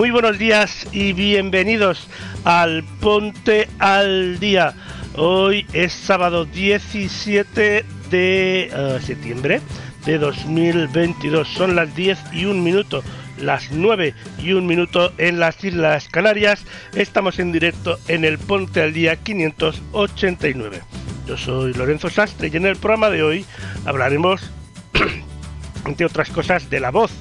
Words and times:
Muy 0.00 0.10
buenos 0.10 0.38
días 0.38 0.86
y 0.92 1.12
bienvenidos 1.12 2.08
al 2.44 2.84
Ponte 3.02 3.68
al 3.78 4.40
Día. 4.40 4.72
Hoy 5.14 5.66
es 5.74 5.92
sábado 5.92 6.46
17 6.46 7.84
de 8.10 8.70
eh, 8.72 8.98
septiembre 9.04 9.60
de 10.06 10.16
2022. 10.16 11.46
Son 11.46 11.76
las 11.76 11.94
10 11.94 12.18
y 12.32 12.46
un 12.46 12.64
minuto, 12.64 13.04
las 13.36 13.72
9 13.72 14.14
y 14.38 14.54
un 14.54 14.66
minuto 14.66 15.12
en 15.18 15.38
las 15.38 15.62
Islas 15.62 16.08
Canarias. 16.08 16.64
Estamos 16.94 17.38
en 17.38 17.52
directo 17.52 17.98
en 18.08 18.24
el 18.24 18.38
Ponte 18.38 18.80
al 18.80 18.94
Día 18.94 19.16
589. 19.16 20.80
Yo 21.26 21.36
soy 21.36 21.74
Lorenzo 21.74 22.08
Sastre 22.08 22.48
y 22.50 22.56
en 22.56 22.64
el 22.64 22.76
programa 22.76 23.10
de 23.10 23.22
hoy 23.22 23.44
hablaremos, 23.84 24.50
entre 25.84 26.06
otras 26.06 26.30
cosas, 26.30 26.70
de 26.70 26.80
la 26.80 26.90
voz 26.90 27.12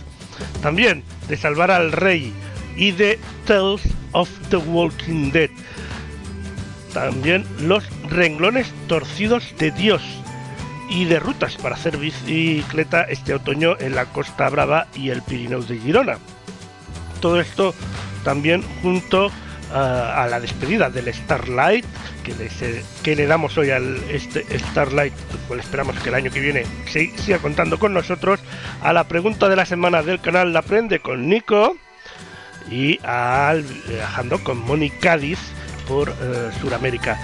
también 0.61 1.03
de 1.27 1.37
Salvar 1.37 1.71
al 1.71 1.91
Rey 1.91 2.33
y 2.79 2.91
de 2.91 3.19
Tales 3.45 3.81
of 4.13 4.29
the 4.49 4.57
Walking 4.57 5.31
Dead. 5.31 5.49
También 6.93 7.45
los 7.59 7.83
renglones 8.09 8.73
torcidos 8.87 9.53
de 9.59 9.69
Dios 9.71 10.01
y 10.89 11.05
de 11.05 11.19
rutas 11.19 11.57
para 11.57 11.75
hacer 11.75 11.97
bicicleta 11.97 13.03
este 13.03 13.35
otoño 13.35 13.77
en 13.79 13.93
la 13.93 14.05
Costa 14.05 14.49
Brava 14.49 14.87
y 14.95 15.09
el 15.09 15.21
Pirineo 15.21 15.61
de 15.61 15.77
Girona. 15.77 16.17
Todo 17.19 17.39
esto 17.41 17.75
también 18.23 18.63
junto 18.81 19.29
a, 19.71 20.23
a 20.23 20.27
la 20.27 20.39
despedida 20.39 20.89
del 20.89 21.13
Starlight 21.13 21.85
que 22.23 22.81
que 23.03 23.15
le 23.15 23.25
damos 23.25 23.57
hoy 23.57 23.71
al 23.71 23.97
este 24.09 24.45
Starlight, 24.57 25.13
cual 25.47 25.59
esperamos 25.59 25.97
que 25.99 26.09
el 26.09 26.15
año 26.15 26.31
que 26.31 26.39
viene 26.39 26.65
siga 26.87 27.39
contando 27.39 27.79
con 27.79 27.93
nosotros, 27.93 28.39
a 28.81 28.93
la 28.93 29.07
pregunta 29.07 29.49
de 29.49 29.55
la 29.55 29.65
semana 29.65 30.01
del 30.03 30.21
canal 30.21 30.53
La 30.53 30.59
Aprende 30.59 30.99
con 30.99 31.27
Nico 31.27 31.75
y 32.71 32.99
al 33.03 33.63
viajando 33.87 34.43
con 34.43 34.59
Moni 34.59 34.89
Cádiz 34.89 35.39
por 35.87 36.09
eh, 36.09 36.49
Sudamérica. 36.61 37.19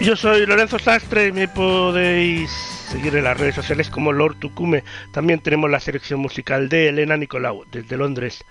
Yo 0.00 0.14
soy 0.14 0.46
Lorenzo 0.46 0.78
Sastre 0.78 1.28
y 1.28 1.32
me 1.32 1.48
podéis 1.48 2.50
seguir 2.50 3.16
en 3.16 3.24
las 3.24 3.38
redes 3.38 3.54
sociales 3.54 3.90
como 3.90 4.12
Lord 4.12 4.36
Tucume. 4.36 4.84
También 5.12 5.40
tenemos 5.40 5.70
la 5.70 5.80
selección 5.80 6.20
musical 6.20 6.68
de 6.68 6.88
Elena 6.88 7.16
Nicolau 7.16 7.64
desde 7.70 7.96
Londres. 7.96 8.44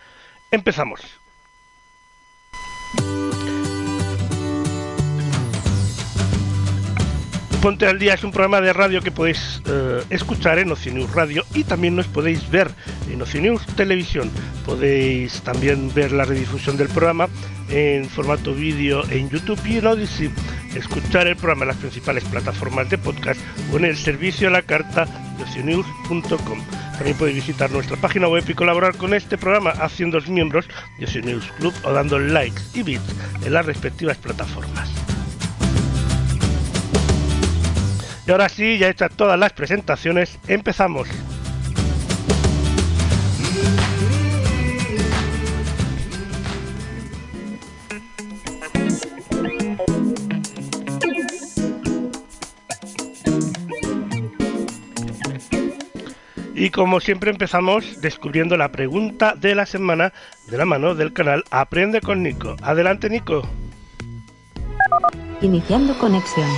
Empezamos. 0.51 1.01
Ponte 7.65 7.87
al 7.87 7.97
Día 7.97 8.13
es 8.13 8.23
un 8.23 8.29
programa 8.29 8.61
de 8.61 8.73
radio 8.73 9.01
que 9.01 9.09
podéis 9.09 9.59
eh, 9.65 10.03
escuchar 10.11 10.59
en 10.59 10.71
Oceanews 10.71 11.11
Radio 11.15 11.43
y 11.55 11.63
también 11.63 11.95
nos 11.95 12.05
podéis 12.05 12.47
ver 12.51 12.69
en 13.11 13.19
Oceanews 13.19 13.65
Televisión. 13.75 14.29
Podéis 14.67 15.41
también 15.41 15.91
ver 15.91 16.11
la 16.11 16.25
redifusión 16.25 16.77
del 16.77 16.89
programa 16.89 17.27
en 17.69 18.07
formato 18.07 18.53
vídeo 18.53 19.03
en 19.09 19.31
YouTube 19.31 19.59
y 19.65 19.79
en 19.79 19.87
Odyssey. 19.87 20.29
Escuchar 20.75 21.25
el 21.25 21.37
programa 21.37 21.63
en 21.63 21.69
las 21.69 21.77
principales 21.77 22.23
plataformas 22.25 22.87
de 22.91 22.99
podcast 22.99 23.41
o 23.73 23.77
en 23.77 23.85
el 23.85 23.97
servicio 23.97 24.49
a 24.49 24.51
la 24.51 24.61
carta 24.61 25.05
de 25.35 25.43
oceanews.com. 25.45 26.59
También 26.97 27.17
podéis 27.17 27.37
visitar 27.37 27.71
nuestra 27.71 27.97
página 27.97 28.27
web 28.27 28.43
y 28.47 28.53
colaborar 28.53 28.95
con 28.95 29.15
este 29.15 29.39
programa 29.39 29.71
haciéndoos 29.71 30.29
miembros 30.29 30.67
de 30.99 31.05
Oceanews 31.05 31.51
Club 31.57 31.73
o 31.83 31.91
dando 31.91 32.19
likes 32.19 32.61
y 32.75 32.83
bits 32.83 33.15
en 33.43 33.53
las 33.53 33.65
respectivas 33.65 34.17
plataformas. 34.17 35.14
Y 38.27 38.31
ahora 38.31 38.49
sí, 38.49 38.77
ya 38.77 38.89
hechas 38.89 39.11
todas 39.15 39.37
las 39.37 39.53
presentaciones, 39.53 40.39
empezamos. 40.47 41.07
Y 56.57 56.71
como 56.71 56.99
siempre 56.99 57.29
empezamos 57.29 58.01
descubriendo 58.01 58.57
la 58.57 58.71
pregunta 58.71 59.35
de 59.35 59.53
la 59.53 59.67
semana 59.67 60.13
de 60.47 60.57
la 60.57 60.65
mano 60.65 60.95
del 60.95 61.13
canal 61.13 61.43
Aprende 61.51 62.01
con 62.01 62.23
Nico. 62.23 62.55
Adelante 62.63 63.07
Nico. 63.07 63.47
Iniciando 65.41 65.95
conexión. 65.99 66.49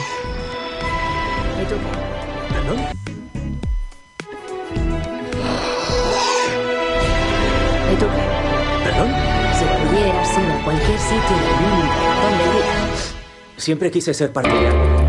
¿Perdón? 1.68 2.78
¿Y 7.92 7.96
tú 7.98 8.06
qué? 8.06 8.84
¿Perdón? 8.86 9.10
Si 9.54 9.66
pudieras 9.66 10.38
ir 10.38 10.50
a 10.50 10.64
cualquier 10.64 11.00
sitio 11.00 11.36
del 11.36 11.56
mundo, 11.62 11.94
¿dónde 12.22 12.44
irías? 12.46 13.16
Siempre 13.58 13.92
quise 13.92 14.14
ser 14.14 14.32
partidario. 14.32 15.07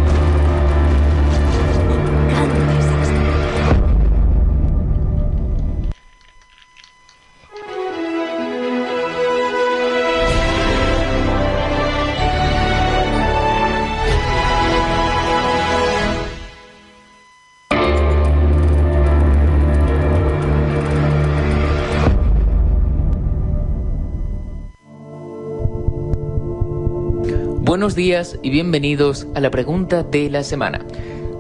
Buenos 27.89 27.97
días 27.97 28.39
y 28.43 28.51
bienvenidos 28.51 29.27
a 29.35 29.41
la 29.41 29.51
pregunta 29.51 30.03
de 30.03 30.29
la 30.29 30.43
semana. 30.43 30.85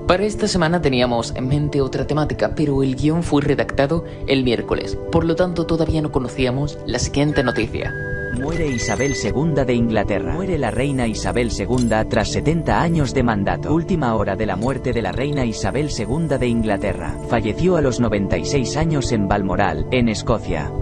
Para 0.07 0.25
esta 0.25 0.49
semana 0.49 0.81
teníamos 0.81 1.35
en 1.37 1.47
mente 1.47 1.83
otra 1.83 2.07
temática, 2.07 2.55
pero 2.57 2.83
el 2.83 2.97
guion 2.97 3.23
fue 3.23 3.43
redactado 3.43 4.07
el 4.27 4.45
miércoles, 4.45 4.97
por 5.13 5.27
lo 5.27 5.37
tanto 5.37 5.67
todavía 5.67 6.01
no 6.01 6.11
conocíamos 6.11 6.79
la 6.87 6.99
siguiente 7.01 7.43
noticia. 7.43 7.93
Muere 8.41 8.67
Isabel 8.67 9.13
II 9.23 9.63
de 9.67 9.75
Inglaterra. 9.75 10.33
Muere 10.33 10.57
la 10.57 10.71
reina 10.71 11.07
Isabel 11.07 11.51
II 11.53 11.91
tras 12.09 12.33
70 12.33 12.81
años 12.81 13.13
de 13.13 13.25
mandato. 13.25 13.75
Última 13.75 14.15
hora 14.15 14.35
de 14.35 14.47
la 14.47 14.57
muerte 14.57 14.95
de 14.95 15.03
la 15.03 15.13
reina 15.13 15.45
Isabel 15.45 15.91
II 15.91 16.39
de 16.39 16.47
Inglaterra. 16.47 17.15
Falleció 17.29 17.77
a 17.77 17.83
los 17.83 18.01
96 18.01 18.75
años 18.79 19.13
en 19.13 19.29
Balmoral, 19.29 19.87
en 19.91 20.09
Escocia. 20.09 20.73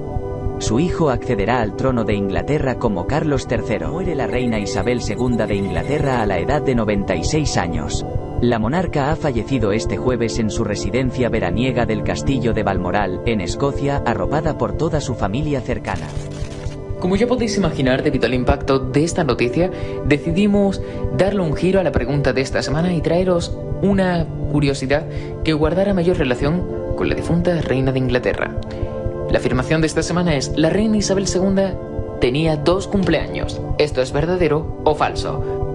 Su 0.58 0.80
hijo 0.80 1.10
accederá 1.10 1.60
al 1.60 1.76
trono 1.76 2.04
de 2.04 2.14
Inglaterra 2.14 2.76
como 2.78 3.06
Carlos 3.06 3.46
III. 3.50 3.88
Muere 3.88 4.14
la 4.14 4.26
reina 4.26 4.58
Isabel 4.58 5.00
II 5.06 5.36
de 5.46 5.54
Inglaterra 5.54 6.22
a 6.22 6.26
la 6.26 6.38
edad 6.38 6.62
de 6.62 6.74
96 6.74 7.56
años. 7.58 8.06
La 8.40 8.58
monarca 8.58 9.12
ha 9.12 9.16
fallecido 9.16 9.72
este 9.72 9.98
jueves 9.98 10.38
en 10.38 10.50
su 10.50 10.64
residencia 10.64 11.28
veraniega 11.28 11.84
del 11.84 12.02
castillo 12.02 12.54
de 12.54 12.62
Balmoral, 12.62 13.20
en 13.26 13.42
Escocia, 13.42 14.02
arropada 14.06 14.56
por 14.56 14.76
toda 14.76 15.00
su 15.02 15.14
familia 15.14 15.60
cercana. 15.60 16.06
Como 17.00 17.16
ya 17.16 17.26
podéis 17.26 17.58
imaginar, 17.58 18.02
debido 18.02 18.26
al 18.26 18.34
impacto 18.34 18.78
de 18.78 19.04
esta 19.04 19.24
noticia, 19.24 19.70
decidimos 20.06 20.80
darle 21.18 21.42
un 21.42 21.54
giro 21.54 21.80
a 21.80 21.84
la 21.84 21.92
pregunta 21.92 22.32
de 22.32 22.40
esta 22.40 22.62
semana 22.62 22.94
y 22.94 23.02
traeros 23.02 23.56
una 23.82 24.26
curiosidad 24.50 25.06
que 25.44 25.52
guardara 25.52 25.92
mayor 25.92 26.16
relación 26.16 26.94
con 26.96 27.10
la 27.10 27.14
difunta 27.14 27.60
reina 27.60 27.92
de 27.92 27.98
Inglaterra. 27.98 28.58
La 29.30 29.38
afirmación 29.38 29.80
de 29.80 29.88
esta 29.88 30.02
semana 30.02 30.36
es, 30.36 30.52
la 30.56 30.70
reina 30.70 30.98
Isabel 30.98 31.26
II 31.26 32.20
tenía 32.20 32.56
dos 32.56 32.86
cumpleaños. 32.86 33.60
¿Esto 33.76 34.00
es 34.00 34.12
verdadero 34.12 34.80
o 34.84 34.94
falso? 34.94 35.74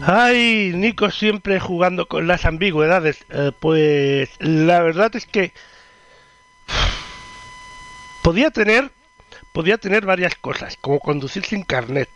Ay, 0.00 0.72
Nico 0.74 1.10
siempre 1.10 1.60
jugando 1.60 2.06
con 2.06 2.26
las 2.26 2.46
ambigüedades. 2.46 3.24
Eh, 3.30 3.52
pues 3.60 4.30
la 4.40 4.80
verdad 4.80 5.14
es 5.14 5.26
que 5.26 5.52
podía 8.22 8.50
tener, 8.50 8.90
podía 9.52 9.76
tener 9.76 10.06
varias 10.06 10.34
cosas, 10.34 10.78
como 10.80 10.98
conducir 10.98 11.44
sin 11.44 11.62
carnet. 11.62 12.08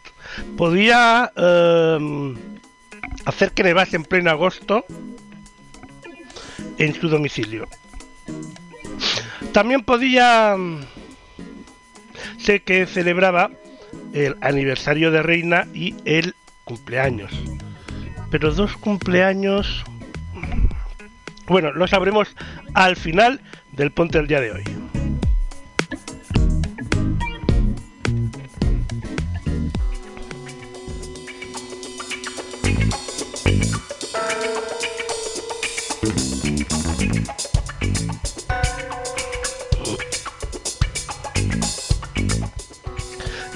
Podía 0.57 1.31
eh, 1.37 2.35
hacer 3.27 3.53
que 3.53 3.63
nevase 3.63 3.97
en 3.97 4.05
pleno 4.05 4.31
agosto 4.31 4.87
en 6.79 6.95
su 6.95 7.09
domicilio. 7.09 7.69
También 9.53 9.83
podía, 9.83 10.57
sé 12.39 12.61
que 12.61 12.87
celebraba 12.87 13.51
el 14.15 14.37
aniversario 14.41 15.11
de 15.11 15.23
Reina 15.23 15.67
y 15.75 15.95
el 16.05 16.35
cumpleaños 16.65 17.33
pero 18.31 18.53
dos 18.53 18.77
cumpleaños... 18.77 19.85
Bueno, 21.47 21.73
lo 21.73 21.87
sabremos 21.87 22.35
al 22.75 22.97
final 22.97 23.41
del 23.73 23.93
Ponte 23.93 24.19
del 24.19 24.27
día 24.27 24.41
de 24.41 24.51
hoy. 24.51 24.65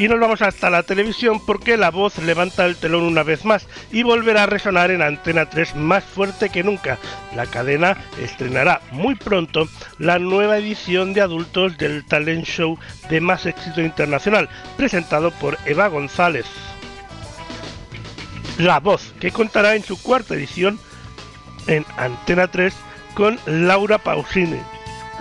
Y 0.00 0.08
nos 0.08 0.19
vamos 0.19 0.41
hasta 0.41 0.70
la 0.70 0.82
televisión 0.82 1.44
porque 1.44 1.76
la 1.76 1.91
voz 1.91 2.17
levanta 2.17 2.64
el 2.64 2.76
telón 2.76 3.02
una 3.02 3.23
vez 3.23 3.44
más 3.44 3.67
y 3.93 4.02
volverá 4.02 4.44
a 4.44 4.47
resonar 4.47 4.91
en 4.91 5.02
Antena 5.02 5.50
3 5.50 5.76
más 5.76 6.02
fuerte 6.02 6.49
que 6.49 6.62
nunca. 6.62 6.97
La 7.37 7.44
cadena 7.44 7.99
estrenará 8.19 8.81
muy 8.93 9.14
pronto 9.14 9.69
la 9.99 10.19
nueva 10.19 10.56
edición 10.56 11.12
de 11.12 11.20
adultos 11.20 11.76
del 11.76 12.02
talent 12.06 12.47
show 12.47 12.79
de 13.11 13.20
más 13.20 13.44
éxito 13.44 13.82
internacional, 13.82 14.49
presentado 14.79 15.32
por 15.32 15.58
Eva 15.67 15.88
González. 15.88 16.46
La 18.56 18.81
voz, 18.81 19.12
que 19.20 19.32
contará 19.32 19.76
en 19.76 19.85
su 19.85 20.00
cuarta 20.00 20.32
edición 20.32 20.81
en 21.67 21.85
Antena 21.99 22.50
3 22.50 22.73
con 23.12 23.38
Laura 23.44 23.99
Pausini, 23.99 24.62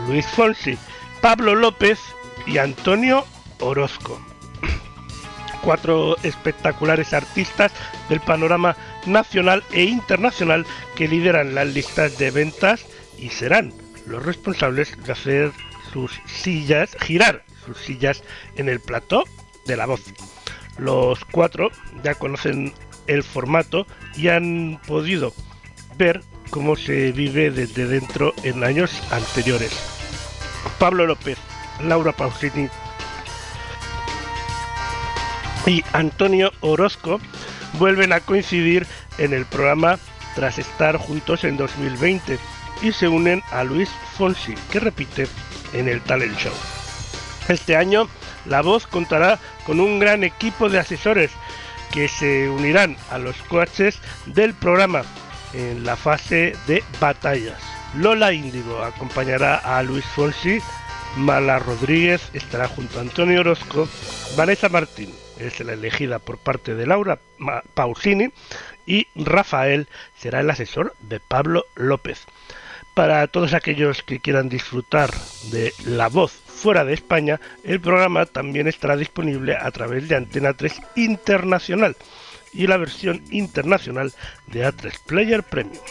Luis 0.07 0.25
Fonsi, 0.27 0.77
Pablo 1.19 1.53
López 1.53 1.99
y 2.47 2.59
Antonio 2.59 3.25
Orozco 3.59 4.28
cuatro 5.61 6.17
espectaculares 6.23 7.13
artistas 7.13 7.71
del 8.09 8.19
panorama 8.21 8.75
nacional 9.05 9.63
e 9.71 9.83
internacional 9.83 10.65
que 10.95 11.07
lideran 11.07 11.55
las 11.55 11.67
listas 11.67 12.17
de 12.17 12.31
ventas 12.31 12.85
y 13.17 13.29
serán 13.29 13.73
los 14.05 14.25
responsables 14.25 15.01
de 15.03 15.11
hacer 15.11 15.51
sus 15.93 16.19
sillas, 16.25 16.95
girar 17.01 17.43
sus 17.65 17.77
sillas 17.77 18.23
en 18.55 18.69
el 18.69 18.79
plató 18.79 19.23
de 19.65 19.77
la 19.77 19.85
voz. 19.85 20.01
Los 20.77 21.23
cuatro 21.25 21.69
ya 22.03 22.15
conocen 22.15 22.73
el 23.07 23.23
formato 23.23 23.85
y 24.15 24.29
han 24.29 24.79
podido 24.87 25.33
ver 25.97 26.21
cómo 26.49 26.75
se 26.75 27.11
vive 27.11 27.51
desde 27.51 27.85
dentro 27.85 28.33
en 28.43 28.63
años 28.63 29.01
anteriores. 29.11 29.71
Pablo 30.79 31.05
López, 31.05 31.37
Laura 31.81 32.11
Pausini, 32.11 32.69
y 35.65 35.83
Antonio 35.93 36.51
Orozco 36.61 37.19
vuelven 37.73 38.13
a 38.13 38.19
coincidir 38.19 38.87
en 39.17 39.33
el 39.33 39.45
programa 39.45 39.99
tras 40.35 40.57
estar 40.59 40.97
juntos 40.97 41.43
en 41.43 41.57
2020 41.57 42.39
y 42.81 42.91
se 42.91 43.07
unen 43.07 43.43
a 43.51 43.63
Luis 43.63 43.89
Fonsi, 44.17 44.55
que 44.71 44.79
repite 44.79 45.27
en 45.73 45.87
el 45.87 46.01
Talent 46.01 46.37
Show. 46.37 46.53
Este 47.47 47.75
año, 47.75 48.07
La 48.45 48.61
Voz 48.61 48.87
contará 48.87 49.39
con 49.65 49.79
un 49.79 49.99
gran 49.99 50.23
equipo 50.23 50.69
de 50.69 50.79
asesores 50.79 51.31
que 51.91 52.07
se 52.07 52.49
unirán 52.49 52.95
a 53.09 53.17
los 53.17 53.35
coaches 53.43 53.99
del 54.27 54.53
programa 54.53 55.01
en 55.53 55.83
la 55.83 55.95
fase 55.95 56.55
de 56.67 56.83
batallas. 56.99 57.61
Lola 57.95 58.31
Índigo 58.31 58.83
acompañará 58.83 59.55
a 59.55 59.81
Luis 59.81 60.05
Fonsi, 60.05 60.59
Mala 61.17 61.57
Rodríguez 61.57 62.21
estará 62.33 62.67
junto 62.67 62.99
a 62.99 63.01
Antonio 63.01 63.39
Orozco, 63.39 63.89
Vanessa 64.37 64.69
Martín 64.69 65.11
es 65.39 65.59
la 65.61 65.73
elegida 65.73 66.19
por 66.19 66.37
parte 66.37 66.75
de 66.75 66.85
Laura 66.85 67.19
Pausini 67.73 68.29
y 68.85 69.07
Rafael 69.15 69.87
será 70.17 70.41
el 70.41 70.49
asesor 70.49 70.95
de 71.01 71.19
Pablo 71.19 71.65
López. 71.75 72.25
Para 72.93 73.25
todos 73.27 73.53
aquellos 73.53 74.03
que 74.03 74.19
quieran 74.19 74.49
disfrutar 74.49 75.11
de 75.51 75.73
La 75.85 76.09
Voz 76.09 76.31
fuera 76.31 76.83
de 76.83 76.93
España, 76.93 77.39
el 77.63 77.79
programa 77.79 78.25
también 78.25 78.67
estará 78.67 78.97
disponible 78.97 79.55
a 79.55 79.71
través 79.71 80.09
de 80.09 80.15
Antena 80.15 80.53
3 80.53 80.81
Internacional 80.95 81.95
y 82.51 82.67
la 82.67 82.77
versión 82.77 83.23
internacional 83.29 84.11
de 84.47 84.67
A3 84.67 84.99
Player 85.05 85.43
Premium. 85.43 85.83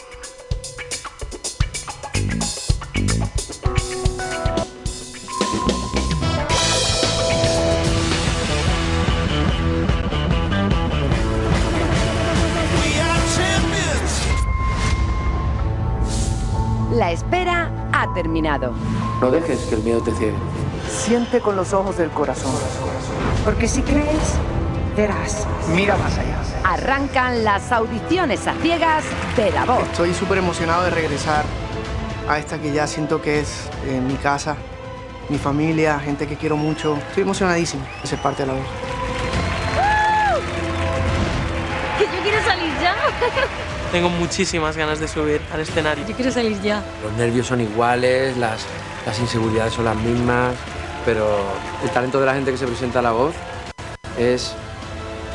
La 16.99 17.13
espera 17.13 17.71
ha 17.93 18.13
terminado. 18.13 18.73
No 19.21 19.31
dejes 19.31 19.61
que 19.67 19.75
el 19.75 19.83
miedo 19.83 20.01
te 20.01 20.11
ciegue. 20.11 20.35
Siente 20.89 21.39
con 21.39 21.55
los 21.55 21.71
ojos 21.71 21.97
del 21.97 22.09
corazón. 22.09 22.51
Porque 23.45 23.69
si 23.69 23.81
crees, 23.83 24.35
verás. 24.97 25.47
Mira 25.73 25.95
más 25.95 26.17
allá. 26.17 26.35
Arrancan 26.65 27.45
las 27.45 27.71
audiciones 27.71 28.45
a 28.47 28.53
ciegas 28.55 29.05
de 29.37 29.49
la 29.49 29.63
voz. 29.63 29.83
Estoy 29.83 30.13
súper 30.13 30.39
emocionado 30.39 30.83
de 30.83 30.89
regresar 30.89 31.45
a 32.27 32.37
esta 32.37 32.59
que 32.59 32.73
ya 32.73 32.85
siento 32.85 33.21
que 33.21 33.39
es 33.39 33.69
eh, 33.85 34.01
mi 34.05 34.15
casa, 34.15 34.57
mi 35.29 35.37
familia, 35.37 35.99
gente 35.99 36.27
que 36.27 36.35
quiero 36.35 36.57
mucho. 36.57 36.97
Estoy 36.97 37.23
emocionadísimo 37.23 37.81
de 38.01 38.09
ser 38.09 38.19
parte 38.19 38.43
de 38.43 38.47
la 38.47 38.53
voz. 38.55 38.67
¡Que 41.97 42.03
yo 42.03 42.23
quiero 42.23 42.43
salir 42.43 42.73
ya! 42.81 42.93
Tengo 43.91 44.09
muchísimas 44.09 44.77
ganas 44.77 44.99
de 44.99 45.07
subir 45.07 45.41
al 45.51 45.61
escenario. 45.61 46.05
Yo 46.07 46.15
quiero 46.15 46.31
salir 46.31 46.61
ya. 46.61 46.83
Los 47.03 47.11
nervios 47.13 47.47
son 47.47 47.59
iguales, 47.59 48.37
las, 48.37 48.61
las 49.05 49.17
inseguridades 49.19 49.73
son 49.73 49.85
las 49.85 49.95
mismas, 49.95 50.53
pero 51.05 51.25
el 51.83 51.89
talento 51.89 52.19
de 52.19 52.27
la 52.27 52.35
gente 52.35 52.51
que 52.51 52.57
se 52.57 52.67
presenta 52.67 52.99
a 52.99 53.01
la 53.01 53.11
voz 53.11 53.33
es 54.17 54.53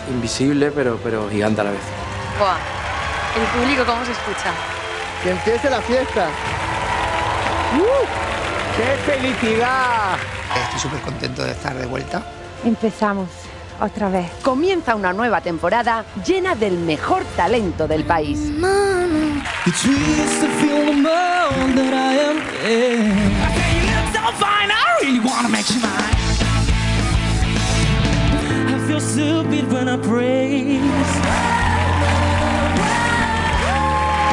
invisible, 0.09 0.71
pero, 0.71 1.01
pero 1.03 1.29
gigante 1.29 1.63
a 1.63 1.65
la 1.65 1.71
vez. 1.73 1.81
Buah. 2.39 2.57
El 3.37 3.61
público, 3.61 3.85
¿cómo 3.85 4.05
se 4.05 4.13
escucha? 4.13 4.53
¡Que 5.25 5.31
empiece 5.31 5.69
la 5.69 5.81
fiesta! 5.81 6.29
¡Uh! 7.77 8.07
¡Qué 8.77 9.13
felicidad! 9.13 10.17
Estoy 10.65 10.79
súper 10.79 11.01
contento 11.01 11.43
de 11.43 11.51
estar 11.51 11.75
de 11.75 11.87
vuelta. 11.87 12.23
Empezamos. 12.65 13.29
Otra 13.81 14.09
vez. 14.09 14.31
Comienza 14.43 14.95
una 14.95 15.13
nueva 15.13 15.41
temporada 15.41 16.05
llena 16.27 16.55
del 16.55 16.79
mejor 16.79 17.25
talento 17.37 17.87
del 17.89 18.05
país. 18.05 18.51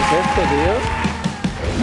¿Qué 0.09 0.17
es 0.17 0.25
esto, 0.25 0.41
tío? 0.41 1.00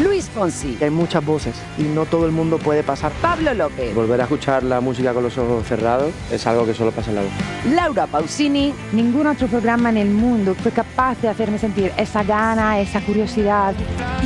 Luis 0.02 0.28
Fonsi, 0.28 0.78
Hay 0.80 0.90
muchas 0.90 1.24
voces 1.24 1.54
y 1.76 1.82
no 1.82 2.06
todo 2.06 2.26
el 2.26 2.32
mundo 2.32 2.58
puede 2.58 2.82
pasar. 2.82 3.10
Pablo 3.20 3.52
López, 3.54 3.94
Volver 3.94 4.20
a 4.20 4.24
escuchar 4.24 4.62
la 4.62 4.80
música 4.80 5.12
con 5.12 5.22
los 5.24 5.36
ojos 5.38 5.66
cerrados 5.66 6.12
es 6.30 6.46
algo 6.46 6.64
que 6.66 6.74
solo 6.74 6.92
pasa 6.92 7.10
en 7.10 7.16
la 7.16 7.22
voz. 7.22 7.30
Laura 7.74 8.06
Pausini 8.06 8.72
Ningún 8.92 9.26
otro 9.26 9.46
programa 9.48 9.90
en 9.90 9.96
el 9.96 10.10
mundo 10.10 10.54
fue 10.54 10.70
capaz 10.72 11.20
de 11.20 11.28
hacerme 11.28 11.58
sentir 11.58 11.92
esa 11.96 12.22
gana, 12.22 12.78
esa 12.78 13.00
curiosidad. 13.00 13.74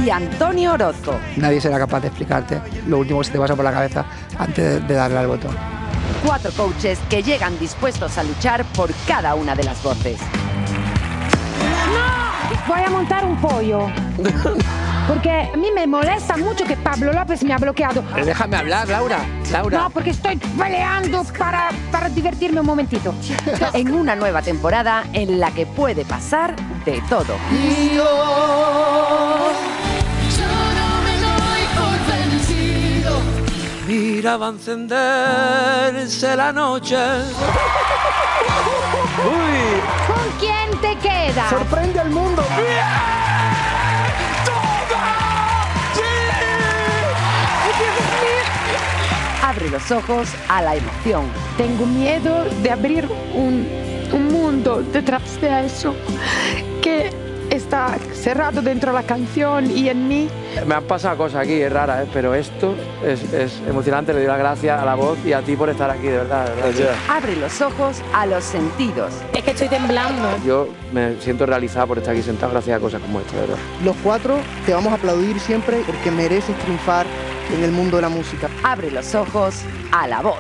y 0.05 0.11
Antonio 0.11 0.73
Orozco. 0.73 1.15
Nadie 1.37 1.61
será 1.61 1.79
capaz 1.79 2.01
de 2.01 2.09
explicarte 2.09 2.61
lo 2.87 2.99
último 2.99 3.21
que 3.21 3.27
se 3.27 3.33
te 3.33 3.39
pasa 3.39 3.55
por 3.57 3.65
la 3.65 3.73
cabeza 3.73 4.05
antes 4.39 4.87
de 4.87 4.95
darle 4.95 5.19
al 5.19 5.27
botón. 5.29 5.57
Cuatro 6.25 6.51
coaches 6.53 6.99
que 7.09 7.23
llegan 7.23 7.59
dispuestos 7.59 8.19
a 8.19 8.23
luchar 8.23 8.65
por 8.77 8.91
cada 9.07 9.35
una 9.35 9.55
de 9.55 9.65
las 9.65 9.83
voces. 9.83 10.19
Voy 12.69 12.81
a 12.81 12.91
montar 12.91 13.25
un 13.25 13.37
pollo. 13.41 13.87
Porque 15.09 15.31
a 15.31 15.57
mí 15.57 15.69
me 15.75 15.87
molesta 15.87 16.37
mucho 16.37 16.65
que 16.65 16.77
Pablo 16.77 17.13
López 17.13 17.43
me 17.43 17.53
ha 17.53 17.59
bloqueado. 17.59 18.05
Pero 18.13 18.27
déjame 18.27 18.57
hablar, 18.57 18.89
Laura. 18.89 19.19
Laura. 19.51 19.79
No, 19.79 19.91
porque 19.91 20.11
estoy 20.11 20.37
peleando 20.37 21.25
para, 21.39 21.71
para 21.91 22.09
divertirme 22.09 22.61
un 22.61 22.67
momentito. 22.67 23.15
En 23.75 23.95
una 23.95 24.15
nueva 24.15 24.43
temporada 24.43 25.05
en 25.13 25.41
la 25.41 25.51
que 25.51 25.67
puede 25.67 26.05
pasar 26.05 26.55
de 26.85 27.03
todo. 27.09 27.37
Mira, 33.87 34.37
va 34.37 34.47
a 34.47 34.51
encenderse 34.51 36.37
la 36.37 36.53
noche. 36.53 36.97
¿Con 40.07 40.39
quién 40.39 40.81
te 40.81 40.97
quedas? 40.99 41.51
¡Sorprende 41.51 42.01
al 42.01 42.11
mundo! 42.11 42.43
Abre 49.53 49.69
los 49.69 49.91
ojos 49.91 50.31
a 50.49 50.63
la 50.63 50.77
emoción. 50.77 51.27
Tengo 51.59 51.85
miedo 51.85 52.47
de 52.63 52.71
abrir 52.71 53.07
un, 53.35 53.69
un 54.11 54.29
mundo 54.29 54.83
detrás 54.83 55.39
de 55.43 55.67
eso 55.67 55.95
que 56.81 57.11
está 57.51 57.99
cerrado 58.15 58.63
dentro 58.63 58.93
de 58.93 58.99
la 59.01 59.07
canción 59.07 59.71
y 59.71 59.91
en 59.91 60.09
mí. 60.09 60.29
Me 60.67 60.75
han 60.75 60.85
pasado 60.85 61.19
cosas 61.19 61.43
aquí, 61.43 61.61
es 61.61 61.71
rara, 61.71 62.03
¿eh? 62.03 62.07
pero 62.15 62.35
esto 62.35 62.75
es, 63.05 63.31
es 63.35 63.61
emocionante. 63.69 64.15
Le 64.15 64.21
doy 64.21 64.29
las 64.29 64.39
gracias 64.39 64.81
a 64.81 64.87
la 64.87 64.95
voz 64.95 65.19
y 65.23 65.35
a 65.35 65.43
ti 65.43 65.55
por 65.55 65.69
estar 65.69 65.91
aquí, 65.91 66.07
de 66.07 66.17
verdad. 66.17 66.49
de 66.49 66.63
verdad. 66.63 66.95
Abre 67.11 67.37
los 67.37 67.61
ojos 67.61 68.01
a 68.15 68.25
los 68.25 68.45
sentidos. 68.45 69.13
Es 69.43 69.59
que 69.59 69.65
estoy 69.65 69.69
temblando. 69.69 70.29
Yo 70.47 70.69
me 70.93 71.21
siento 71.21 71.47
realizado 71.47 71.89
por 71.89 71.99
estar 71.99 72.15
aquí 72.15 72.23
sentado 72.23 72.53
gracias 72.53 72.77
a 72.77 72.81
cosas 72.81 73.01
como 73.03 73.19
esta, 73.19 73.35
de 73.35 73.41
verdad. 73.41 73.57
Los 73.85 73.97
cuatro 73.97 74.39
te 74.65 74.73
vamos 74.73 74.93
a 74.93 74.97
aplaudir 74.97 75.41
siempre 75.41 75.83
porque 75.85 76.13
mereces 76.13 76.57
triunfar 76.59 77.07
en 77.53 77.65
el 77.65 77.73
mundo 77.73 77.97
de 77.97 78.03
la 78.03 78.09
música. 78.09 78.49
Abre 78.63 78.93
los 78.93 79.15
ojos 79.17 79.63
a 79.91 80.07
la 80.07 80.23
voz. 80.23 80.39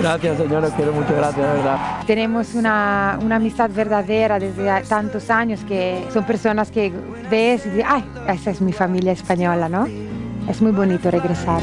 Gracias, 0.00 0.38
señor, 0.38 0.64
os 0.64 0.72
quiero 0.72 0.92
mucho, 0.92 1.14
gracias, 1.14 1.36
de 1.46 1.52
verdad. 1.54 2.02
Tenemos 2.04 2.54
una, 2.54 3.16
una 3.22 3.36
amistad 3.36 3.70
verdadera 3.70 4.40
desde 4.40 4.82
tantos 4.88 5.30
años 5.30 5.60
que 5.64 6.04
son 6.12 6.24
personas 6.24 6.72
que 6.72 6.92
ves 7.30 7.64
y 7.64 7.70
dices, 7.70 7.84
ay, 7.86 8.04
esa 8.28 8.50
es 8.50 8.60
mi 8.60 8.72
familia 8.72 9.12
española, 9.12 9.68
¿no? 9.68 9.86
Es 10.48 10.62
muy 10.62 10.70
bonito 10.70 11.10
regresar. 11.10 11.60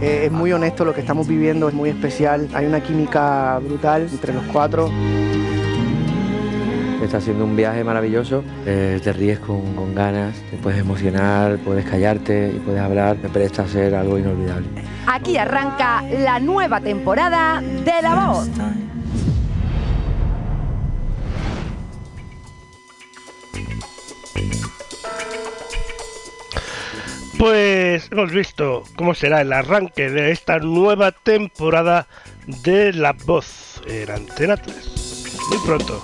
Eh, 0.00 0.24
es 0.26 0.32
muy 0.32 0.52
honesto 0.52 0.84
lo 0.84 0.94
que 0.94 1.00
estamos 1.00 1.28
viviendo, 1.28 1.68
es 1.68 1.74
muy 1.74 1.90
especial. 1.90 2.48
Hay 2.54 2.66
una 2.66 2.80
química 2.80 3.58
brutal 3.58 4.08
entre 4.10 4.32
los 4.32 4.44
cuatro. 4.44 4.90
Está 7.02 7.20
siendo 7.20 7.44
un 7.44 7.54
viaje 7.54 7.84
maravilloso. 7.84 8.42
Eh, 8.64 9.00
te 9.04 9.12
ríes 9.12 9.38
con, 9.38 9.74
con 9.74 9.94
ganas, 9.94 10.34
te 10.50 10.56
puedes 10.56 10.80
emocionar, 10.80 11.58
puedes 11.58 11.84
callarte 11.84 12.52
y 12.56 12.58
puedes 12.58 12.80
hablar. 12.80 13.16
Me 13.22 13.28
presta 13.28 13.62
a 13.62 13.68
ser 13.68 13.94
algo 13.94 14.18
inolvidable. 14.18 14.66
Aquí 15.06 15.36
arranca 15.36 16.02
la 16.02 16.40
nueva 16.40 16.80
temporada 16.80 17.60
de 17.60 18.02
La 18.02 18.14
Voz. 18.14 18.48
Pues 27.38 28.08
hemos 28.10 28.32
visto 28.32 28.82
cómo 28.96 29.14
será 29.14 29.42
el 29.42 29.52
arranque 29.52 30.08
de 30.08 30.30
esta 30.30 30.58
nueva 30.58 31.12
temporada 31.12 32.06
de 32.46 32.94
La 32.94 33.12
Voz 33.12 33.82
en 33.86 34.10
Antena 34.10 34.56
3. 34.56 35.36
Muy 35.50 35.58
pronto. 35.58 36.02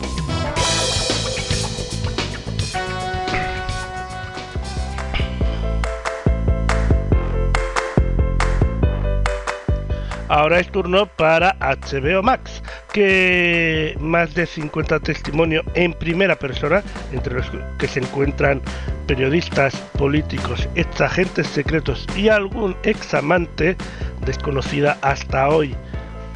Ahora 10.33 10.61
es 10.61 10.73
turno 10.73 11.05
para 11.05 11.59
HBO 11.61 12.23
Max, 12.23 12.63
que 12.91 13.95
más 14.01 14.35
de 14.35 14.47
50 14.47 15.01
testimonios 15.01 15.63
en 15.75 15.93
primera 15.93 16.37
persona, 16.37 16.83
entre 17.13 17.35
los 17.35 17.53
que 17.79 17.87
se 17.87 18.01
encuentran 18.01 18.63
periodistas, 19.07 19.75
políticos, 19.99 20.67
ex 20.75 21.03
agentes 21.03 21.47
secretos 21.49 22.07
y 22.17 22.31
algún 22.31 22.75
ex 22.83 23.13
amante 23.13 23.77
desconocida 24.25 24.97
hasta 25.03 25.51
hoy, 25.51 25.75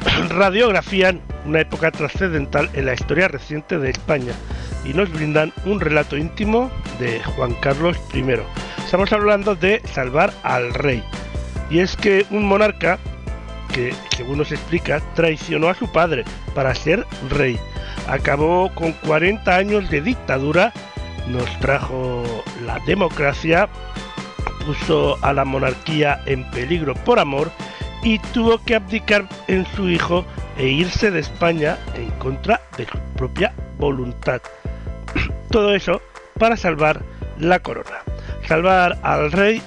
radiografían 0.29 1.19
una 1.47 1.61
época 1.61 1.89
trascendental 1.89 2.69
en 2.73 2.85
la 2.85 2.93
historia 2.93 3.29
reciente 3.29 3.79
de 3.79 3.89
España 3.89 4.33
y 4.85 4.93
nos 4.93 5.11
brindan 5.11 5.51
un 5.65 5.79
relato 5.79 6.17
íntimo 6.17 6.69
de 6.99 7.19
Juan 7.35 7.55
Carlos 7.61 7.97
I. 8.13 8.23
Estamos 8.85 9.11
hablando 9.11 9.55
de 9.55 9.81
salvar 9.91 10.31
al 10.43 10.71
rey. 10.75 11.03
Y 11.71 11.79
es 11.79 11.97
que 11.97 12.27
un 12.29 12.45
monarca 12.45 12.99
que, 13.67 13.93
según 14.15 14.39
nos 14.39 14.51
explica, 14.51 15.01
traicionó 15.13 15.69
a 15.69 15.75
su 15.75 15.91
padre 15.91 16.23
para 16.53 16.73
ser 16.75 17.05
rey. 17.29 17.59
Acabó 18.07 18.73
con 18.73 18.93
40 18.93 19.55
años 19.55 19.89
de 19.89 20.01
dictadura, 20.01 20.73
nos 21.27 21.49
trajo 21.59 22.23
la 22.65 22.79
democracia, 22.85 23.69
puso 24.65 25.17
a 25.21 25.33
la 25.33 25.45
monarquía 25.45 26.21
en 26.25 26.49
peligro 26.51 26.93
por 26.93 27.19
amor 27.19 27.51
y 28.03 28.19
tuvo 28.19 28.59
que 28.59 28.75
abdicar 28.75 29.27
en 29.47 29.65
su 29.75 29.89
hijo 29.89 30.25
e 30.57 30.67
irse 30.67 31.11
de 31.11 31.19
España 31.19 31.77
en 31.95 32.09
contra 32.11 32.61
de 32.77 32.85
su 32.85 32.97
propia 33.15 33.53
voluntad. 33.77 34.41
Todo 35.51 35.73
eso 35.73 36.01
para 36.39 36.57
salvar 36.57 37.03
la 37.39 37.59
corona. 37.59 38.03
Salvar 38.47 38.97
al 39.03 39.31
rey 39.31 39.61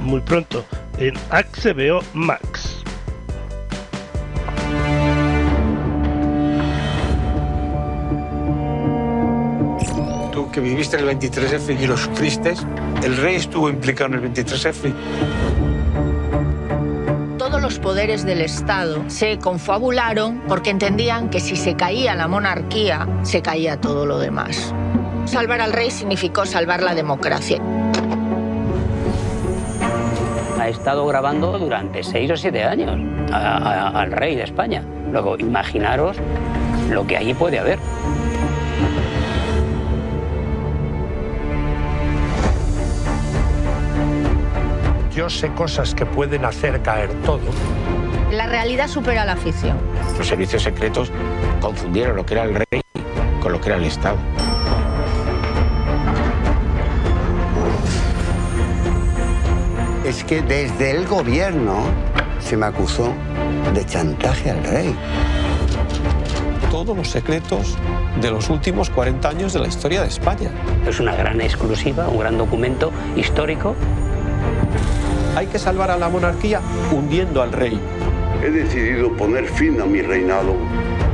muy 0.00 0.20
pronto 0.20 0.64
en 0.98 1.14
HBO 1.30 2.02
Max. 2.14 2.69
Que 10.52 10.60
viviste 10.60 10.96
el 10.96 11.06
23F 11.06 11.80
y 11.80 11.86
lo 11.86 11.96
sufriste, 11.96 12.54
el 13.04 13.16
rey 13.16 13.36
estuvo 13.36 13.68
implicado 13.68 14.14
en 14.14 14.24
el 14.24 14.32
23F. 14.32 14.92
Todos 17.38 17.60
los 17.62 17.78
poderes 17.78 18.24
del 18.24 18.40
Estado 18.40 19.04
se 19.08 19.38
confabularon 19.38 20.42
porque 20.48 20.70
entendían 20.70 21.30
que 21.30 21.40
si 21.40 21.56
se 21.56 21.74
caía 21.74 22.14
la 22.14 22.28
monarquía, 22.28 23.06
se 23.22 23.42
caía 23.42 23.80
todo 23.80 24.06
lo 24.06 24.18
demás. 24.18 24.74
Salvar 25.24 25.60
al 25.60 25.72
rey 25.72 25.90
significó 25.90 26.44
salvar 26.46 26.82
la 26.82 26.94
democracia. 26.94 27.60
Ha 30.58 30.68
estado 30.68 31.06
grabando 31.06 31.58
durante 31.58 32.02
seis 32.02 32.30
o 32.30 32.36
siete 32.36 32.62
años 32.64 32.98
a- 33.32 33.36
a- 33.38 34.00
al 34.02 34.12
rey 34.12 34.36
de 34.36 34.42
España. 34.44 34.82
Luego, 35.10 35.36
imaginaros 35.38 36.16
lo 36.90 37.06
que 37.06 37.16
allí 37.16 37.34
puede 37.34 37.58
haber. 37.58 37.78
Yo 45.20 45.28
sé 45.28 45.52
cosas 45.52 45.94
que 45.94 46.06
pueden 46.06 46.46
hacer 46.46 46.80
caer 46.80 47.12
todo. 47.26 47.42
La 48.32 48.46
realidad 48.46 48.88
supera 48.88 49.26
la 49.26 49.36
ficción. 49.36 49.76
Los 50.16 50.26
servicios 50.26 50.62
secretos 50.62 51.12
confundieron 51.60 52.16
lo 52.16 52.24
que 52.24 52.32
era 52.32 52.44
el 52.44 52.54
rey 52.54 52.80
con 53.42 53.52
lo 53.52 53.60
que 53.60 53.68
era 53.68 53.76
el 53.76 53.84
Estado. 53.84 54.16
Es 60.06 60.24
que 60.24 60.40
desde 60.40 60.92
el 60.92 61.06
gobierno 61.06 61.82
se 62.38 62.56
me 62.56 62.64
acusó 62.64 63.12
de 63.74 63.84
chantaje 63.84 64.52
al 64.52 64.64
rey. 64.64 64.96
Todos 66.70 66.96
los 66.96 67.08
secretos 67.08 67.76
de 68.22 68.30
los 68.30 68.48
últimos 68.48 68.88
40 68.88 69.28
años 69.28 69.52
de 69.52 69.58
la 69.58 69.68
historia 69.68 70.00
de 70.00 70.08
España. 70.08 70.50
Es 70.88 70.98
una 70.98 71.14
gran 71.14 71.42
exclusiva, 71.42 72.08
un 72.08 72.20
gran 72.20 72.38
documento 72.38 72.90
histórico. 73.16 73.76
Hay 75.36 75.46
que 75.46 75.58
salvar 75.58 75.90
a 75.90 75.98
la 75.98 76.08
monarquía 76.08 76.60
hundiendo 76.92 77.42
al 77.42 77.52
rey. 77.52 77.80
He 78.42 78.50
decidido 78.50 79.16
poner 79.16 79.46
fin 79.46 79.80
a 79.80 79.86
mi 79.86 80.02
reinado 80.02 80.54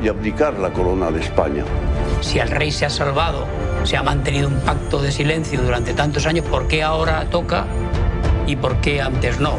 y 0.02 0.08
abdicar 0.08 0.58
la 0.58 0.72
corona 0.72 1.10
de 1.10 1.20
España. 1.20 1.64
Si 2.20 2.38
el 2.38 2.50
rey 2.50 2.70
se 2.70 2.86
ha 2.86 2.90
salvado, 2.90 3.46
se 3.84 3.96
ha 3.96 4.02
mantenido 4.02 4.48
un 4.48 4.60
pacto 4.60 5.02
de 5.02 5.12
silencio 5.12 5.60
durante 5.60 5.92
tantos 5.92 6.26
años, 6.26 6.44
¿por 6.46 6.66
qué 6.66 6.82
ahora 6.82 7.28
toca 7.30 7.66
y 8.46 8.56
por 8.56 8.80
qué 8.80 9.00
antes 9.00 9.40
no? 9.40 9.58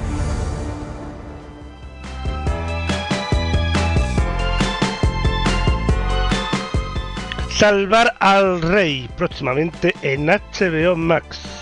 Salvar 7.49 8.15
al 8.19 8.61
Rey, 8.61 9.09
próximamente 9.17 9.95
en 10.03 10.27
HBO 10.27 10.95
Max. 10.95 11.56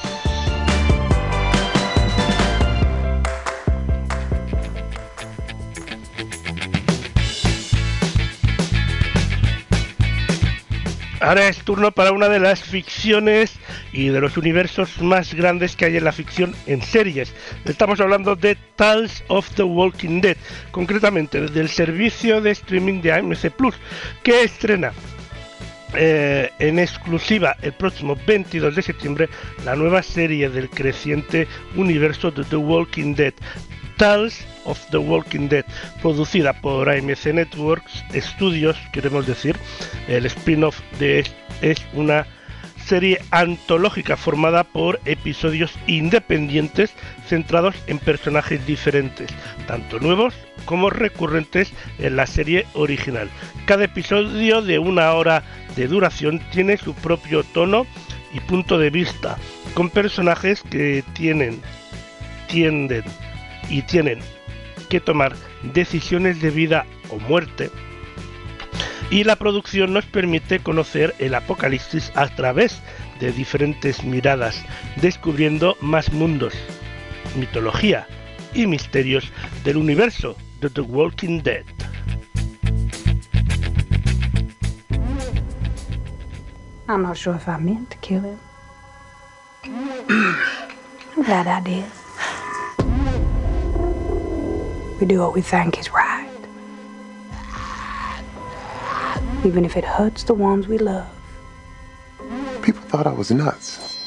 Ahora 11.25 11.47
es 11.47 11.57
turno 11.63 11.91
para 11.91 12.11
una 12.11 12.29
de 12.29 12.39
las 12.39 12.61
ficciones 12.61 13.55
y 13.91 14.09
de 14.09 14.21
los 14.21 14.37
universos 14.37 15.01
más 15.01 15.33
grandes 15.33 15.75
que 15.75 15.85
hay 15.85 15.97
en 15.97 16.03
la 16.03 16.11
ficción 16.11 16.53
en 16.67 16.83
series. 16.83 17.33
Estamos 17.65 17.99
hablando 17.99 18.35
de 18.35 18.55
Tales 18.75 19.23
of 19.27 19.49
the 19.55 19.63
Walking 19.63 20.21
Dead, 20.21 20.37
concretamente 20.69 21.41
del 21.41 21.67
servicio 21.67 22.41
de 22.41 22.51
streaming 22.51 23.01
de 23.01 23.13
AMC 23.13 23.49
Plus, 23.49 23.73
que 24.21 24.43
estrena 24.43 24.93
eh, 25.95 26.51
en 26.59 26.77
exclusiva 26.77 27.57
el 27.63 27.73
próximo 27.73 28.15
22 28.27 28.75
de 28.75 28.83
septiembre 28.83 29.27
la 29.65 29.75
nueva 29.75 30.03
serie 30.03 30.47
del 30.47 30.69
creciente 30.69 31.47
universo 31.75 32.29
de 32.29 32.43
The 32.43 32.57
Walking 32.57 33.15
Dead, 33.15 33.33
Tales 33.97 34.45
of 34.65 34.79
the 34.89 34.97
Walking 34.97 35.47
Dead, 35.47 35.65
producida 36.01 36.53
por 36.53 36.89
AMC 36.89 37.27
Networks 37.33 38.03
Studios, 38.13 38.77
queremos 38.91 39.25
decir, 39.25 39.57
el 40.07 40.25
spin-off 40.25 40.79
de 40.99 41.25
es, 41.61 41.85
una 41.93 42.27
serie 42.85 43.19
antológica 43.31 44.15
formada 44.15 44.63
por 44.63 44.99
episodios 45.05 45.73
independientes 45.87 46.93
centrados 47.27 47.75
en 47.87 47.97
personajes 47.97 48.65
diferentes, 48.67 49.31
tanto 49.67 49.99
nuevos 49.99 50.35
como 50.65 50.91
recurrentes 50.91 51.73
en 51.97 52.15
la 52.15 52.27
serie 52.27 52.65
original. 52.73 53.29
Cada 53.65 53.85
episodio 53.85 54.61
de 54.61 54.77
una 54.77 55.11
hora 55.13 55.43
de 55.75 55.87
duración 55.87 56.39
tiene 56.51 56.77
su 56.77 56.93
propio 56.93 57.43
tono 57.43 57.87
y 58.33 58.39
punto 58.41 58.77
de 58.77 58.91
vista, 58.91 59.37
con 59.73 59.89
personajes 59.89 60.61
que 60.61 61.03
tienen, 61.13 61.61
tienden 62.47 63.03
y 63.69 63.81
tienen 63.83 64.19
que 64.89 64.99
tomar 64.99 65.35
decisiones 65.73 66.41
de 66.41 66.49
vida 66.51 66.85
o 67.09 67.19
muerte. 67.19 67.69
Y 69.09 69.23
la 69.23 69.35
producción 69.35 69.93
nos 69.93 70.05
permite 70.05 70.59
conocer 70.59 71.13
el 71.19 71.35
apocalipsis 71.35 72.11
a 72.15 72.27
través 72.27 72.81
de 73.19 73.31
diferentes 73.31 74.03
miradas, 74.03 74.63
descubriendo 75.01 75.77
más 75.79 76.11
mundos, 76.11 76.53
mitología 77.37 78.07
y 78.53 78.67
misterios 78.67 79.31
del 79.63 79.77
universo 79.77 80.35
de 80.59 80.69
The 80.69 80.81
Walking 80.81 81.41
Dead. 81.41 81.65
I'm 86.87 87.01
not 87.01 87.17
sure 87.17 87.35
if 87.35 87.47
I 87.47 87.57
meant 87.57 87.89
to 87.91 87.97
kill 87.97 88.21
him. 88.21 88.39
I'm 91.17 91.23
glad. 91.23 92.04
We 94.99 95.05
do 95.05 95.19
what 95.19 95.33
we 95.33 95.41
think 95.41 95.77
is 95.77 95.91
right. 95.91 96.29
Even 99.43 99.65
if 99.65 99.75
it 99.75 99.83
hurts 99.83 100.23
the 100.23 100.33
ones 100.33 100.67
we 100.67 100.77
love. 100.77 101.07
People 102.61 102.81
thought 102.83 103.05
I 103.05 103.11
was 103.11 103.29
nuts. 103.29 103.97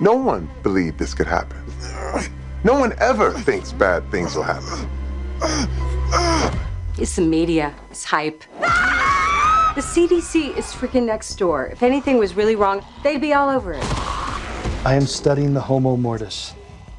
No 0.00 0.14
one 0.14 0.48
believed 0.62 0.98
this 0.98 1.12
could 1.12 1.26
happen. 1.26 1.58
No 2.64 2.78
one 2.78 2.94
ever 2.98 3.32
thinks 3.32 3.72
bad 3.72 4.10
things 4.10 4.34
will 4.34 4.42
happen. 4.42 4.88
It's 6.98 7.16
the 7.16 7.22
media. 7.22 7.74
It's 7.90 8.04
hype. 8.04 8.42
The 8.60 9.82
CDC 9.82 10.56
is 10.56 10.66
freaking 10.66 11.04
next 11.04 11.34
door. 11.36 11.66
If 11.66 11.82
anything 11.82 12.18
was 12.18 12.34
really 12.34 12.56
wrong, 12.56 12.84
they'd 13.02 13.20
be 13.20 13.34
all 13.34 13.48
over 13.48 13.74
it. 13.74 13.84
I 14.84 14.94
am 14.94 15.06
studying 15.06 15.54
the 15.54 15.60
Homo 15.60 15.96
mortis. 15.96 16.54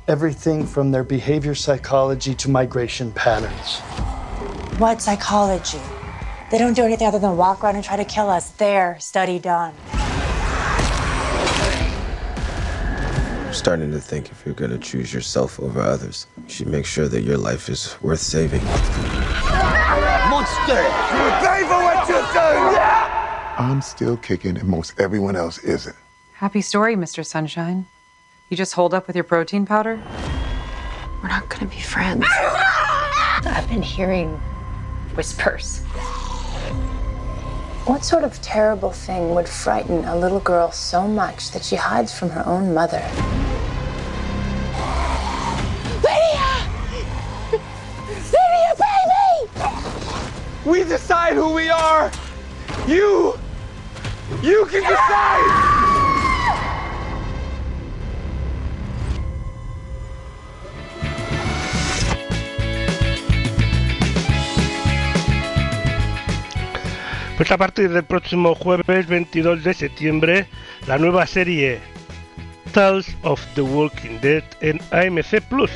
Everything 0.08 0.66
from 0.66 0.90
their 0.90 1.04
behavior 1.04 1.54
psychology 1.54 2.34
to 2.34 2.50
migration 2.50 3.12
patterns. 3.12 3.80
What 4.80 5.00
psychology? 5.00 5.80
They 6.50 6.58
don't 6.58 6.74
do 6.74 6.84
anything 6.84 7.06
other 7.08 7.20
than 7.20 7.38
walk 7.38 7.64
around 7.64 7.76
and 7.76 7.86
try 7.86 7.98
to 7.98 8.04
kill 8.04 8.28
us. 8.28 8.50
There, 8.50 8.98
study 9.00 9.38
done. 9.38 9.76
I'm 13.46 13.54
starting 13.54 13.92
to 13.92 14.00
think 14.00 14.32
if 14.32 14.44
you're 14.44 14.56
gonna 14.56 14.80
choose 14.80 15.14
yourself 15.14 15.60
over 15.60 15.80
others, 15.80 16.26
you 16.36 16.50
should 16.50 16.68
make 16.68 16.88
sure 16.88 17.08
that 17.08 17.22
your 17.22 17.38
life 17.38 17.70
is 17.70 17.96
worth 18.02 18.22
saving. 18.22 18.64
Monster! 20.32 20.82
You 20.82 21.30
pay 21.46 21.62
for 21.68 21.78
what 21.78 22.10
you 22.10 22.16
do! 22.34 22.80
I'm 23.64 23.84
still 23.84 24.18
kicking 24.18 24.58
and 24.58 24.68
most 24.68 25.00
everyone 25.00 25.36
else 25.36 25.60
isn't. 25.60 25.96
Happy 26.34 26.62
story, 26.62 26.96
Mr. 26.96 27.24
Sunshine. 27.24 27.86
You 28.52 28.58
just 28.58 28.74
hold 28.74 28.94
up 28.94 29.08
with 29.08 29.16
your 29.16 29.24
protein 29.24 29.66
powder? 29.66 29.98
We're 31.24 31.30
not 31.30 31.48
gonna 31.48 31.68
be 31.68 31.80
friends. 31.80 32.26
I've 33.46 33.66
been 33.70 33.82
hearing 33.82 34.32
whispers. 35.16 35.80
What 37.86 38.04
sort 38.04 38.26
of 38.26 38.42
terrible 38.42 38.92
thing 38.92 39.34
would 39.36 39.48
frighten 39.48 40.04
a 40.04 40.18
little 40.18 40.42
girl 40.42 40.70
so 40.70 41.08
much 41.08 41.52
that 41.52 41.64
she 41.64 41.78
hides 41.78 42.12
from 42.14 42.30
her 42.32 42.46
own 42.46 42.74
mother? 42.74 43.02
Lydia! 46.04 46.68
Lydia, 48.34 48.76
baby! 49.56 49.70
We 50.66 50.84
decide 50.84 51.36
who 51.36 51.54
we 51.54 51.70
are! 51.70 52.12
You! 52.86 53.40
You 54.44 54.66
can 54.66 54.82
decide! 54.82 55.91
Pues 67.42 67.52
a 67.52 67.58
partir 67.58 67.90
del 67.90 68.04
próximo 68.04 68.54
jueves 68.54 69.08
22 69.08 69.64
de 69.64 69.74
septiembre, 69.74 70.46
la 70.86 71.00
nueva 71.00 71.26
serie 71.26 71.80
Tales 72.72 73.18
of 73.24 73.44
the 73.56 73.62
Walking 73.62 74.20
Dead 74.22 74.44
en 74.60 74.80
AMC 74.92 75.42
Plus. 75.50 75.72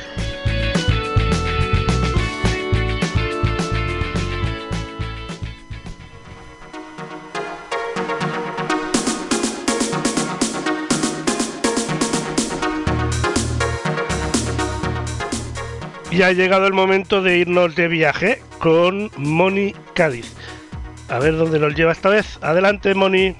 Y 16.12 16.22
ha 16.22 16.30
llegado 16.30 16.68
el 16.68 16.74
momento 16.74 17.22
de 17.22 17.38
irnos 17.38 17.74
de 17.74 17.88
viaje 17.88 18.40
con 18.60 19.10
Moni 19.16 19.74
Cádiz. 19.94 20.35
A 21.08 21.18
ver 21.20 21.36
dónde 21.36 21.58
nos 21.58 21.74
lleva 21.74 21.92
esta 21.92 22.08
vez. 22.08 22.38
Adelante, 22.42 22.94
Moni. 22.94 23.36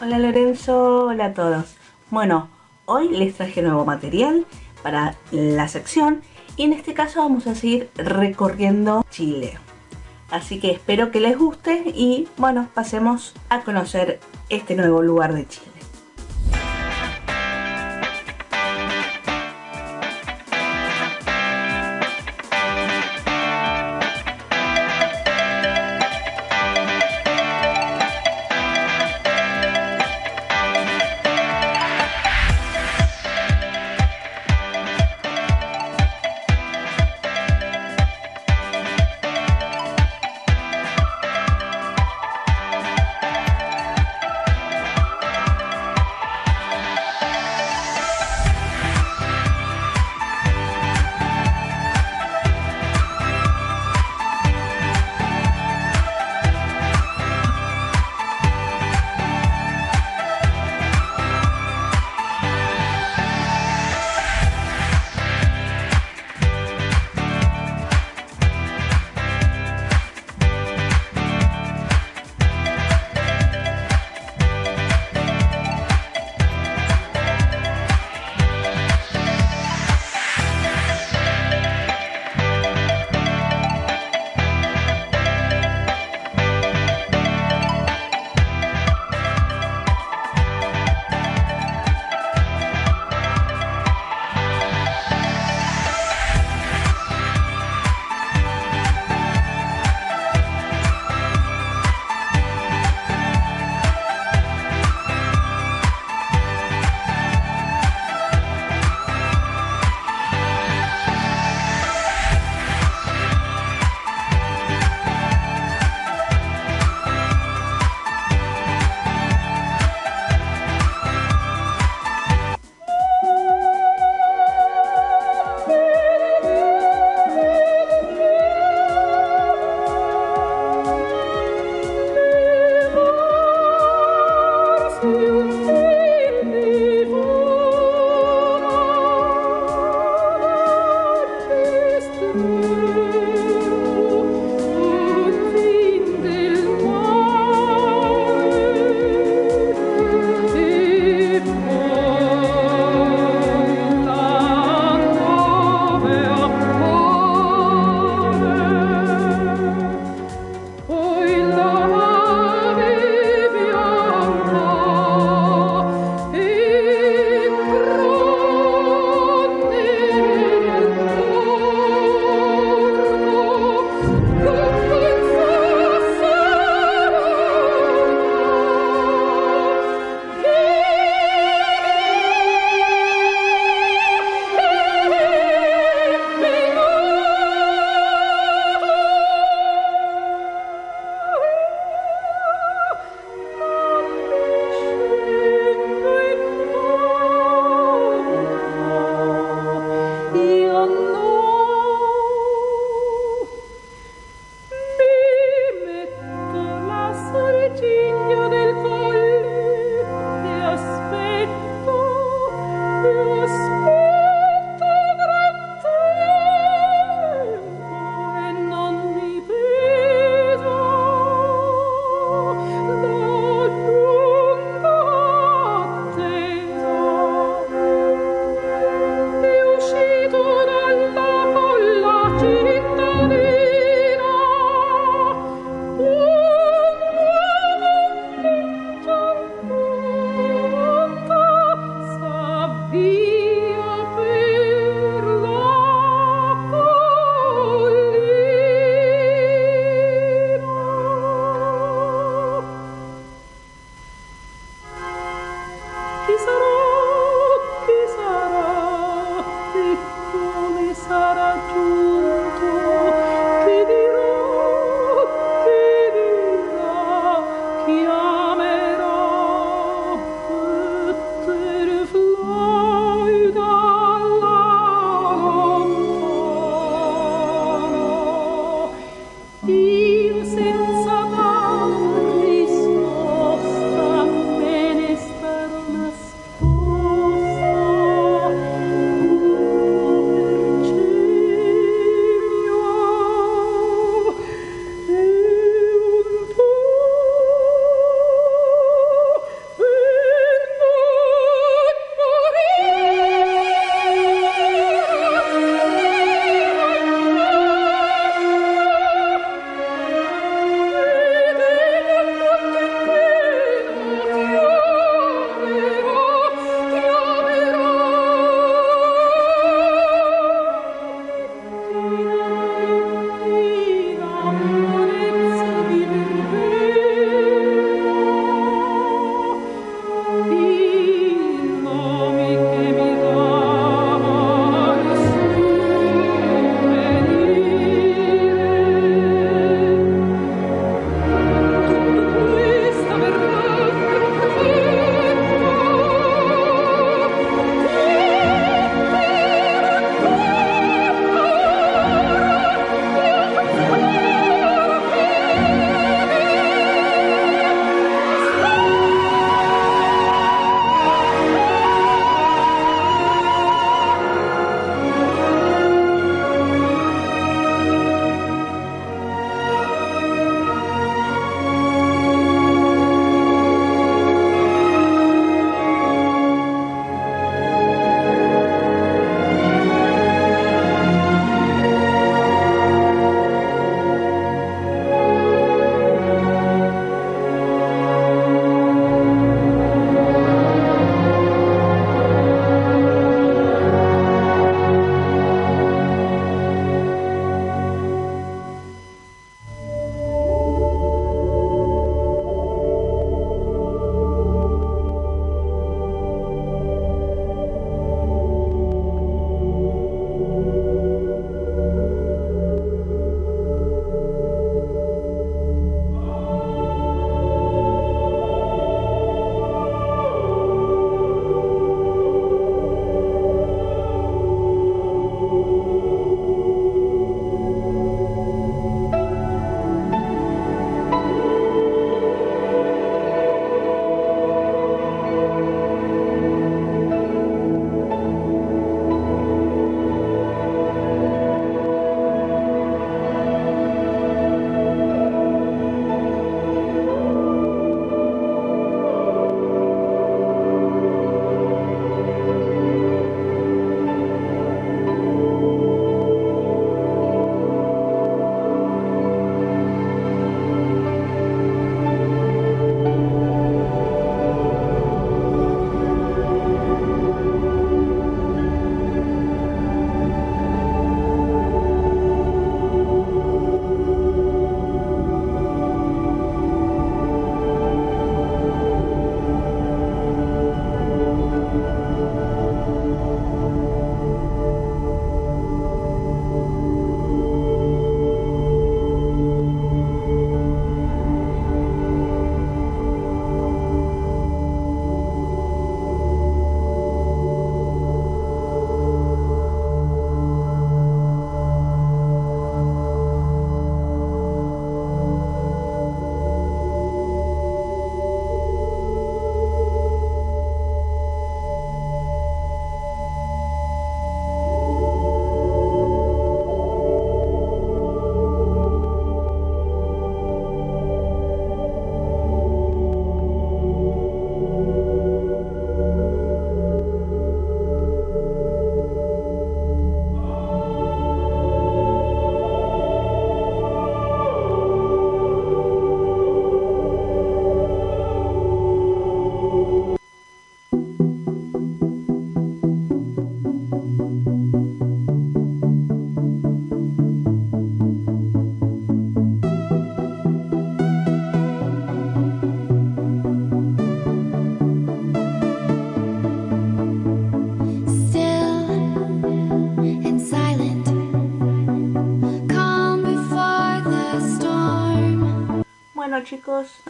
Hola 0.00 0.18
Lorenzo, 0.18 1.06
hola 1.06 1.26
a 1.26 1.34
todos. 1.34 1.76
Bueno, 2.10 2.50
hoy 2.84 3.08
les 3.08 3.34
traje 3.36 3.62
nuevo 3.62 3.84
material 3.84 4.46
para 4.82 5.16
la 5.30 5.68
sección 5.68 6.20
y 6.56 6.64
en 6.64 6.74
este 6.74 6.92
caso 6.92 7.20
vamos 7.20 7.46
a 7.46 7.54
seguir 7.54 7.88
recorriendo 7.96 9.06
Chile. 9.10 9.58
Así 10.30 10.60
que 10.60 10.72
espero 10.72 11.10
que 11.10 11.20
les 11.20 11.38
guste 11.38 11.84
y 11.94 12.28
bueno, 12.36 12.68
pasemos 12.74 13.34
a 13.48 13.60
conocer 13.62 14.20
este 14.50 14.74
nuevo 14.74 15.02
lugar 15.02 15.32
de 15.34 15.46
Chile. 15.46 15.71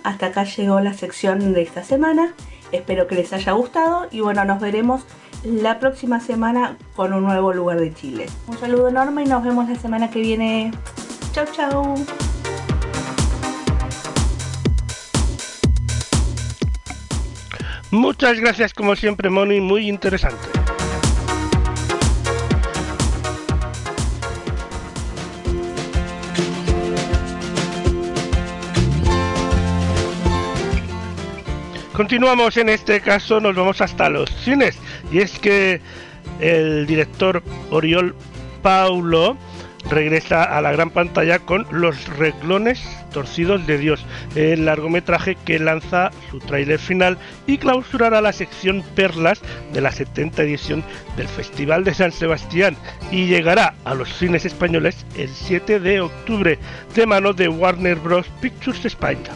Hasta 0.02 0.26
acá 0.26 0.44
llegó 0.44 0.80
la 0.80 0.94
sección 0.94 1.52
de 1.52 1.62
esta 1.62 1.84
semana. 1.84 2.34
Espero 2.72 3.06
que 3.06 3.14
les 3.14 3.32
haya 3.32 3.52
gustado 3.52 4.08
y 4.10 4.20
bueno, 4.20 4.44
nos 4.44 4.60
veremos 4.60 5.04
la 5.44 5.78
próxima 5.78 6.20
semana 6.20 6.76
con 6.96 7.12
un 7.12 7.24
nuevo 7.24 7.52
lugar 7.52 7.80
de 7.80 7.92
Chile. 7.92 8.26
Un 8.46 8.58
saludo 8.58 8.88
enorme 8.88 9.24
y 9.24 9.26
nos 9.26 9.44
vemos 9.44 9.68
la 9.68 9.76
semana 9.76 10.10
que 10.10 10.20
viene. 10.20 10.72
Chau 11.32 11.46
chau. 11.52 11.94
Muchas 17.90 18.40
gracias 18.40 18.72
como 18.72 18.96
siempre, 18.96 19.28
Moni, 19.28 19.60
muy 19.60 19.88
interesante. 19.88 20.51
Continuamos 31.92 32.56
en 32.56 32.70
este 32.70 33.00
caso, 33.02 33.38
nos 33.38 33.54
vamos 33.54 33.82
hasta 33.82 34.08
los 34.08 34.30
cines. 34.30 34.78
Y 35.10 35.18
es 35.18 35.38
que 35.38 35.80
el 36.40 36.86
director 36.86 37.42
Oriol 37.70 38.14
Paulo 38.62 39.36
regresa 39.90 40.44
a 40.44 40.62
la 40.62 40.72
gran 40.72 40.90
pantalla 40.90 41.40
con 41.40 41.66
Los 41.70 42.08
reglones 42.16 42.80
torcidos 43.12 43.66
de 43.66 43.76
Dios, 43.76 44.06
el 44.36 44.64
largometraje 44.64 45.36
que 45.44 45.58
lanza 45.58 46.10
su 46.30 46.38
tráiler 46.38 46.78
final 46.78 47.18
y 47.46 47.58
clausurará 47.58 48.22
la 48.22 48.32
sección 48.32 48.82
Perlas 48.94 49.42
de 49.74 49.82
la 49.82 49.92
70 49.92 50.42
edición 50.42 50.82
del 51.16 51.28
Festival 51.28 51.84
de 51.84 51.92
San 51.92 52.12
Sebastián 52.12 52.76
y 53.10 53.26
llegará 53.26 53.74
a 53.84 53.94
los 53.94 54.08
cines 54.14 54.46
españoles 54.46 55.04
el 55.16 55.28
7 55.28 55.78
de 55.78 56.00
octubre 56.00 56.58
de 56.94 57.06
mano 57.06 57.34
de 57.34 57.48
Warner 57.48 57.96
Bros. 57.96 58.26
Pictures 58.40 58.86
España. 58.86 59.30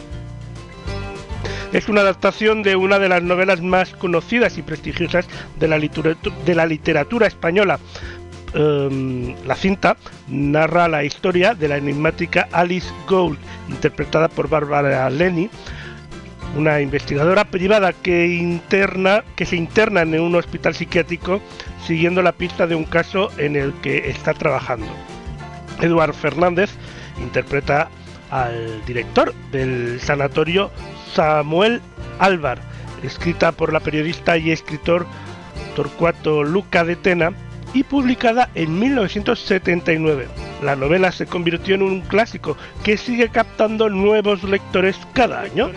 Es 1.73 1.89
una 1.89 2.01
adaptación 2.01 2.63
de 2.63 2.75
una 2.75 2.97
de 2.97 3.09
las 3.09 3.21
novelas 3.21 3.61
más 3.61 3.91
conocidas 3.91 4.57
y 4.57 4.61
prestigiosas 4.61 5.27
de 5.59 5.67
la, 5.67 6.65
literatura, 6.65 7.27
española. 7.27 7.79
Um, 8.55 9.35
la 9.45 9.55
cinta 9.55 9.97
narra 10.29 10.87
la 10.87 11.03
historia 11.03 11.53
de 11.53 11.67
la 11.67 11.77
enigmática 11.77 12.47
Alice 12.53 12.89
Gould, 13.07 13.37
interpretada 13.67 14.29
por 14.29 14.49
Barbara 14.49 15.09
Lenny, 15.09 15.49
una 16.55 16.79
investigadora 16.79 17.43
privada 17.45 17.91
que, 17.91 18.27
interna, 18.27 19.23
que 19.35 19.45
se 19.45 19.57
interna 19.57 20.01
en 20.01 20.19
un 20.19 20.35
hospital 20.35 20.73
psiquiátrico 20.73 21.41
siguiendo 21.85 22.21
la 22.21 22.31
pista 22.31 22.65
de 22.65 22.75
un 22.75 22.85
caso 22.85 23.29
en 23.37 23.57
el 23.57 23.73
que 23.81 24.09
está 24.09 24.33
trabajando. 24.33 24.87
Eduard 25.81 26.13
Fernández 26.13 26.71
interpreta 27.21 27.89
al 28.31 28.83
director 28.85 29.33
del 29.51 29.99
sanatorio 29.99 30.71
Samuel 31.13 31.81
Álvar, 32.19 32.59
escrita 33.03 33.51
por 33.51 33.73
la 33.73 33.79
periodista 33.79 34.37
y 34.37 34.51
escritor 34.51 35.05
Torcuato 35.75 36.43
Luca 36.43 36.83
de 36.83 36.95
Tena 36.95 37.31
y 37.73 37.83
publicada 37.83 38.49
en 38.55 38.79
1979. 38.79 40.27
La 40.63 40.75
novela 40.75 41.11
se 41.11 41.27
convirtió 41.27 41.75
en 41.75 41.83
un 41.83 42.01
clásico 42.01 42.57
que 42.83 42.97
sigue 42.97 43.29
captando 43.29 43.89
nuevos 43.89 44.43
lectores 44.43 44.97
cada 45.13 45.41
año. 45.41 45.69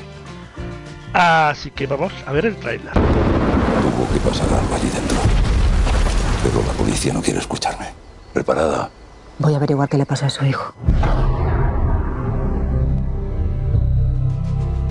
Así 1.12 1.70
que 1.70 1.86
vamos 1.86 2.12
a 2.26 2.32
ver 2.32 2.46
el 2.46 2.56
trailer. 2.56 2.92
Tuvo 2.92 4.08
que 4.12 4.20
pasar 4.20 4.48
algo 4.58 4.74
allí 4.74 4.88
dentro. 4.88 5.18
Pero 6.42 6.66
la 6.66 6.72
policía 6.72 7.12
no 7.12 7.20
quiere 7.20 7.40
escucharme. 7.40 7.86
¿Preparada? 8.32 8.90
Voy 9.38 9.52
a 9.54 9.56
averiguar 9.56 9.88
qué 9.88 9.98
le 9.98 10.06
pasa 10.06 10.26
a 10.26 10.30
su 10.30 10.44
hijo. 10.44 10.72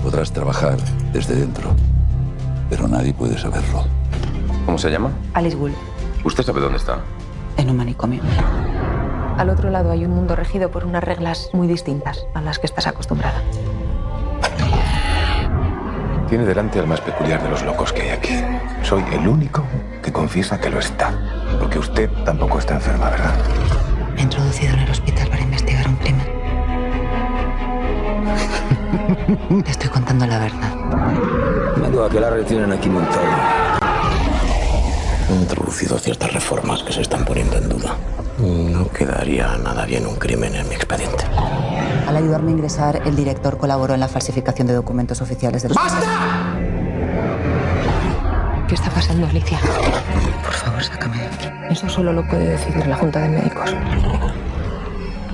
Podrás 0.02 0.32
trabajar 0.32 0.76
desde 1.12 1.34
dentro, 1.34 1.70
pero 2.68 2.88
nadie 2.88 3.12
puede 3.12 3.38
saberlo. 3.38 3.84
¿Cómo 4.64 4.78
se 4.78 4.90
llama? 4.90 5.10
Alice 5.34 5.56
Wool, 5.56 5.72
¿Usted 6.24 6.42
sabe 6.44 6.60
dónde 6.60 6.78
está? 6.78 6.98
en 7.56 7.68
un 7.68 7.76
manicomio. 7.76 8.22
Al 9.36 9.50
otro 9.50 9.68
lado 9.70 9.90
hay 9.90 10.04
un 10.06 10.12
mundo 10.14 10.34
regido 10.36 10.70
por 10.70 10.84
unas 10.86 11.04
reglas 11.04 11.50
muy 11.52 11.66
distintas 11.66 12.24
a 12.34 12.40
las 12.40 12.58
que 12.58 12.66
estás 12.66 12.86
acostumbrada. 12.86 13.42
Tiene 16.28 16.44
delante 16.44 16.78
al 16.78 16.86
más 16.86 17.00
peculiar 17.00 17.42
de 17.42 17.50
los 17.50 17.62
locos 17.64 17.92
que 17.92 18.02
hay 18.02 18.08
aquí. 18.10 18.34
Soy 18.82 19.02
el 19.12 19.26
único 19.26 19.64
que 20.02 20.12
confiesa 20.12 20.58
que 20.60 20.70
lo 20.70 20.78
está. 20.78 21.12
Porque 21.58 21.78
usted 21.78 22.08
tampoco 22.24 22.58
está 22.60 22.74
enferma, 22.74 23.10
¿verdad? 23.10 23.34
He 24.16 24.22
introducido 24.22 24.72
en 24.74 24.80
Te 29.30 29.70
estoy 29.70 29.88
contando 29.90 30.26
la 30.26 30.40
verdad. 30.40 30.74
Mando 31.76 32.04
a 32.04 32.10
que 32.10 32.18
la 32.18 32.30
retienen 32.30 32.72
aquí 32.72 32.88
montado. 32.88 33.22
He 35.28 35.34
introducido 35.34 35.98
ciertas 35.98 36.32
reformas 36.32 36.82
que 36.82 36.92
se 36.92 37.02
están 37.02 37.24
poniendo 37.24 37.56
en 37.56 37.68
duda. 37.68 37.96
No 38.38 38.88
quedaría 38.88 39.56
nada 39.58 39.86
bien 39.86 40.06
un 40.08 40.16
crimen 40.16 40.56
en 40.56 40.68
mi 40.68 40.74
expediente. 40.74 41.24
Al 42.08 42.16
ayudarme 42.16 42.50
a 42.50 42.54
ingresar, 42.54 43.02
el 43.06 43.14
director 43.14 43.56
colaboró 43.56 43.94
en 43.94 44.00
la 44.00 44.08
falsificación 44.08 44.66
de 44.66 44.74
documentos 44.74 45.20
oficiales 45.20 45.62
del 45.62 45.72
hospital. 45.72 46.02
¿Qué 48.66 48.74
está 48.74 48.90
pasando, 48.90 49.28
Alicia? 49.28 49.60
Por 50.42 50.54
favor, 50.54 50.82
sácame. 50.82 51.20
Eso 51.70 51.88
solo 51.88 52.12
lo 52.12 52.26
puede 52.26 52.48
decidir 52.48 52.84
la 52.88 52.96
Junta 52.96 53.20
de 53.20 53.28
Médicos. 53.28 53.76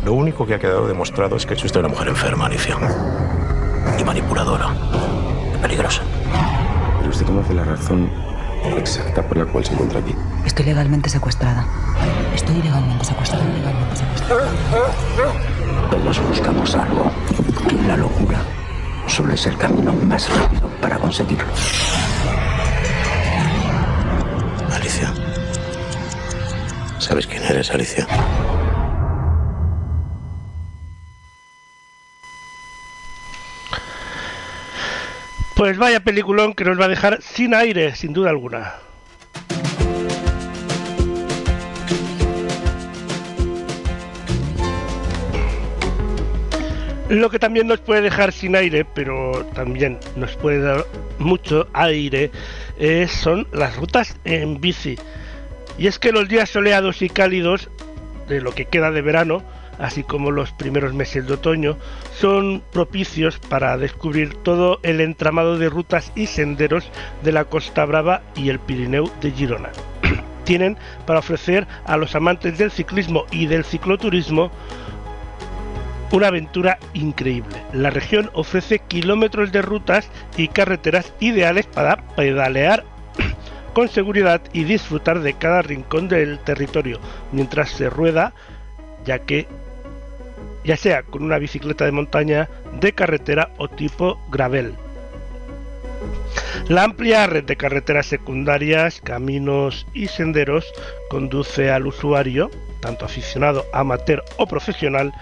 Lo 0.05 0.13
único 0.13 0.47
que 0.47 0.55
ha 0.55 0.59
quedado 0.59 0.87
demostrado 0.87 1.37
es 1.37 1.47
que 1.47 1.55
es 1.55 1.65
usted 1.65 1.81
una 1.81 1.89
mujer 1.89 2.09
enferma, 2.09 2.45
Alicia. 2.47 2.77
Y 3.99 4.05
manipuladora. 4.05 4.68
Peligrosa. 5.62 6.03
Pero 6.99 7.11
usted 7.11 7.27
conoce 7.27 7.55
la 7.55 7.64
razón 7.64 8.11
exacta 8.77 9.22
por 9.22 9.37
la 9.38 9.44
cual 9.46 9.64
se 9.64 9.72
encuentra 9.72 10.01
aquí. 10.01 10.14
Estoy 10.44 10.66
legalmente 10.66 11.09
secuestrada. 11.09 11.66
Estoy 12.35 12.62
legalmente 12.62 13.05
secuestrada. 13.05 13.44
Legalmente 13.44 13.96
secuestrada. 13.96 14.49
Todos 15.90 16.29
buscamos 16.29 16.75
algo. 16.75 17.11
Y 17.70 17.87
la 17.87 17.96
locura 17.96 18.38
suele 19.07 19.37
ser 19.37 19.53
el 19.53 19.59
camino 19.59 19.92
más 19.92 20.29
rápido 20.37 20.68
para 20.81 20.99
conseguirlo. 20.99 21.46
Alicia. 24.75 25.12
¿Sabes 26.99 27.27
quién 27.27 27.42
eres, 27.44 27.70
Alicia? 27.70 28.07
Pues 35.57 35.79
vaya 35.79 36.01
peliculón 36.01 36.53
que 36.53 36.66
nos 36.66 36.79
va 36.79 36.85
a 36.85 36.88
dejar 36.88 37.23
sin 37.23 37.55
aire, 37.55 37.97
sin 37.97 38.12
duda 38.12 38.29
alguna. 38.29 38.75
Lo 47.09 47.31
que 47.31 47.38
también 47.38 47.69
nos 47.69 47.81
puede 47.81 48.03
dejar 48.03 48.33
sin 48.33 48.55
aire, 48.55 48.85
pero 48.85 49.47
también 49.55 49.99
nos 50.14 50.37
puede 50.37 50.61
dar 50.61 50.85
mucho 51.19 51.66
aire, 51.73 52.31
eh, 52.79 53.09
son 53.09 53.49
las 53.51 53.77
rutas 53.77 54.14
en 54.25 54.61
bici. 54.61 54.99
Y 55.79 55.87
es 55.87 55.99
que 55.99 56.12
los 56.12 56.29
días 56.29 56.51
soleados 56.51 57.01
y 57.01 57.09
cálidos 57.09 57.71
de 58.29 58.42
lo 58.42 58.55
que 58.55 58.66
queda 58.66 58.90
de 58.90 59.01
verano, 59.01 59.42
así 59.79 60.03
como 60.03 60.31
los 60.31 60.53
primeros 60.53 60.95
meses 60.95 61.27
de 61.27 61.35
otoño, 61.35 61.77
son 62.19 62.62
propicios 62.73 63.39
para 63.39 63.77
descubrir 63.77 64.35
todo 64.35 64.81
el 64.83 65.01
entramado 65.01 65.59
de 65.59 65.69
rutas 65.69 66.12
y 66.15 66.27
senderos 66.27 66.91
de 67.23 67.33
la 67.33 67.45
Costa 67.45 67.85
Brava 67.85 68.23
y 68.35 68.49
el 68.49 68.59
Pirineo 68.59 69.11
de 69.21 69.31
Girona. 69.31 69.71
Tienen 70.45 70.77
para 71.07 71.21
ofrecer 71.21 71.67
a 71.85 71.97
los 71.97 72.15
amantes 72.15 72.59
del 72.59 72.71
ciclismo 72.71 73.27
y 73.31 73.47
del 73.47 73.65
cicloturismo 73.65 74.51
una 76.12 76.29
aventura 76.29 76.79
increíble. 76.95 77.62
La 77.73 77.91
región 77.91 78.31
ofrece 78.33 78.79
kilómetros 78.79 79.53
de 79.53 79.62
rutas 79.62 80.09
y 80.37 80.49
carreteras 80.49 81.12
ideales 81.21 81.67
para 81.67 81.97
pedalear 82.17 82.85
con 83.75 83.89
seguridad 83.89 84.41
y 84.53 84.65
disfrutar 84.65 85.21
de 85.21 85.35
cada 85.35 85.62
rincón 85.62 86.09
del 86.09 86.39
territorio 86.39 87.01
mientras 87.33 87.71
se 87.71 87.91
rueda, 87.91 88.33
ya 89.05 89.19
que 89.21 89.47
ya 90.67 90.77
sea 90.77 91.05
con 91.05 91.23
una 91.23 91.39
bicicleta 91.39 91.85
de 91.85 91.93
montaña, 91.93 92.49
de 92.81 92.93
carretera 92.93 93.51
o 93.57 93.69
tipo 93.69 94.21
gravel. 94.31 94.75
La 96.69 96.83
amplia 96.83 97.27
red 97.29 97.45
de 97.45 97.57
carreteras 97.57 98.07
secundarias, 98.07 99.01
caminos 99.01 99.87
y 99.95 100.09
senderos 100.09 100.67
conduce 101.09 101.71
al 101.71 101.87
usuario, 101.87 102.51
tanto 102.81 103.05
aficionado, 103.05 103.65
amateur 103.73 104.25
o 104.37 104.47
profesional, 104.47 105.13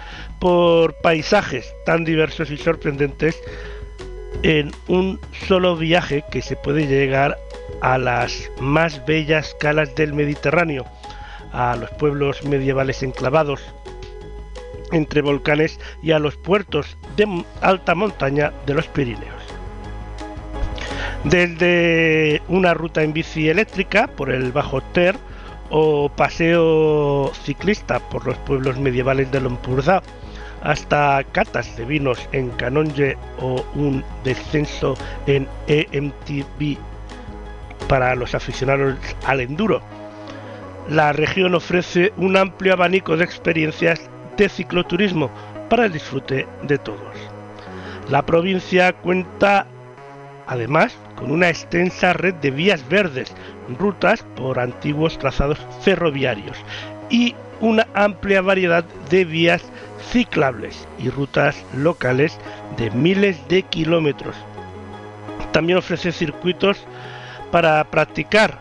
por 0.41 0.95
paisajes 0.95 1.75
tan 1.85 2.05
diversos 2.05 2.51
y 2.51 2.57
sorprendentes 2.57 3.39
en 4.43 4.73
un 4.89 5.21
solo 5.47 5.77
viaje 5.77 6.25
que 6.31 6.41
se 6.41 6.57
puede 6.57 6.87
llegar 6.87 7.37
a 7.83 7.99
las 7.99 8.51
más 8.59 9.05
bellas 9.05 9.55
calas 9.61 9.95
del 9.95 10.15
Mediterráneo, 10.15 10.87
a 11.53 11.77
los 11.77 11.91
pueblos 11.91 12.43
medievales 12.45 13.03
enclavados 13.03 13.61
entre 14.95 15.21
volcanes 15.23 15.79
y 16.03 16.13
a 16.13 16.19
los 16.19 16.37
puertos 16.37 16.97
de 17.17 17.45
alta 17.61 17.95
montaña 17.95 18.53
de 18.65 18.75
los 18.75 18.87
Pirineos. 18.87 19.43
Desde 21.25 22.43
una 22.49 22.75
ruta 22.75 23.03
en 23.03 23.13
bici 23.13 23.49
eléctrica 23.49 24.07
por 24.07 24.31
el 24.31 24.53
Bajo 24.53 24.81
Ter 24.81 25.17
o 25.71 26.09
paseo 26.11 27.33
ciclista 27.45 27.99
por 27.99 28.27
los 28.27 28.37
pueblos 28.39 28.79
medievales 28.79 29.31
de 29.33 29.41
Lompurdá 29.41 30.03
hasta 30.63 31.23
catas 31.33 31.77
de 31.77 31.85
vinos 31.85 32.29
en 32.33 32.51
Canonge 32.51 33.17
o 33.39 33.65
un 33.75 34.05
descenso 34.23 34.95
en 35.27 35.47
EMTB 35.67 36.79
para 37.89 38.15
los 38.15 38.35
aficionados 38.35 38.97
al 39.27 39.41
enduro. 39.41 39.83
La 40.89 41.13
región 41.13 41.55
ofrece 41.55 42.13
un 42.17 42.37
amplio 42.37 42.75
abanico 42.75 43.17
de 43.17 43.25
experiencias 43.25 44.11
de 44.37 44.49
cicloturismo 44.49 45.31
para 45.69 45.87
el 45.87 45.93
disfrute 45.93 46.47
de 46.63 46.79
todos. 46.79 47.17
La 48.11 48.23
provincia 48.23 48.93
cuenta 48.93 49.67
además 50.47 50.97
con 51.17 51.31
una 51.31 51.49
extensa 51.49 52.13
red 52.13 52.35
de 52.35 52.51
vías 52.51 52.87
verdes, 52.89 53.33
rutas 53.79 54.23
por 54.37 54.59
antiguos 54.59 55.19
trazados 55.19 55.59
ferroviarios 55.83 56.59
y 57.11 57.35
una 57.61 57.87
amplia 57.95 58.43
variedad 58.43 58.85
de 59.09 59.25
vías 59.25 59.63
ciclables 60.11 60.87
y 60.99 61.09
rutas 61.09 61.65
locales 61.75 62.39
de 62.77 62.91
miles 62.91 63.37
de 63.49 63.63
kilómetros. 63.63 64.37
También 65.53 65.79
ofrece 65.79 66.13
circuitos 66.13 66.79
para 67.51 67.83
practicar 67.85 68.59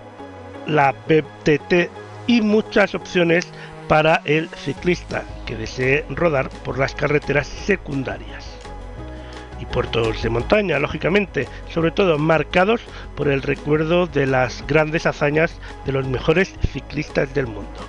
la 0.67 0.93
BTT 1.07 1.89
y 2.27 2.41
muchas 2.41 2.95
opciones 2.95 3.47
para 3.87 4.21
el 4.25 4.49
ciclista 4.49 5.23
que 5.45 5.55
desee 5.55 6.05
rodar 6.09 6.49
por 6.49 6.77
las 6.77 6.95
carreteras 6.95 7.47
secundarias. 7.47 8.57
Y 9.59 9.65
puertos 9.65 10.21
de 10.23 10.29
montaña, 10.29 10.79
lógicamente, 10.79 11.47
sobre 11.69 11.91
todo 11.91 12.17
marcados 12.17 12.81
por 13.15 13.27
el 13.27 13.41
recuerdo 13.41 14.07
de 14.07 14.25
las 14.25 14.65
grandes 14.67 15.05
hazañas 15.05 15.59
de 15.85 15.91
los 15.91 16.07
mejores 16.07 16.53
ciclistas 16.71 17.33
del 17.33 17.47
mundo. 17.47 17.79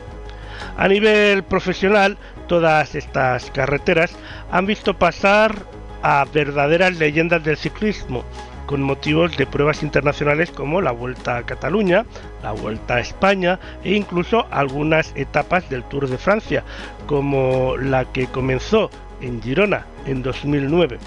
A 0.76 0.88
nivel 0.88 1.42
profesional, 1.44 2.16
todas 2.48 2.94
estas 2.94 3.50
carreteras 3.50 4.16
han 4.50 4.66
visto 4.66 4.98
pasar 4.98 5.54
a 6.02 6.24
verdaderas 6.32 6.96
leyendas 6.96 7.42
del 7.44 7.56
ciclismo, 7.56 8.24
con 8.66 8.82
motivos 8.82 9.36
de 9.36 9.46
pruebas 9.46 9.82
internacionales 9.82 10.50
como 10.50 10.80
la 10.80 10.92
Vuelta 10.92 11.36
a 11.36 11.46
Cataluña, 11.46 12.04
la 12.42 12.52
Vuelta 12.52 12.96
a 12.96 13.00
España 13.00 13.58
e 13.82 13.94
incluso 13.94 14.46
algunas 14.50 15.12
etapas 15.16 15.68
del 15.70 15.84
Tour 15.84 16.08
de 16.08 16.18
Francia, 16.18 16.64
como 17.06 17.76
la 17.76 18.04
que 18.06 18.26
comenzó 18.26 18.90
en 19.20 19.42
Girona 19.42 19.86
en 20.06 20.22
2009. 20.22 20.98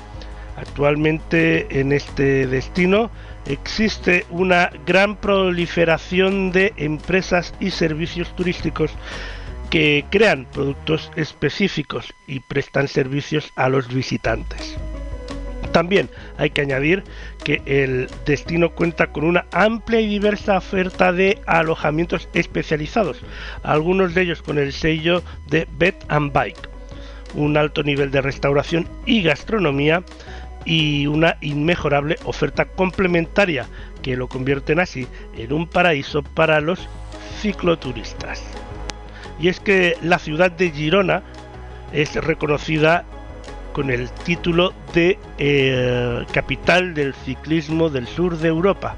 Actualmente 0.57 1.79
en 1.79 1.91
este 1.91 2.47
destino 2.47 3.11
existe 3.45 4.25
una 4.29 4.71
gran 4.85 5.15
proliferación 5.15 6.51
de 6.51 6.73
empresas 6.77 7.53
y 7.59 7.71
servicios 7.71 8.35
turísticos 8.35 8.91
que 9.69 10.05
crean 10.09 10.45
productos 10.51 11.11
específicos 11.15 12.13
y 12.25 12.39
prestan 12.39 12.87
servicios 12.87 13.51
a 13.55 13.69
los 13.69 13.87
visitantes. 13.93 14.77
También 15.71 16.09
hay 16.37 16.49
que 16.49 16.61
añadir 16.61 17.03
que 17.43 17.61
el 17.65 18.07
destino 18.25 18.71
cuenta 18.71 19.07
con 19.07 19.23
una 19.23 19.45
amplia 19.51 19.99
y 19.99 20.07
diversa 20.07 20.57
oferta 20.57 21.11
de 21.11 21.39
alojamientos 21.45 22.29
especializados, 22.33 23.21
algunos 23.63 24.13
de 24.13 24.21
ellos 24.21 24.41
con 24.41 24.57
el 24.57 24.73
sello 24.73 25.23
de 25.47 25.67
Bed 25.77 25.95
and 26.07 26.31
Bike, 26.33 26.69
un 27.35 27.57
alto 27.57 27.83
nivel 27.83 28.11
de 28.11 28.21
restauración 28.21 28.87
y 29.05 29.21
gastronomía 29.21 30.03
y 30.65 31.07
una 31.07 31.37
inmejorable 31.41 32.17
oferta 32.25 32.65
complementaria 32.65 33.65
que 34.01 34.17
lo 34.17 34.27
convierten 34.27 34.79
así 34.79 35.07
en 35.37 35.53
un 35.53 35.67
paraíso 35.67 36.23
para 36.23 36.59
los 36.59 36.87
cicloturistas. 37.41 38.43
Y 39.39 39.49
es 39.49 39.59
que 39.59 39.97
la 40.01 40.19
ciudad 40.19 40.51
de 40.51 40.71
Girona 40.71 41.23
es 41.93 42.15
reconocida 42.15 43.05
con 43.77 43.91
el 43.91 44.09
título 44.09 44.73
de 44.95 45.19
eh, 45.37 46.25
capital 46.31 46.95
del 46.95 47.13
ciclismo 47.13 47.91
del 47.91 48.07
sur 48.07 48.35
de 48.39 48.47
Europa, 48.47 48.95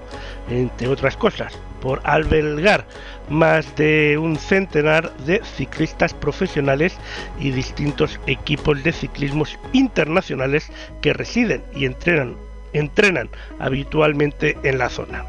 entre 0.50 0.88
otras 0.88 1.18
cosas, 1.18 1.54
por 1.82 2.00
albergar 2.06 2.86
más 3.28 3.76
de 3.76 4.18
un 4.18 4.38
centenar 4.38 5.14
de 5.26 5.42
ciclistas 5.44 6.14
profesionales 6.14 6.98
y 7.42 7.52
distintos 7.52 8.22
equipos 8.26 8.82
de 8.82 8.94
ciclismos 8.94 9.60
internacionales 9.74 10.72
que 11.02 11.12
residen 11.12 11.62
y 11.76 11.84
entrenan, 11.84 12.38
entrenan 12.72 13.30
habitualmente 13.60 14.56
en 14.64 14.78
la 14.78 14.88
zona. 14.88 15.26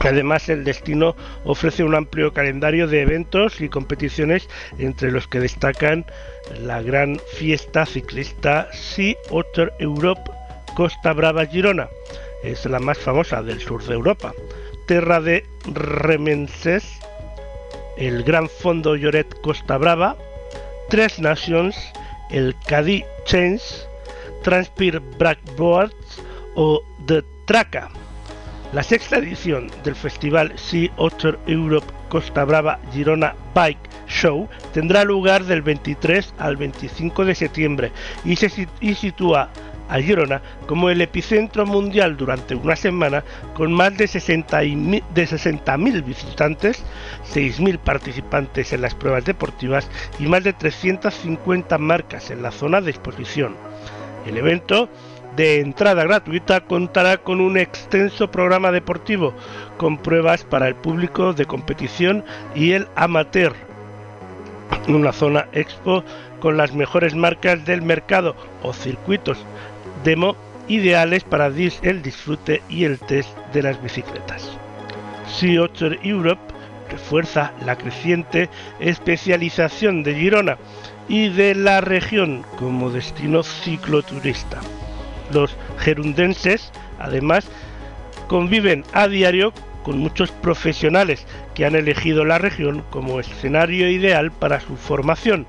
Además, 0.00 0.48
el 0.48 0.64
destino 0.64 1.16
ofrece 1.44 1.82
un 1.84 1.94
amplio 1.94 2.32
calendario 2.32 2.86
de 2.86 3.02
eventos 3.02 3.60
y 3.60 3.68
competiciones, 3.68 4.48
entre 4.78 5.10
los 5.10 5.26
que 5.26 5.40
destacan 5.40 6.06
la 6.60 6.82
gran 6.82 7.20
fiesta 7.34 7.84
ciclista 7.84 8.68
Sea 8.72 9.16
Otter 9.30 9.72
Europe 9.78 10.30
Costa 10.74 11.12
Brava 11.12 11.44
Girona. 11.46 11.88
Es 12.42 12.64
la 12.66 12.78
más 12.78 12.98
famosa 12.98 13.42
del 13.42 13.60
sur 13.60 13.84
de 13.84 13.94
Europa. 13.94 14.32
Terra 14.86 15.20
de 15.20 15.44
Remenses, 15.66 17.00
el 17.96 18.22
Gran 18.22 18.48
Fondo 18.48 18.94
Lloret 18.94 19.40
Costa 19.40 19.76
Brava, 19.76 20.16
Tres 20.88 21.18
Nations, 21.18 21.76
el 22.30 22.54
Cadí 22.66 23.04
Change, 23.24 23.62
Transpir 24.42 25.00
Blackboards 25.18 26.22
o 26.54 26.82
The 27.06 27.22
Traca. 27.44 27.90
La 28.74 28.82
sexta 28.82 29.16
edición 29.16 29.70
del 29.82 29.96
festival 29.96 30.52
Sea 30.58 30.90
Otter 30.96 31.38
Europe 31.46 31.86
Costa 32.10 32.44
Brava 32.44 32.78
Girona 32.92 33.34
Bike 33.54 33.88
Show 34.06 34.46
tendrá 34.74 35.04
lugar 35.04 35.44
del 35.44 35.62
23 35.62 36.34
al 36.36 36.58
25 36.58 37.24
de 37.24 37.34
septiembre 37.34 37.92
y 38.26 38.36
se 38.36 38.50
sitúa 38.50 39.48
a 39.88 39.98
Girona 40.00 40.42
como 40.66 40.90
el 40.90 41.00
epicentro 41.00 41.64
mundial 41.64 42.18
durante 42.18 42.54
una 42.54 42.76
semana 42.76 43.24
con 43.54 43.72
más 43.72 43.96
de 43.96 44.04
60.000 44.04 45.02
de 45.14 45.26
60 45.26 45.76
visitantes, 46.04 46.84
6.000 47.32 47.78
participantes 47.78 48.74
en 48.74 48.82
las 48.82 48.94
pruebas 48.94 49.24
deportivas 49.24 49.88
y 50.18 50.26
más 50.26 50.44
de 50.44 50.52
350 50.52 51.78
marcas 51.78 52.30
en 52.30 52.42
la 52.42 52.50
zona 52.50 52.82
de 52.82 52.90
exposición. 52.90 53.56
El 54.26 54.36
evento 54.36 54.90
de 55.38 55.60
entrada 55.60 56.02
gratuita 56.02 56.62
contará 56.62 57.18
con 57.18 57.40
un 57.40 57.56
extenso 57.56 58.28
programa 58.28 58.72
deportivo 58.72 59.32
con 59.76 59.96
pruebas 59.96 60.42
para 60.42 60.66
el 60.66 60.74
público 60.74 61.32
de 61.32 61.46
competición 61.46 62.24
y 62.56 62.72
el 62.72 62.88
amateur. 62.96 63.54
Una 64.88 65.12
zona 65.12 65.46
expo 65.52 66.02
con 66.40 66.56
las 66.56 66.74
mejores 66.74 67.14
marcas 67.14 67.64
del 67.64 67.82
mercado 67.82 68.34
o 68.64 68.72
circuitos 68.72 69.38
demo 70.02 70.34
ideales 70.66 71.22
para 71.22 71.46
el 71.46 72.02
disfrute 72.02 72.60
y 72.68 72.82
el 72.82 72.98
test 72.98 73.30
de 73.52 73.62
las 73.62 73.80
bicicletas. 73.80 74.50
Sea 75.28 75.62
Otter 75.62 76.00
Europe 76.02 76.42
refuerza 76.90 77.52
la 77.64 77.78
creciente 77.78 78.50
especialización 78.80 80.02
de 80.02 80.16
Girona 80.16 80.58
y 81.08 81.28
de 81.28 81.54
la 81.54 81.80
región 81.80 82.44
como 82.58 82.90
destino 82.90 83.44
cicloturista. 83.44 84.60
Los 85.32 85.56
gerundenses, 85.78 86.72
además, 86.98 87.46
conviven 88.28 88.84
a 88.92 89.08
diario 89.08 89.52
con 89.82 89.98
muchos 89.98 90.30
profesionales 90.30 91.26
que 91.54 91.64
han 91.64 91.74
elegido 91.74 92.24
la 92.24 92.38
región 92.38 92.84
como 92.90 93.20
escenario 93.20 93.90
ideal 93.90 94.30
para 94.30 94.60
su 94.60 94.76
formación. 94.76 95.46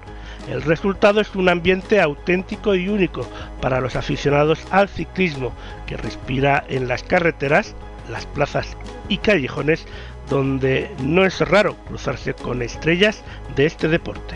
El 0.49 0.61
resultado 0.61 1.19
es 1.21 1.35
un 1.35 1.49
ambiente 1.49 2.01
auténtico 2.01 2.73
y 2.73 2.89
único 2.89 3.27
para 3.61 3.81
los 3.81 3.95
aficionados 3.95 4.65
al 4.71 4.89
ciclismo 4.89 5.51
que 5.85 5.97
respira 5.97 6.63
en 6.69 6.87
las 6.87 7.03
carreteras, 7.03 7.75
las 8.09 8.25
plazas 8.25 8.77
y 9.09 9.17
callejones 9.17 9.85
donde 10.29 10.89
no 11.03 11.25
es 11.25 11.39
raro 11.41 11.75
cruzarse 11.87 12.33
con 12.33 12.61
estrellas 12.61 13.23
de 13.55 13.65
este 13.65 13.87
deporte. 13.87 14.35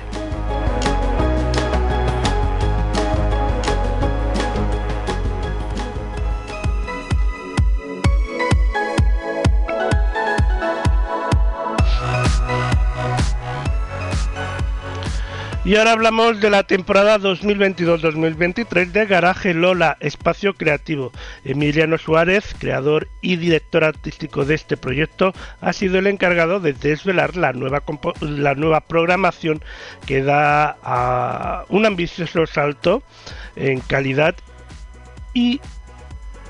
Y 15.65 15.77
ahora 15.77 15.93
hablamos 15.93 16.41
de 16.41 16.49
la 16.49 16.63
temporada 16.63 17.17
2022-2023 17.19 18.91
de 18.91 19.05
Garaje 19.05 19.53
Lola, 19.53 19.95
Espacio 20.01 20.55
Creativo. 20.55 21.13
Emiliano 21.45 21.97
Suárez, 21.97 22.53
creador 22.59 23.07
y 23.21 23.37
director 23.37 23.85
artístico 23.85 24.43
de 24.43 24.55
este 24.55 24.75
proyecto, 24.75 25.31
ha 25.61 25.71
sido 25.71 25.99
el 25.99 26.07
encargado 26.07 26.59
de 26.59 26.73
desvelar 26.73 27.37
la 27.37 27.53
nueva, 27.53 27.81
la 28.19 28.55
nueva 28.55 28.81
programación 28.81 29.63
que 30.05 30.21
da 30.21 30.75
a 30.83 31.63
un 31.69 31.85
ambicioso 31.85 32.45
salto 32.45 33.01
en 33.55 33.79
calidad 33.79 34.35
y 35.33 35.61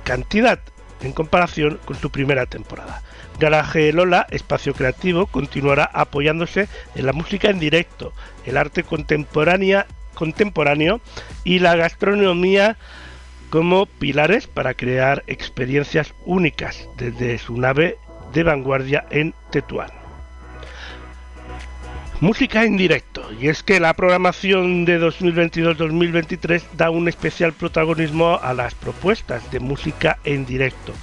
cantidad 0.05 0.59
en 1.01 1.11
comparación 1.11 1.79
con 1.85 1.97
su 1.97 2.09
primera 2.09 2.47
temporada. 2.47 3.03
Garaje 3.39 3.91
Lola, 3.91 4.27
espacio 4.29 4.73
creativo, 4.73 5.27
continuará 5.27 5.89
apoyándose 5.93 6.67
en 6.95 7.05
la 7.05 7.13
música 7.13 7.49
en 7.49 7.59
directo, 7.59 8.13
el 8.45 8.57
arte 8.57 8.83
contemporánea, 8.83 9.87
contemporáneo 10.13 11.01
y 11.43 11.59
la 11.59 11.75
gastronomía 11.75 12.77
como 13.49 13.85
pilares 13.85 14.47
para 14.47 14.73
crear 14.73 15.23
experiencias 15.27 16.13
únicas 16.25 16.87
desde 16.97 17.37
su 17.37 17.57
nave 17.57 17.97
de 18.33 18.43
vanguardia 18.43 19.05
en 19.09 19.33
Tetuán. 19.51 19.89
Música 22.19 22.63
en 22.63 22.77
directo, 22.77 23.29
y 23.39 23.49
es 23.49 23.63
que 23.63 23.79
la 23.79 23.93
programación 23.95 24.85
de 24.85 24.99
2022-2023 24.99 26.63
da 26.77 26.89
un 26.89 27.09
especial 27.09 27.51
protagonismo 27.51 28.39
a 28.41 28.53
las 28.53 28.73
propuestas 28.75 29.51
de 29.51 29.59
música 29.59 30.19
en 30.23 30.45
directo, 30.45 30.93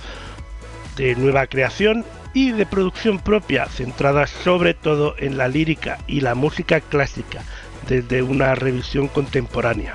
de 0.96 1.14
nueva 1.16 1.46
creación 1.46 2.04
y 2.32 2.52
de 2.52 2.66
producción 2.66 3.18
propia, 3.18 3.66
centradas 3.66 4.30
sobre 4.30 4.74
todo 4.74 5.14
en 5.18 5.36
la 5.36 5.48
lírica 5.48 5.98
y 6.06 6.20
la 6.20 6.34
música 6.34 6.80
clásica, 6.80 7.42
desde 7.88 8.22
una 8.22 8.54
revisión 8.54 9.08
contemporánea. 9.08 9.94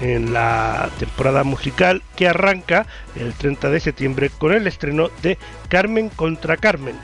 En 0.00 0.32
la 0.32 0.90
temporada 0.98 1.42
musical 1.42 2.02
que 2.16 2.28
arranca 2.28 2.86
el 3.14 3.32
30 3.32 3.70
de 3.70 3.80
septiembre 3.80 4.30
con 4.30 4.52
el 4.52 4.66
estreno 4.66 5.10
de 5.22 5.38
Carmen 5.68 6.10
contra 6.10 6.58
Carmen. 6.58 6.96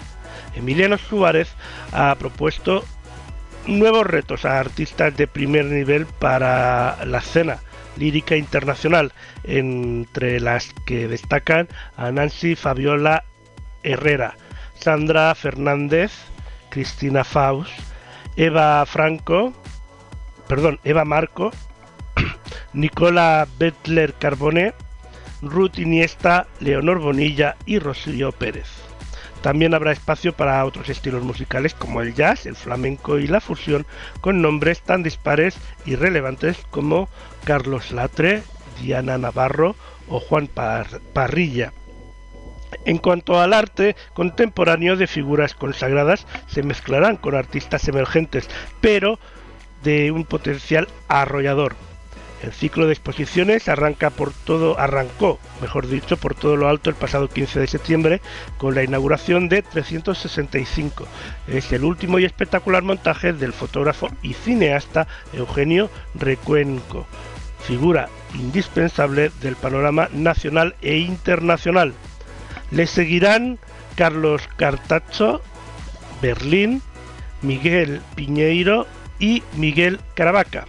Emiliano 0.54 0.98
Suárez 0.98 1.48
ha 1.92 2.14
propuesto 2.16 2.84
nuevos 3.66 4.06
retos 4.06 4.44
a 4.44 4.60
artistas 4.60 5.16
de 5.16 5.26
primer 5.26 5.64
nivel 5.64 6.04
para 6.06 7.04
la 7.06 7.18
escena 7.18 7.60
lírica 7.96 8.36
internacional, 8.36 9.12
entre 9.44 10.40
las 10.40 10.72
que 10.86 11.08
destacan 11.08 11.68
a 11.96 12.10
Nancy 12.10 12.56
Fabiola 12.56 13.24
Herrera, 13.82 14.34
Sandra 14.82 15.32
Fernández, 15.36 16.10
Cristina 16.68 17.22
Faust, 17.22 17.70
Eva 18.34 18.84
Franco, 18.84 19.52
perdón, 20.48 20.80
Eva 20.82 21.04
Marco, 21.04 21.52
Nicola 22.72 23.46
Bettler 23.60 24.14
Carboné, 24.14 24.74
Ruth 25.40 25.78
Iniesta, 25.78 26.48
Leonor 26.58 26.98
Bonilla 26.98 27.54
y 27.64 27.78
Rocío 27.78 28.32
Pérez. 28.32 28.66
También 29.40 29.72
habrá 29.72 29.92
espacio 29.92 30.32
para 30.32 30.64
otros 30.64 30.88
estilos 30.88 31.22
musicales 31.22 31.74
como 31.74 32.00
el 32.00 32.12
jazz, 32.12 32.46
el 32.46 32.56
flamenco 32.56 33.20
y 33.20 33.28
la 33.28 33.40
fusión, 33.40 33.86
con 34.20 34.42
nombres 34.42 34.82
tan 34.82 35.04
dispares 35.04 35.58
y 35.86 35.94
relevantes 35.94 36.58
como 36.70 37.08
Carlos 37.44 37.92
Latre, 37.92 38.42
Diana 38.80 39.16
Navarro 39.16 39.76
o 40.08 40.18
Juan 40.18 40.48
Parrilla. 40.48 41.72
En 42.84 42.98
cuanto 42.98 43.40
al 43.40 43.52
arte 43.52 43.96
contemporáneo 44.14 44.96
de 44.96 45.06
figuras 45.06 45.54
consagradas, 45.54 46.26
se 46.46 46.62
mezclarán 46.62 47.16
con 47.16 47.34
artistas 47.34 47.86
emergentes, 47.88 48.48
pero 48.80 49.18
de 49.82 50.10
un 50.10 50.24
potencial 50.24 50.88
arrollador. 51.08 51.74
El 52.42 52.52
ciclo 52.52 52.86
de 52.86 52.92
exposiciones 52.92 53.68
arranca 53.68 54.10
por 54.10 54.32
todo, 54.32 54.78
arrancó, 54.78 55.38
mejor 55.60 55.86
dicho, 55.86 56.16
por 56.16 56.34
todo 56.34 56.56
lo 56.56 56.68
alto 56.68 56.90
el 56.90 56.96
pasado 56.96 57.28
15 57.28 57.60
de 57.60 57.66
septiembre 57.68 58.20
con 58.58 58.74
la 58.74 58.82
inauguración 58.82 59.48
de 59.48 59.62
365. 59.62 61.06
Es 61.46 61.72
el 61.72 61.84
último 61.84 62.18
y 62.18 62.24
espectacular 62.24 62.82
montaje 62.82 63.32
del 63.32 63.52
fotógrafo 63.52 64.08
y 64.22 64.32
cineasta 64.32 65.06
Eugenio 65.32 65.88
Recuenco, 66.14 67.06
figura 67.60 68.08
indispensable 68.34 69.30
del 69.40 69.54
panorama 69.54 70.08
nacional 70.12 70.74
e 70.82 70.98
internacional. 70.98 71.94
Le 72.72 72.86
seguirán 72.86 73.58
Carlos 73.96 74.48
Cartacho, 74.56 75.42
Berlín, 76.22 76.80
Miguel 77.42 78.00
Piñeiro 78.14 78.86
y 79.18 79.42
Miguel 79.56 80.00
Caravaca, 80.14 80.64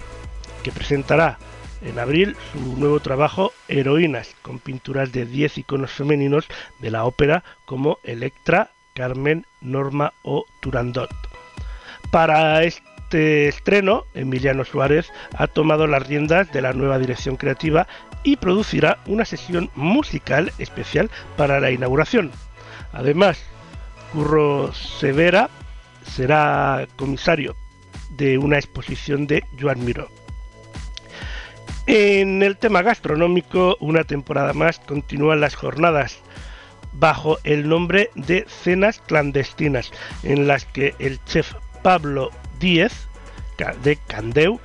que 0.63 0.71
presentará 0.71 1.37
en 1.81 1.99
abril 1.99 2.35
su 2.51 2.77
nuevo 2.77 2.99
trabajo 2.99 3.53
Heroínas, 3.69 4.35
con 4.41 4.59
pinturas 4.59 5.11
de 5.11 5.25
10 5.25 5.59
iconos 5.59 5.91
femeninos 5.91 6.47
de 6.79 6.91
la 6.91 7.05
ópera 7.05 7.43
como 7.65 7.99
Electra, 8.03 8.71
Carmen, 8.93 9.45
Norma 9.61 10.13
o 10.23 10.45
Turandot. 10.59 11.09
Para 12.11 12.63
este 12.63 12.92
estreno, 13.13 14.05
Emiliano 14.13 14.65
Suárez 14.65 15.11
ha 15.35 15.47
tomado 15.47 15.87
las 15.87 16.07
riendas 16.07 16.51
de 16.51 16.61
la 16.61 16.73
nueva 16.73 16.99
dirección 16.99 17.37
creativa 17.37 17.87
y 18.23 18.37
producirá 18.37 18.99
una 19.05 19.25
sesión 19.25 19.69
musical 19.75 20.51
especial 20.57 21.09
para 21.37 21.59
la 21.59 21.71
inauguración. 21.71 22.31
Además, 22.91 23.43
Curro 24.11 24.73
Severa 24.73 25.49
será 26.05 26.87
comisario 26.95 27.55
de 28.11 28.37
una 28.37 28.57
exposición 28.57 29.27
de 29.27 29.43
Joan 29.59 29.83
Miró. 29.83 30.09
En 31.85 32.43
el 32.43 32.57
tema 32.57 32.81
gastronómico, 32.81 33.75
una 33.81 34.03
temporada 34.03 34.53
más 34.53 34.79
continúan 34.79 35.41
las 35.41 35.55
jornadas 35.55 36.19
bajo 36.93 37.39
el 37.43 37.67
nombre 37.67 38.09
de 38.15 38.45
Cenas 38.47 39.01
Clandestinas, 39.05 39.91
en 40.23 40.47
las 40.47 40.65
que 40.65 40.95
el 40.99 41.23
chef 41.25 41.53
Pablo 41.81 42.31
Díez 42.63 43.09
de 43.83 43.97
Candeu, 44.07 44.61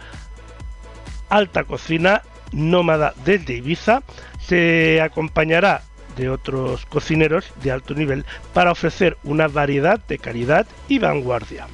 alta 1.29 1.65
cocina, 1.65 2.23
nómada 2.53 3.13
desde 3.25 3.57
Ibiza, 3.57 4.05
se 4.39 5.01
acompañará 5.01 5.83
de 6.17 6.31
otros 6.31 6.87
cocineros 6.87 7.53
de 7.61 7.73
alto 7.73 7.95
nivel 7.95 8.25
para 8.55 8.71
ofrecer 8.71 9.19
una 9.25 9.49
variedad 9.49 9.99
de 10.07 10.19
calidad 10.19 10.69
y 10.87 11.01
vanguardia. 11.01 11.67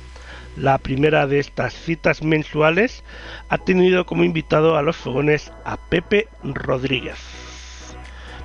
La 0.56 0.78
primera 0.78 1.26
de 1.26 1.40
estas 1.40 1.74
citas 1.74 2.22
mensuales 2.22 3.04
ha 3.50 3.58
tenido 3.58 4.06
como 4.06 4.24
invitado 4.24 4.78
a 4.78 4.82
los 4.82 4.96
fogones 4.96 5.52
a 5.66 5.76
Pepe 5.76 6.28
Rodríguez. 6.42 7.33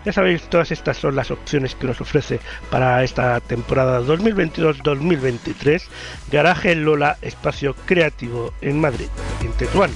Ya 0.06 0.14
sabéis, 0.14 0.44
todas 0.44 0.72
estas 0.72 0.98
son 0.98 1.16
las 1.16 1.30
opciones 1.30 1.76
que 1.76 1.88
nos 1.88 2.00
ofrece 2.00 2.40
para 2.72 3.04
esta 3.04 3.40
temporada 3.42 4.02
2022-2023 4.02 5.84
Garaje 6.32 6.76
Lola 6.76 7.18
Espacio 7.22 7.76
Creativo 7.86 8.54
en 8.62 8.80
Madrid, 8.80 9.08
en 9.42 9.52
Tetuán. 9.54 9.92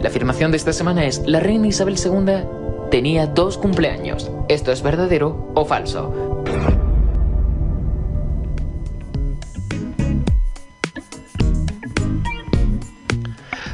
La 0.00 0.08
afirmación 0.08 0.50
de 0.50 0.58
esta 0.58 0.72
semana 0.72 1.06
es, 1.06 1.22
la 1.26 1.40
reina 1.40 1.68
Isabel 1.68 1.96
II 1.96 2.90
tenía 2.90 3.26
dos 3.26 3.58
cumpleaños. 3.58 4.30
¿Esto 4.48 4.72
es 4.72 4.82
verdadero 4.82 5.50
o 5.54 5.64
falso? 5.64 6.44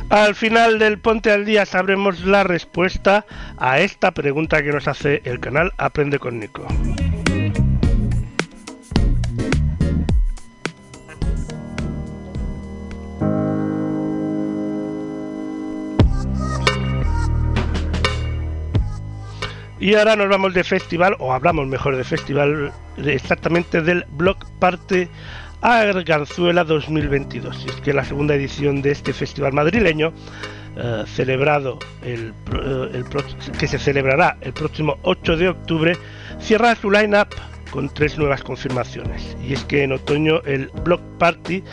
Al 0.09 0.35
final 0.35 0.79
del 0.79 0.99
Ponte 0.99 1.33
al 1.33 1.47
Día 1.47 1.65
sabremos 1.65 2.21
la 2.21 2.45
respuesta 2.45 3.25
a 3.57 3.81
esta 3.81 4.11
pregunta 4.11 4.63
que 4.63 4.71
nos 4.71 4.87
hace 4.87 5.23
el 5.25 5.41
canal 5.41 5.73
Aprende 5.79 6.19
con 6.19 6.39
Nico. 6.39 6.67
Y 19.83 19.97
ahora 19.97 20.15
nos 20.15 20.29
vamos 20.29 20.55
de 20.55 20.63
festival, 20.63 21.17
o 21.19 21.33
hablamos 21.33 21.67
mejor 21.67 21.97
de 21.97 22.05
festival, 22.05 22.71
exactamente 23.05 23.83
del 23.83 24.05
Block 24.13 24.47
Parte 24.61 25.09
Arganzuela 25.61 26.63
2022. 26.63 27.65
Y 27.67 27.69
es 27.69 27.77
que 27.81 27.93
la 27.93 28.05
segunda 28.05 28.37
edición 28.37 28.81
de 28.81 28.93
este 28.93 29.13
festival 29.13 29.55
madrileño, 29.55 30.13
eh, 30.77 31.03
celebrado 31.09 31.81
el, 32.05 32.33
eh, 32.65 33.03
que 33.59 33.67
se 33.67 33.77
celebrará 33.77 34.39
el 34.43 34.53
próximo 34.53 34.99
8 35.03 35.37
de 35.37 35.49
octubre, 35.49 35.97
cierra 36.39 36.77
su 36.77 36.89
line-up 36.89 37.35
con 37.73 37.93
tres 37.93 38.17
nuevas 38.17 38.45
confirmaciones. 38.45 39.37
Y 39.45 39.53
es 39.53 39.65
que 39.65 39.83
en 39.83 39.91
otoño 39.91 40.43
el 40.45 40.69
Block 40.85 41.03
Party 41.19 41.65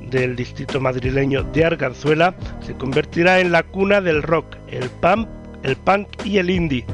del 0.00 0.36
distrito 0.36 0.80
madrileño 0.80 1.42
de 1.42 1.66
Arganzuela 1.66 2.34
se 2.62 2.72
convertirá 2.72 3.40
en 3.40 3.52
la 3.52 3.62
cuna 3.62 4.00
del 4.00 4.22
rock, 4.22 4.56
el 4.68 4.88
punk, 4.88 5.28
el 5.64 5.76
punk 5.76 6.08
y 6.24 6.38
el 6.38 6.48
indie, 6.48 6.86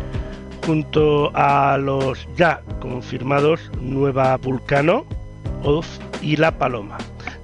junto 0.66 1.30
a 1.34 1.76
los 1.78 2.26
ya 2.36 2.62
confirmados 2.80 3.70
Nueva 3.80 4.36
Vulcano, 4.38 5.04
Oz 5.62 6.00
y 6.22 6.36
La 6.36 6.58
Paloma. 6.58 6.98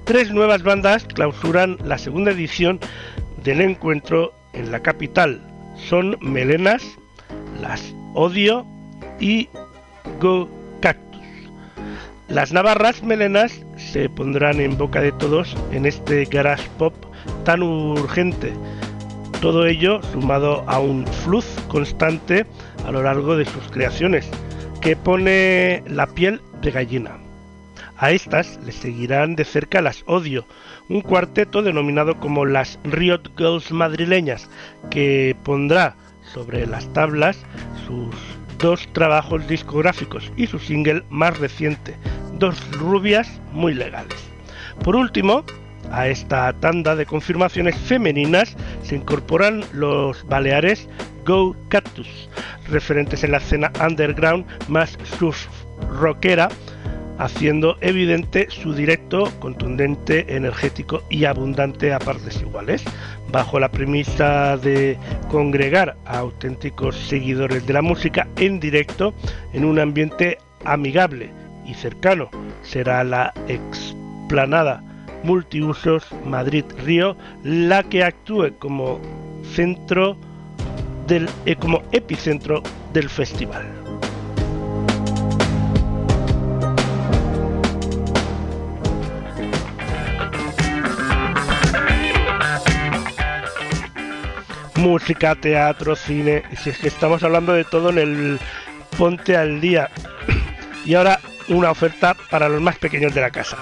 Tres 0.05 0.33
nuevas 0.33 0.62
bandas 0.62 1.05
clausuran 1.05 1.77
la 1.85 1.99
segunda 1.99 2.31
edición 2.31 2.81
del 3.45 3.61
encuentro 3.61 4.33
en 4.53 4.73
la 4.73 4.81
capital. 4.81 5.41
Son 5.77 6.16
Melenas, 6.21 6.83
Las 7.61 7.95
Odio 8.14 8.66
y 9.21 9.49
Go 10.21 10.49
Cactus. 10.81 11.21
Las 12.29 12.53
navarras 12.53 13.03
melenas 13.03 13.64
se 13.77 14.09
pondrán 14.09 14.61
en 14.61 14.79
boca 14.79 15.01
de 15.01 15.12
todos 15.12 15.57
en 15.73 15.87
este 15.87 16.25
garage 16.25 16.68
pop 16.79 16.95
tan 17.45 17.62
urgente. 17.62 18.53
Todo 19.41 19.66
ello 19.66 20.03
sumado 20.12 20.64
a 20.68 20.81
un 20.81 21.07
fluz 21.07 21.47
constante 21.68 22.47
a 22.87 22.93
lo 22.93 23.03
largo 23.03 23.37
de 23.37 23.45
sus 23.45 23.70
creaciones, 23.70 24.28
que 24.81 24.97
pone 24.97 25.83
la 25.87 26.07
piel 26.07 26.41
de 26.62 26.70
gallina. 26.70 27.18
A 27.97 28.12
estas 28.12 28.59
les 28.64 28.76
seguirán 28.76 29.37
de 29.37 29.45
cerca 29.45 29.83
las 29.83 30.05
Odio, 30.07 30.47
un 30.89 31.03
cuarteto 31.03 31.62
denominado 31.62 32.18
como 32.18 32.47
las 32.47 32.78
Riot 32.85 33.33
Girls 33.37 33.70
madrileñas, 33.72 34.49
que 34.91 35.37
pondrá 35.45 35.97
sobre 36.33 36.66
las 36.66 36.91
tablas 36.93 37.39
sus 37.87 38.14
dos 38.59 38.89
trabajos 38.93 39.47
discográficos 39.49 40.33
y 40.37 40.47
su 40.47 40.59
single 40.59 41.03
más 41.11 41.39
reciente, 41.39 41.97
Dos 42.39 42.57
rubias 42.72 43.41
muy 43.53 43.74
legales. 43.74 44.16
Por 44.83 44.97
último, 44.97 45.45
a 45.91 46.09
esta 46.09 46.53
tanda 46.55 46.97
de 46.97 47.05
confirmaciones 47.05 47.76
femeninas 47.76 48.57
se 48.83 48.97
incorporan 48.97 49.62
los 49.74 50.26
baleares 50.26 50.89
Go 51.31 51.55
Cactus, 51.68 52.28
referentes 52.68 53.22
en 53.22 53.31
la 53.31 53.37
escena 53.39 53.70
underground 53.81 54.45
más 54.66 54.99
surf 55.16 55.47
rockera, 55.89 56.49
haciendo 57.18 57.76
evidente 57.81 58.49
su 58.51 58.74
directo, 58.74 59.31
contundente, 59.39 60.35
energético 60.35 61.05
y 61.09 61.26
abundante 61.26 61.93
a 61.93 62.01
partes 62.01 62.41
iguales, 62.41 62.83
bajo 63.31 63.61
la 63.61 63.70
premisa 63.70 64.57
de 64.57 64.99
congregar 65.31 65.97
a 66.05 66.18
auténticos 66.18 66.97
seguidores 66.97 67.64
de 67.64 67.74
la 67.74 67.83
música 67.83 68.26
en 68.35 68.59
directo 68.59 69.14
en 69.53 69.64
un 69.64 69.78
ambiente 69.78 70.39
amigable 70.64 71.31
y 71.64 71.74
cercano. 71.74 72.28
Será 72.62 73.05
la 73.05 73.33
explanada 73.47 74.83
multiusos 75.22 76.09
Madrid-Río 76.24 77.16
la 77.45 77.85
que 77.85 78.03
actúe 78.03 78.59
como 78.59 79.01
centro 79.55 80.16
del, 81.11 81.29
eh, 81.45 81.57
como 81.57 81.83
epicentro 81.93 82.63
del 82.93 83.11
festival. 83.11 83.67
música, 94.77 95.35
teatro, 95.35 95.95
cine, 95.95 96.43
si 96.57 96.71
es 96.71 96.79
que 96.79 96.89
estamos 96.89 97.23
hablando 97.23 97.53
de 97.53 97.65
todo 97.65 97.91
en 97.91 97.99
el 97.99 98.41
Ponte 98.97 99.37
al 99.37 99.61
Día. 99.61 99.91
Y 100.87 100.95
ahora 100.95 101.21
una 101.49 101.71
oferta 101.71 102.17
para 102.31 102.49
los 102.49 102.63
más 102.63 102.79
pequeños 102.79 103.13
de 103.15 103.21
la 103.21 103.31
casa. 103.31 103.59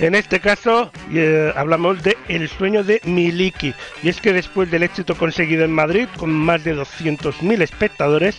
En 0.00 0.14
este 0.14 0.40
caso 0.40 0.90
eh, 1.12 1.52
hablamos 1.54 2.02
de 2.02 2.16
El 2.26 2.48
sueño 2.48 2.82
de 2.82 3.02
Miliki. 3.04 3.74
Y 4.02 4.08
es 4.08 4.18
que 4.18 4.32
después 4.32 4.70
del 4.70 4.82
éxito 4.82 5.14
conseguido 5.14 5.62
en 5.62 5.72
Madrid 5.72 6.08
con 6.16 6.30
más 6.30 6.64
de 6.64 6.74
200.000 6.74 7.60
espectadores, 7.60 8.38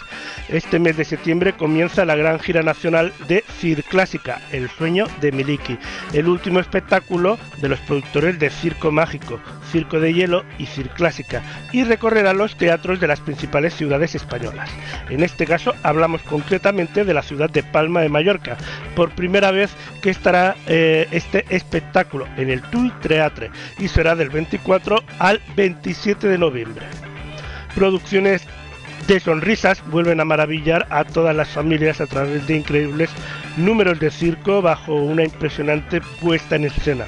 este 0.49 0.80
mes 0.80 0.97
de 0.97 1.05
septiembre 1.05 1.53
comienza 1.53 2.03
la 2.03 2.16
gran 2.16 2.39
gira 2.39 2.64
nacional 2.64 3.14
de 3.28 3.43
Circlásica, 3.59 4.41
El 4.51 4.72
sueño 4.72 5.05
de 5.22 5.32
Miliki, 5.32 5.78
el 6.14 6.28
último 6.30 6.59
espectáculo 6.59 7.38
de 7.59 7.70
los 7.70 7.80
productores 7.82 8.39
de 8.39 8.49
Circo 8.49 8.91
Mágico, 8.91 9.39
Circo 9.72 9.99
de 9.99 10.14
Hielo 10.16 10.43
y 10.57 10.66
Circlásica 10.66 11.43
y 11.72 11.84
recorrerá 11.84 12.34
los 12.34 12.57
teatros 12.57 12.99
de 12.99 13.07
las 13.07 13.20
principales 13.20 13.76
ciudades 13.76 14.16
españolas. 14.16 14.70
En 15.09 15.24
este 15.24 15.45
caso 15.45 15.76
hablamos 15.84 16.24
concretamente 16.24 17.05
de 17.05 17.14
la 17.14 17.22
ciudad 17.22 17.51
de 17.51 17.62
Palma 17.62 18.01
de 18.01 18.09
Mallorca, 18.09 18.57
por 18.95 19.12
primera 19.12 19.51
vez 19.51 19.72
que 20.01 20.09
estará 20.09 20.55
eh, 20.68 21.07
este 21.12 21.45
espectáculo 21.52 22.28
en 22.38 22.49
el 22.49 22.62
Tui 22.64 22.91
Teatre 23.02 23.52
y 23.78 23.88
será 23.88 24.16
del 24.16 24.30
24 24.30 25.04
al 25.20 25.39
27 25.56 26.28
de 26.28 26.38
noviembre. 26.38 26.86
Producciones 27.76 28.47
de 29.08 29.20
sonrisas 29.20 29.84
vuelven 29.89 30.20
a 30.20 30.26
maravillar 30.26 30.88
a 30.89 31.04
todas 31.04 31.36
las 31.36 31.49
familias 31.49 32.02
a 32.02 32.08
través 32.08 32.47
de 32.47 32.58
increíbles 32.58 33.10
números 33.58 33.99
de 33.99 34.12
circo 34.12 34.62
bajo 34.62 34.95
una 34.95 35.24
impresionante 35.24 36.02
puesta 36.22 36.56
en 36.56 36.66
escena, 36.66 37.06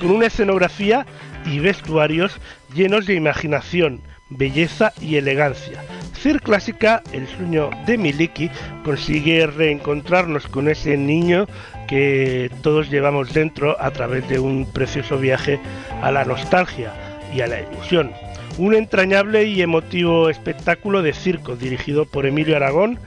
con 0.00 0.10
una 0.10 0.26
escenografía 0.26 1.06
y 1.46 1.58
vestuarios 1.58 2.38
llenos 2.74 3.06
de 3.06 3.14
imaginación, 3.14 4.00
belleza 4.30 4.92
y 5.00 5.16
elegancia. 5.16 5.82
Cir 6.20 6.40
Clásica, 6.40 7.02
el 7.12 7.28
sueño 7.28 7.70
de 7.86 7.98
Miliki, 7.98 8.50
consigue 8.82 9.46
reencontrarnos 9.46 10.46
con 10.46 10.68
ese 10.68 10.96
niño 10.96 11.46
que 11.86 12.50
todos 12.62 12.90
llevamos 12.90 13.32
dentro 13.32 13.80
a 13.80 13.90
través 13.90 14.28
de 14.28 14.38
un 14.38 14.66
precioso 14.70 15.18
viaje 15.18 15.60
a 16.02 16.10
la 16.10 16.24
nostalgia 16.24 16.92
y 17.34 17.40
a 17.40 17.46
la 17.46 17.60
ilusión. 17.60 18.12
Un 18.58 18.74
entrañable 18.74 19.44
y 19.44 19.62
emotivo 19.62 20.30
espectáculo 20.30 21.02
de 21.02 21.12
circo 21.12 21.56
dirigido 21.56 22.06
por 22.06 22.26
Emilio 22.26 22.56
Aragón 22.56 22.98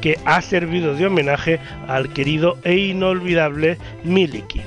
que 0.00 0.18
ha 0.24 0.40
servido 0.42 0.94
de 0.94 1.06
homenaje 1.06 1.60
al 1.86 2.12
querido 2.12 2.58
e 2.64 2.76
inolvidable 2.76 3.78
Miliki. 4.04 4.62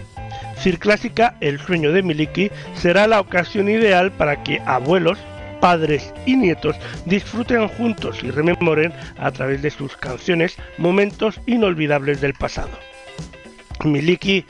Circlásica, 0.57 1.35
el 1.41 1.59
sueño 1.59 1.91
de 1.91 2.03
Miliki, 2.03 2.51
será 2.75 3.07
la 3.07 3.19
ocasión 3.19 3.67
ideal 3.67 4.11
para 4.11 4.43
que 4.43 4.61
abuelos, 4.65 5.17
padres 5.59 6.13
y 6.25 6.35
nietos 6.35 6.75
disfruten 7.05 7.67
juntos 7.67 8.23
y 8.23 8.31
rememoren 8.31 8.93
a 9.17 9.31
través 9.31 9.61
de 9.61 9.71
sus 9.71 9.95
canciones 9.97 10.57
momentos 10.77 11.39
inolvidables 11.45 12.21
del 12.21 12.33
pasado. 12.33 12.71
Miliki 13.85 14.45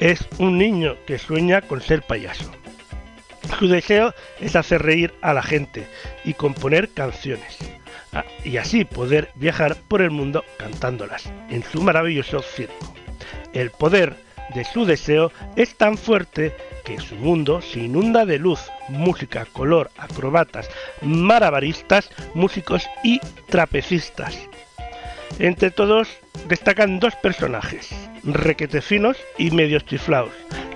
es 0.00 0.26
un 0.38 0.58
niño 0.58 0.96
que 1.06 1.18
sueña 1.18 1.62
con 1.62 1.80
ser 1.80 2.02
payaso. 2.02 2.50
Su 3.58 3.68
deseo 3.68 4.14
es 4.40 4.56
hacer 4.56 4.82
reír 4.82 5.14
a 5.22 5.32
la 5.32 5.42
gente 5.42 5.86
y 6.24 6.34
componer 6.34 6.90
canciones, 6.90 7.58
ah, 8.12 8.24
y 8.44 8.56
así 8.56 8.84
poder 8.84 9.30
viajar 9.34 9.76
por 9.88 10.02
el 10.02 10.10
mundo 10.10 10.44
cantándolas 10.58 11.30
en 11.48 11.62
su 11.62 11.80
maravilloso 11.80 12.42
circo. 12.42 12.94
El 13.52 13.70
poder 13.70 14.16
de 14.54 14.64
su 14.64 14.84
deseo 14.84 15.32
es 15.56 15.76
tan 15.76 15.96
fuerte 15.96 16.54
que 16.84 17.00
su 17.00 17.14
mundo 17.16 17.60
se 17.62 17.80
inunda 17.80 18.24
de 18.26 18.38
luz, 18.38 18.60
música, 18.88 19.46
color, 19.52 19.90
acrobatas, 19.96 20.68
marabaristas, 21.02 22.10
músicos 22.34 22.86
y 23.02 23.20
trapecistas. 23.48 24.38
Entre 25.38 25.70
todos 25.70 26.08
destacan 26.48 27.00
dos 27.00 27.14
personajes, 27.16 27.90
requetefinos 28.24 29.16
y 29.38 29.50
medios 29.50 29.84
chiflaos, 29.84 30.32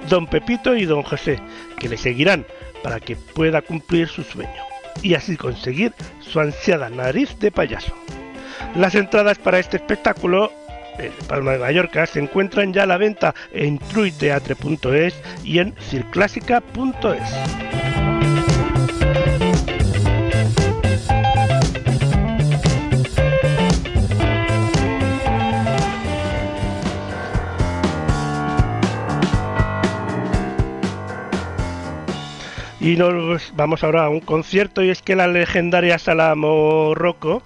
don 0.08 0.26
Pepito 0.26 0.76
y 0.76 0.84
don 0.84 1.02
José, 1.02 1.38
que 1.78 1.88
le 1.88 1.96
seguirán 1.96 2.46
para 2.82 3.00
que 3.00 3.16
pueda 3.16 3.62
cumplir 3.62 4.08
su 4.08 4.22
sueño 4.22 4.62
y 5.02 5.14
así 5.14 5.36
conseguir 5.36 5.92
su 6.20 6.40
ansiada 6.40 6.90
nariz 6.90 7.38
de 7.38 7.50
payaso. 7.50 7.94
Las 8.76 8.94
entradas 8.94 9.38
para 9.38 9.58
este 9.58 9.78
espectáculo 9.78 10.52
en 10.98 11.12
Palma 11.26 11.52
de 11.52 11.58
Mallorca 11.58 12.06
se 12.06 12.20
encuentran 12.20 12.72
ya 12.72 12.82
a 12.82 12.86
la 12.86 12.98
venta 12.98 13.34
en 13.52 13.78
truiteatre.es 13.78 15.14
y 15.44 15.58
en 15.58 15.74
circlásica.es. 15.80 17.99
Y 32.80 32.96
nos 32.96 33.52
vamos 33.54 33.84
ahora 33.84 34.04
a 34.04 34.08
un 34.08 34.20
concierto 34.20 34.82
y 34.82 34.88
es 34.88 35.02
que 35.02 35.14
la 35.14 35.26
legendaria 35.26 35.98
Sala 35.98 36.34
Morroco 36.34 37.42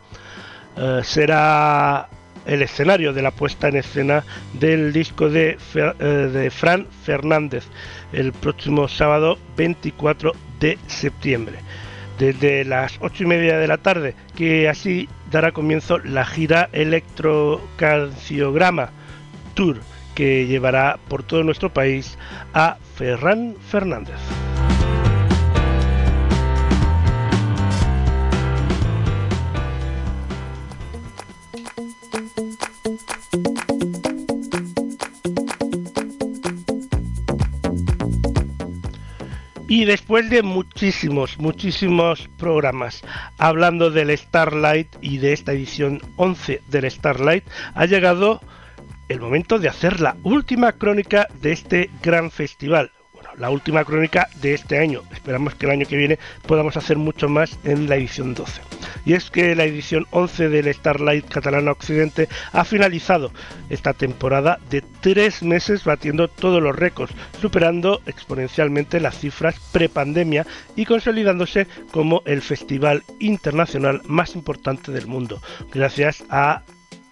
eh, 0.76 1.00
será 1.02 2.08
el 2.46 2.62
escenario 2.62 3.12
de 3.12 3.22
la 3.22 3.32
puesta 3.32 3.66
en 3.68 3.76
escena 3.76 4.24
del 4.52 4.92
disco 4.92 5.28
de, 5.28 5.58
eh, 5.74 6.04
de 6.04 6.50
Fran 6.50 6.86
Fernández 7.04 7.64
el 8.12 8.32
próximo 8.32 8.86
sábado 8.86 9.36
24 9.56 10.30
de 10.60 10.78
septiembre. 10.86 11.58
Desde 12.18 12.64
las 12.64 12.98
8 13.00 13.24
y 13.24 13.26
media 13.26 13.58
de 13.58 13.66
la 13.66 13.78
tarde, 13.78 14.14
que 14.36 14.68
así 14.68 15.08
dará 15.32 15.50
comienzo 15.50 15.98
la 15.98 16.24
gira 16.24 16.68
Electrocardiograma 16.72 18.90
Tour 19.54 19.80
que 20.14 20.46
llevará 20.46 21.00
por 21.08 21.24
todo 21.24 21.42
nuestro 21.42 21.72
país 21.72 22.16
a 22.52 22.76
Ferran 22.94 23.56
Fernández. 23.68 24.43
Y 39.66 39.86
después 39.86 40.28
de 40.28 40.42
muchísimos, 40.42 41.38
muchísimos 41.38 42.28
programas 42.36 43.02
hablando 43.38 43.90
del 43.90 44.16
Starlight 44.16 44.88
y 45.00 45.18
de 45.18 45.32
esta 45.32 45.52
edición 45.52 46.02
11 46.16 46.60
del 46.68 46.90
Starlight, 46.90 47.44
ha 47.74 47.86
llegado 47.86 48.42
el 49.08 49.20
momento 49.20 49.58
de 49.58 49.68
hacer 49.68 50.00
la 50.00 50.16
última 50.22 50.72
crónica 50.72 51.28
de 51.40 51.52
este 51.52 51.90
gran 52.02 52.30
festival. 52.30 52.90
La 53.38 53.50
última 53.50 53.84
crónica 53.84 54.28
de 54.40 54.54
este 54.54 54.78
año. 54.78 55.02
Esperamos 55.12 55.54
que 55.54 55.66
el 55.66 55.72
año 55.72 55.86
que 55.86 55.96
viene 55.96 56.18
podamos 56.46 56.76
hacer 56.76 56.96
mucho 56.96 57.28
más 57.28 57.58
en 57.64 57.88
la 57.88 57.96
edición 57.96 58.34
12. 58.34 58.60
Y 59.06 59.12
es 59.12 59.30
que 59.30 59.54
la 59.54 59.64
edición 59.64 60.06
11 60.10 60.48
del 60.48 60.72
Starlight 60.72 61.28
Catalana 61.28 61.72
Occidente 61.72 62.28
ha 62.52 62.64
finalizado 62.64 63.32
esta 63.68 63.92
temporada 63.92 64.58
de 64.70 64.82
tres 65.00 65.42
meses 65.42 65.84
batiendo 65.84 66.28
todos 66.28 66.62
los 66.62 66.74
récords, 66.74 67.14
superando 67.40 68.00
exponencialmente 68.06 69.00
las 69.00 69.18
cifras 69.18 69.56
prepandemia 69.72 70.46
y 70.76 70.86
consolidándose 70.86 71.66
como 71.90 72.22
el 72.24 72.40
festival 72.40 73.02
internacional 73.18 74.00
más 74.04 74.34
importante 74.34 74.92
del 74.92 75.06
mundo, 75.06 75.40
gracias 75.72 76.24
a 76.30 76.62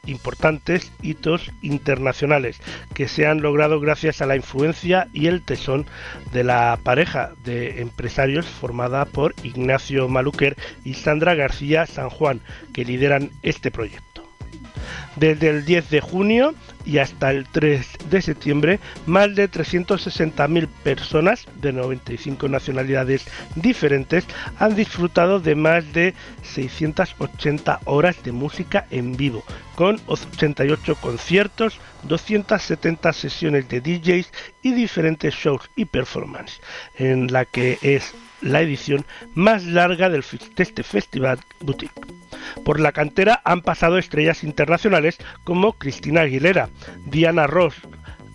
importantes 0.06 0.92
hitos 1.02 1.50
internacionales 1.62 2.60
que 2.94 3.08
se 3.08 3.26
han 3.26 3.40
logrado 3.40 3.80
gracias 3.80 4.20
a 4.20 4.26
la 4.26 4.36
influencia 4.36 5.08
y 5.12 5.26
el 5.26 5.42
tesón 5.42 5.86
de 6.32 6.44
la 6.44 6.78
pareja 6.82 7.32
de 7.44 7.80
empresarios 7.80 8.46
formada 8.46 9.04
por 9.04 9.34
Ignacio 9.42 10.08
Maluquer 10.08 10.56
y 10.84 10.94
Sandra 10.94 11.34
García 11.34 11.86
San 11.86 12.10
Juan, 12.10 12.40
que 12.72 12.84
lideran 12.84 13.30
este 13.42 13.70
proyecto. 13.70 14.11
Desde 15.16 15.48
el 15.48 15.64
10 15.64 15.90
de 15.90 16.00
junio 16.00 16.54
y 16.84 16.98
hasta 16.98 17.30
el 17.30 17.46
3 17.46 17.86
de 18.10 18.22
septiembre, 18.22 18.80
más 19.06 19.34
de 19.34 19.50
360.000 19.50 20.68
personas 20.82 21.46
de 21.60 21.72
95 21.72 22.48
nacionalidades 22.48 23.24
diferentes 23.54 24.24
han 24.58 24.74
disfrutado 24.74 25.40
de 25.40 25.54
más 25.54 25.92
de 25.92 26.14
680 26.42 27.80
horas 27.84 28.22
de 28.22 28.32
música 28.32 28.86
en 28.90 29.16
vivo, 29.16 29.44
con 29.74 30.00
88 30.06 30.96
conciertos, 30.96 31.78
270 32.04 33.12
sesiones 33.12 33.68
de 33.68 33.80
DJs 33.80 34.30
y 34.62 34.72
diferentes 34.72 35.34
shows 35.34 35.70
y 35.76 35.84
performances, 35.84 36.60
en 36.96 37.32
la 37.32 37.44
que 37.44 37.78
es 37.82 38.14
la 38.40 38.60
edición 38.60 39.04
más 39.34 39.64
larga 39.64 40.10
del, 40.10 40.24
de 40.56 40.62
este 40.62 40.82
festival 40.82 41.38
boutique. 41.60 41.92
Por 42.64 42.80
la 42.80 42.92
cantera 42.92 43.40
han 43.44 43.62
pasado 43.62 43.98
estrellas 43.98 44.44
internacionales 44.44 45.18
como 45.44 45.72
Cristina 45.74 46.22
Aguilera, 46.22 46.68
Diana 47.06 47.46
Ross, 47.46 47.74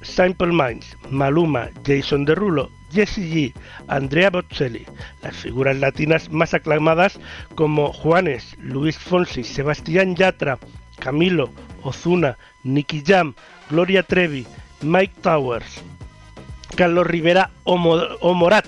Simple 0.02 0.54
Minds, 0.54 0.98
Maluma, 1.10 1.70
Jason 1.86 2.26
Derulo, 2.26 2.70
Jessie 2.92 3.54
G, 3.54 3.54
Andrea 3.88 4.30
Bocelli, 4.30 4.86
las 5.22 5.36
figuras 5.36 5.78
latinas 5.78 6.32
más 6.32 6.54
aclamadas 6.54 7.20
como 7.56 7.92
Juanes, 7.92 8.56
Luis 8.60 8.98
Fonsi, 8.98 9.44
Sebastián 9.44 10.16
Yatra, 10.16 10.58
Camilo, 11.00 11.52
Ozuna, 11.84 12.38
Nicky 12.64 13.04
Jam, 13.06 13.34
Gloria 13.70 14.04
Trevi, 14.04 14.48
Mike 14.82 15.16
Towers, 15.22 15.82
Carlos 16.76 17.08
Rivera 17.08 17.52
o, 17.64 17.78
Morat, 17.78 18.66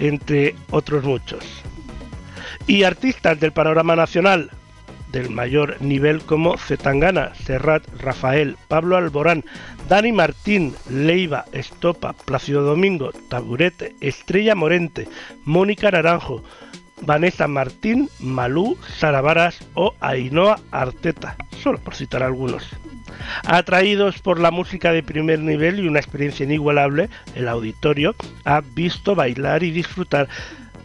entre 0.00 0.54
otros 0.70 1.04
muchos. 1.04 1.44
Y 2.66 2.84
artistas 2.84 3.38
del 3.40 3.52
panorama 3.52 3.96
nacional 3.96 4.50
del 5.12 5.30
mayor 5.30 5.80
nivel 5.80 6.22
como 6.22 6.56
Zetangana, 6.56 7.34
Serrat, 7.34 7.84
Rafael, 8.00 8.56
Pablo 8.68 8.96
Alborán, 8.96 9.44
Dani 9.88 10.12
Martín, 10.12 10.74
Leiva, 10.90 11.44
Estopa, 11.52 12.14
Plácido 12.14 12.62
Domingo, 12.62 13.12
Taburete, 13.28 13.94
Estrella 14.00 14.54
Morente, 14.54 15.06
Mónica 15.44 15.90
Naranjo, 15.90 16.42
Vanessa 17.02 17.48
Martín, 17.48 18.08
Malú, 18.20 18.78
Sara 18.98 19.52
o 19.74 19.94
Ainhoa 20.00 20.58
Arteta, 20.70 21.36
solo 21.62 21.78
por 21.78 21.94
citar 21.94 22.22
algunos. 22.22 22.68
Atraídos 23.44 24.20
por 24.20 24.40
la 24.40 24.50
música 24.50 24.92
de 24.92 25.02
primer 25.02 25.40
nivel 25.40 25.80
y 25.80 25.88
una 25.88 25.98
experiencia 25.98 26.44
inigualable, 26.44 27.08
el 27.34 27.48
auditorio 27.48 28.14
ha 28.44 28.60
visto 28.60 29.14
bailar 29.14 29.62
y 29.62 29.70
disfrutar 29.70 30.28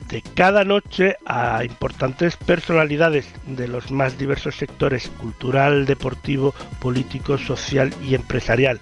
de 0.10 0.22
cada 0.22 0.64
noche 0.64 1.18
a 1.26 1.64
importantes 1.64 2.38
personalidades 2.38 3.28
de 3.46 3.68
los 3.68 3.92
más 3.92 4.18
diversos 4.18 4.56
sectores 4.56 5.10
cultural, 5.10 5.86
deportivo, 5.86 6.54
político, 6.80 7.38
social 7.38 7.94
y 8.04 8.16
empresarial. 8.16 8.80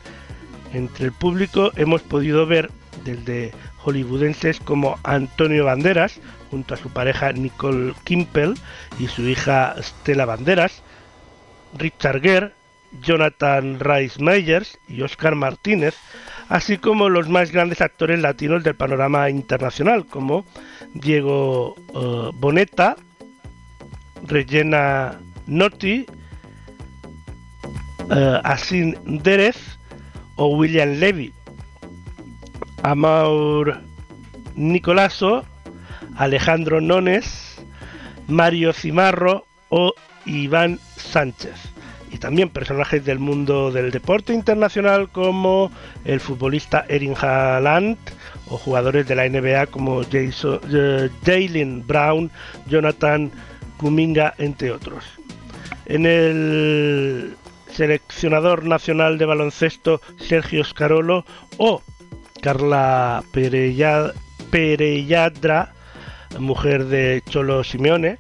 Entre 0.74 1.06
el 1.06 1.12
público 1.12 1.72
hemos 1.76 2.02
podido 2.02 2.46
ver 2.46 2.70
desde 3.04 3.54
hollywoodenses 3.78 4.60
como 4.60 5.00
Antonio 5.04 5.66
Banderas, 5.66 6.20
junto 6.50 6.74
a 6.74 6.78
su 6.78 6.90
pareja 6.90 7.32
Nicole 7.32 7.94
Kimpel 8.04 8.56
y 9.00 9.08
su 9.08 9.24
hija 9.24 9.76
Stella 9.82 10.26
Banderas, 10.26 10.82
Richard 11.78 12.22
Gere, 12.22 12.52
Jonathan 13.02 13.80
Rice 13.80 14.22
Meyers 14.22 14.78
y 14.88 15.02
Oscar 15.02 15.36
Martínez, 15.36 15.96
así 16.50 16.78
como 16.78 17.10
los 17.10 17.30
más 17.30 17.52
grandes 17.52 17.82
actores 17.82 18.20
latinos 18.20 18.64
del 18.64 18.76
panorama 18.76 19.30
internacional, 19.30 20.06
como 20.06 20.46
Diego 20.96 21.76
uh, 21.94 22.32
Boneta, 22.34 22.96
Regina 24.24 25.20
Notti, 25.46 26.06
uh, 28.10 28.40
Asin 28.44 28.98
Derez 29.22 29.58
o 30.36 30.56
William 30.56 31.00
Levy, 31.00 31.34
Amaur 32.84 33.82
Nicolaso, 34.56 35.46
Alejandro 36.16 36.80
Nones, 36.80 37.58
Mario 38.28 38.72
Cimarro 38.74 39.46
o 39.70 39.94
Iván 40.26 40.80
Sánchez. 40.96 41.56
Y 42.12 42.18
también 42.18 42.50
personajes 42.50 43.04
del 43.04 43.20
mundo 43.20 43.72
del 43.72 43.92
deporte 43.92 44.34
internacional 44.34 45.10
como 45.10 45.70
el 46.06 46.22
futbolista 46.22 46.86
Erin 46.88 47.16
Haaland 47.20 47.98
o 48.50 48.58
jugadores 48.58 49.08
de 49.08 49.16
la 49.16 49.28
NBA 49.28 49.68
como 49.68 50.04
Jason, 50.04 50.60
eh, 50.72 51.10
Jalen 51.26 51.86
Brown, 51.86 52.32
Jonathan 52.68 53.32
Kuminga, 53.78 54.34
entre 54.38 54.72
otros. 54.72 55.04
En 55.86 56.06
el 56.06 57.36
seleccionador 57.72 58.66
nacional 58.66 59.18
de 59.18 59.26
baloncesto 59.26 60.02
Sergio 60.18 60.64
Scarolo 60.64 61.26
o 61.58 61.82
Carla 62.42 63.24
Perelladra, 64.52 65.74
mujer 66.40 66.86
de 66.86 67.22
Cholo 67.30 67.64
Simeone, 67.64 68.18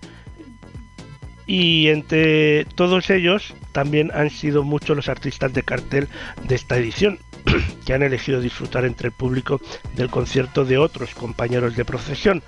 y 1.47 1.89
entre 1.89 2.65
todos 2.65 3.09
ellos 3.09 3.53
también 3.71 4.11
han 4.13 4.30
sido 4.30 4.63
muchos 4.63 4.95
los 4.95 5.09
artistas 5.09 5.53
de 5.53 5.63
cartel 5.63 6.07
de 6.43 6.55
esta 6.55 6.78
edición 6.78 7.19
que 7.86 7.93
han 7.93 8.04
elegido 8.04 8.41
disfrutar 8.41 8.86
entre 8.86 9.08
el 9.08 9.14
público 9.14 9.62
del 9.96 10.10
concierto 10.10 10.66
de 10.66 10.78
otros 10.78 11.14
compañeros 11.16 11.76
de 11.76 11.86
procesión 11.86 12.43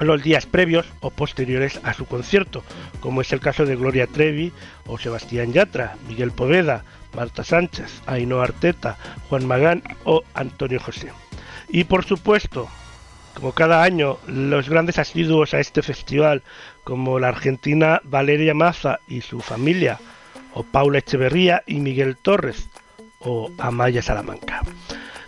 los 0.00 0.22
días 0.22 0.46
previos 0.46 0.86
o 1.00 1.10
posteriores 1.10 1.80
a 1.84 1.94
su 1.94 2.06
concierto, 2.06 2.62
como 3.00 3.20
es 3.20 3.32
el 3.32 3.40
caso 3.40 3.64
de 3.64 3.76
Gloria 3.76 4.06
Trevi 4.06 4.52
o 4.86 4.98
Sebastián 4.98 5.52
Yatra, 5.52 5.96
Miguel 6.08 6.32
Poveda, 6.32 6.84
Marta 7.14 7.44
Sánchez, 7.44 8.02
Ainhoa 8.06 8.44
Arteta, 8.44 8.96
Juan 9.28 9.46
Magán 9.46 9.82
o 10.04 10.22
Antonio 10.34 10.80
José. 10.80 11.12
Y 11.68 11.84
por 11.84 12.04
supuesto, 12.04 12.68
como 13.34 13.52
cada 13.52 13.82
año, 13.82 14.18
los 14.26 14.68
grandes 14.68 14.98
asiduos 14.98 15.54
a 15.54 15.60
este 15.60 15.82
festival, 15.82 16.42
como 16.82 17.18
la 17.18 17.28
argentina 17.28 18.00
Valeria 18.04 18.54
Maza 18.54 18.98
y 19.08 19.20
su 19.20 19.40
familia, 19.40 19.98
o 20.54 20.62
Paula 20.62 20.98
Echeverría 20.98 21.62
y 21.66 21.80
Miguel 21.80 22.16
Torres, 22.16 22.68
o 23.24 23.50
Amaya 23.58 24.02
Salamanca. 24.02 24.62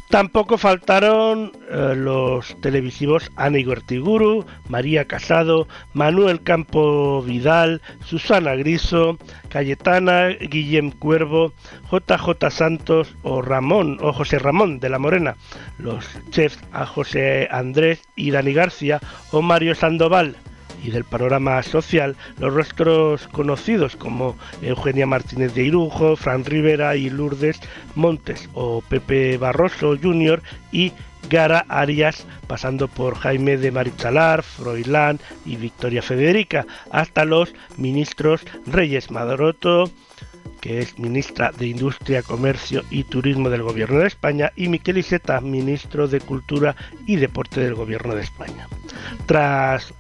Tampoco 0.09 0.57
faltaron 0.57 1.51
eh, 1.69 1.95
los 1.97 2.57
televisivos 2.61 3.31
Ana 3.35 3.59
Igortiguru, 3.59 4.47
María 4.69 5.07
Casado, 5.07 5.67
Manuel 5.95 6.43
Campo 6.43 7.23
Vidal, 7.23 7.83
Susana 8.05 8.55
Griso, 8.55 9.19
Cayetana, 9.49 10.29
Guillem 10.29 10.93
Cuervo, 10.93 11.53
JJ 11.91 12.51
Santos 12.51 13.17
o 13.23 13.43
Ramón 13.43 13.99
o 14.01 14.13
José 14.13 14.39
Ramón 14.39 14.79
de 14.79 14.91
la 14.91 15.01
Morena, 15.01 15.37
los 15.79 16.07
chefs 16.31 16.61
a 16.73 16.87
José 16.87 17.49
Andrés 17.51 18.01
y 18.15 18.31
Dani 18.31 18.53
García 18.53 19.01
o 19.33 19.43
Mario 19.43 19.75
Sandoval 19.75 20.37
y 20.83 20.91
del 20.91 21.05
panorama 21.05 21.63
social 21.63 22.17
los 22.39 22.55
rostros 22.55 23.29
conocidos 23.29 23.97
como 23.97 24.37
Eugenia 24.63 25.07
Martínez 25.07 25.55
de 25.55 25.65
Irujo, 25.65 26.17
Fran 26.17 26.45
Rivera 26.45 26.97
y 26.97 27.11
Lourdes 27.11 27.61
Montes 27.95 28.49
o 28.55 28.83
Pepe 28.83 29.39
Barroso 29.39 29.97
Jr. 30.01 30.43
y 30.73 30.93
Gara 31.29 31.65
Arias, 31.69 32.27
pasando 32.47 32.89
por 32.89 33.17
Jaime 33.17 33.57
de 33.57 33.73
Marichalar, 33.73 34.43
Froilán 34.43 35.19
y 35.45 35.57
Victoria 35.57 36.03
Federica, 36.03 36.67
hasta 36.91 37.25
los 37.25 37.53
ministros 37.77 38.43
Reyes 38.67 39.11
Madroto, 39.11 39.91
que 40.61 40.81
es 40.81 40.99
ministra 40.99 41.53
de 41.53 41.67
Industria, 41.69 42.23
Comercio 42.23 42.83
y 42.91 43.05
Turismo 43.05 43.51
del 43.51 43.63
Gobierno 43.63 43.99
de 43.99 44.07
España, 44.07 44.53
y 44.57 44.69
Miquel 44.69 44.99
Iseta, 44.99 45.41
ministro 45.41 46.09
de 46.09 46.21
Cultura 46.21 46.77
y 47.07 47.17
Deporte 47.17 47.61
del 47.61 47.75
Gobierno 47.75 48.15
de 48.15 48.23
España. 48.23 48.69
Tras 49.27 49.93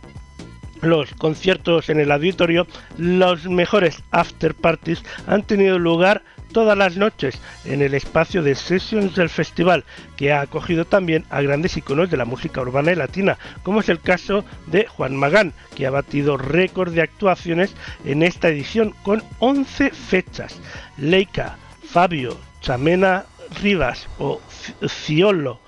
los 0.82 1.12
conciertos 1.14 1.88
en 1.88 2.00
el 2.00 2.12
auditorio, 2.12 2.66
los 2.98 3.46
mejores 3.48 4.02
after 4.10 4.54
parties 4.54 5.02
han 5.26 5.42
tenido 5.42 5.78
lugar 5.78 6.22
todas 6.52 6.78
las 6.78 6.96
noches 6.96 7.38
en 7.64 7.82
el 7.82 7.94
espacio 7.94 8.42
de 8.42 8.54
Sessions 8.54 9.14
del 9.14 9.28
festival, 9.28 9.84
que 10.16 10.32
ha 10.32 10.40
acogido 10.40 10.84
también 10.84 11.24
a 11.28 11.42
grandes 11.42 11.76
iconos 11.76 12.10
de 12.10 12.16
la 12.16 12.24
música 12.24 12.60
urbana 12.60 12.92
y 12.92 12.94
latina, 12.94 13.38
como 13.62 13.80
es 13.80 13.88
el 13.88 14.00
caso 14.00 14.44
de 14.66 14.86
Juan 14.86 15.16
Magán, 15.16 15.52
que 15.74 15.86
ha 15.86 15.90
batido 15.90 16.36
récord 16.36 16.92
de 16.92 17.02
actuaciones 17.02 17.74
en 18.04 18.22
esta 18.22 18.48
edición 18.48 18.94
con 19.02 19.22
11 19.40 19.90
fechas. 19.90 20.58
Leica, 20.96 21.56
Fabio, 21.84 22.38
Chamena 22.60 23.26
Rivas 23.60 24.08
o 24.18 24.40
Ciolo, 24.88 25.60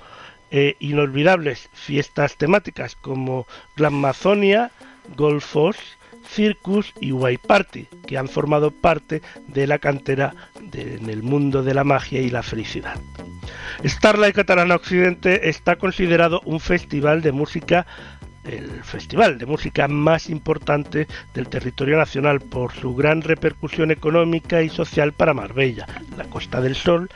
e 0.50 0.76
inolvidables 0.80 1.68
fiestas 1.74 2.36
temáticas 2.36 2.96
como 2.96 3.46
Glammazonia, 3.76 4.70
Golfos, 5.16 5.76
Circus 6.28 6.92
y 7.00 7.12
White 7.12 7.42
Party, 7.46 7.86
que 8.06 8.18
han 8.18 8.28
formado 8.28 8.70
parte 8.70 9.22
de 9.46 9.66
la 9.66 9.78
cantera 9.78 10.34
en 10.72 11.08
el 11.08 11.22
mundo 11.22 11.62
de 11.62 11.74
la 11.74 11.84
magia 11.84 12.20
y 12.20 12.30
la 12.30 12.42
felicidad. 12.42 12.98
Starlight 13.84 14.34
Catalana 14.34 14.74
Occidente 14.74 15.48
está 15.48 15.76
considerado 15.76 16.40
un 16.44 16.60
festival 16.60 17.22
de 17.22 17.32
música 17.32 17.86
el 18.48 18.82
festival 18.82 19.38
de 19.38 19.46
música 19.46 19.88
más 19.88 20.28
importante 20.30 21.06
del 21.34 21.48
territorio 21.48 21.96
nacional 21.96 22.40
por 22.40 22.72
su 22.72 22.94
gran 22.94 23.22
repercusión 23.22 23.90
económica 23.90 24.62
y 24.62 24.68
social 24.68 25.12
para 25.12 25.34
Marbella, 25.34 25.86
la 26.16 26.24
Costa 26.24 26.60
del 26.60 26.74
Sol, 26.74 27.10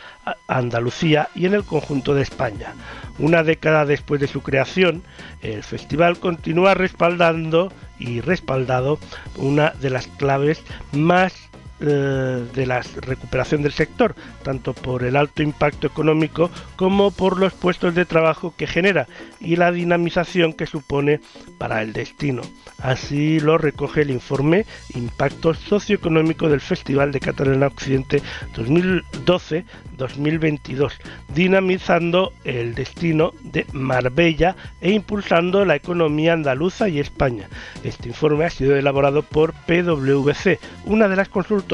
Andalucía 0.47 1.29
y 1.35 1.47
en 1.47 1.55
el 1.55 1.65
conjunto 1.65 2.15
de 2.15 2.23
España. 2.23 2.75
Una 3.19 3.43
década 3.43 3.85
después 3.85 4.21
de 4.21 4.29
su 4.29 4.43
creación, 4.43 5.03
el 5.43 5.63
festival 5.63 6.19
continúa 6.19 6.75
respaldando 6.75 7.73
y 7.99 8.21
respaldado 8.21 8.99
una 9.37 9.71
de 9.71 9.91
las 9.91 10.07
claves 10.07 10.63
más 10.93 11.52
eh, 11.81 12.47
de 12.55 12.67
la 12.67 12.81
recuperación 12.81 13.63
del 13.63 13.73
sector, 13.73 14.15
tanto 14.45 14.73
por 14.73 15.03
el 15.03 15.17
alto 15.17 15.43
impacto 15.43 15.89
económico 15.89 16.49
como 16.77 17.11
por 17.11 17.41
los 17.41 17.55
puestos 17.55 17.97
de 17.97 18.05
trabajo 18.05 18.55
que 18.57 18.69
genera 18.69 19.09
y 19.41 19.57
la 19.57 19.73
dinamización 19.73 20.53
que 20.53 20.67
supone 20.67 21.21
para 21.59 21.83
el 21.83 21.93
destino. 21.93 22.43
Así 22.79 23.41
lo 23.41 23.59
recoge 23.59 24.03
el 24.03 24.11
informe 24.11 24.65
Impacto 24.95 25.55
Socioeconómico 25.55 26.49
del 26.49 26.61
Festival 26.61 27.11
de 27.11 27.19
Cataluña 27.19 27.67
Occidente 27.67 28.23
2012-2022, 28.55 30.93
dinamizando 31.35 32.33
el 32.45 32.77
destino 32.77 33.33
de 33.43 33.67
Marbella 33.73 34.55
e 34.81 34.93
impulsando 34.93 35.65
la 35.65 35.75
economía 35.75 36.35
andaluza 36.35 36.89
y 36.89 37.01
España. 37.01 37.49
Este 37.83 38.07
informe 38.09 38.45
ha 38.45 38.51
sido 38.51 38.77
elaborado 38.77 39.23
por 39.23 39.53
PwC, 39.53 40.61
una 40.85 41.09
de 41.09 41.17
las 41.17 41.29
consultoras 41.29 41.72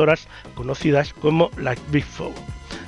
conocidas 0.54 1.12
como 1.14 1.50
la 1.56 1.74
Big 1.90 2.04
Four. 2.04 2.32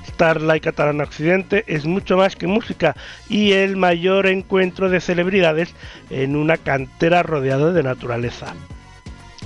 Starlight 0.07 0.63
Catalana 0.63 1.05
Occidente 1.05 1.65
es 1.67 1.87
mucho 1.87 2.17
más 2.17 2.37
que 2.37 2.47
música 2.47 2.95
y 3.29 3.53
el 3.53 3.77
mayor 3.77 4.27
encuentro 4.27 4.91
de 4.91 5.01
celebridades 5.01 5.75
en 6.11 6.37
una 6.37 6.59
cantera 6.59 7.23
rodeada 7.23 7.73
de 7.73 7.83
naturaleza. 7.83 8.55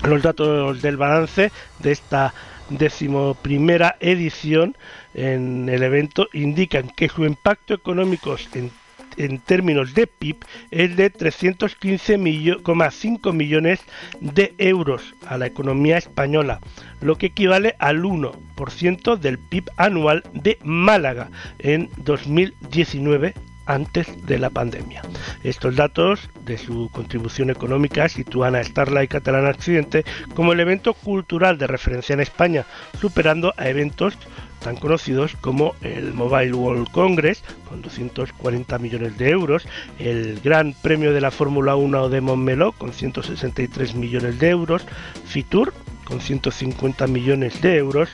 Los 0.02 0.22
datos 0.22 0.82
del 0.82 0.96
balance 0.96 1.52
de 1.78 1.92
esta 1.92 2.34
decimoprimera 2.70 3.96
edición 4.00 4.76
en 5.14 5.68
el 5.68 5.82
evento 5.82 6.28
indican 6.32 6.88
que 6.88 7.08
su 7.08 7.24
impacto 7.24 7.74
económico 7.74 8.36
en 8.54 8.70
en 9.16 9.38
términos 9.38 9.94
de 9.94 10.06
PIB 10.06 10.36
es 10.70 10.96
de 10.96 11.10
315,5 11.12 13.32
millones 13.32 13.80
de 14.20 14.54
euros 14.58 15.14
a 15.26 15.38
la 15.38 15.46
economía 15.46 15.96
española, 15.98 16.60
lo 17.00 17.16
que 17.16 17.26
equivale 17.26 17.74
al 17.78 18.02
1% 18.02 19.18
del 19.18 19.38
PIB 19.38 19.70
anual 19.76 20.24
de 20.32 20.58
Málaga 20.62 21.30
en 21.58 21.90
2019 21.98 23.34
antes 23.66 24.06
de 24.26 24.38
la 24.38 24.50
pandemia. 24.50 25.02
Estos 25.42 25.76
datos 25.76 26.28
de 26.44 26.58
su 26.58 26.90
contribución 26.92 27.50
económica 27.50 28.08
sitúan 28.08 28.54
a 28.56 28.64
Starlight 28.64 29.10
Catalana 29.10 29.50
Occidente 29.50 30.04
como 30.34 30.52
el 30.52 30.60
evento 30.60 30.94
cultural 30.94 31.58
de 31.58 31.66
referencia 31.66 32.12
en 32.12 32.20
España, 32.20 32.64
superando 33.00 33.54
a 33.56 33.68
eventos 33.68 34.16
tan 34.64 34.76
conocidos 34.76 35.36
como 35.42 35.74
el 35.82 36.14
Mobile 36.14 36.54
World 36.54 36.90
Congress 36.90 37.44
con 37.68 37.82
240 37.82 38.78
millones 38.78 39.18
de 39.18 39.30
euros, 39.30 39.66
el 39.98 40.40
Gran 40.42 40.72
Premio 40.72 41.12
de 41.12 41.20
la 41.20 41.30
Fórmula 41.30 41.76
1 41.76 42.08
de 42.08 42.20
Montmeló 42.22 42.72
con 42.72 42.92
163 42.92 43.94
millones 43.94 44.38
de 44.38 44.48
euros, 44.48 44.86
Fitur 45.26 45.74
con 46.04 46.20
150 46.20 47.06
millones 47.06 47.60
de 47.60 47.76
euros, 47.76 48.08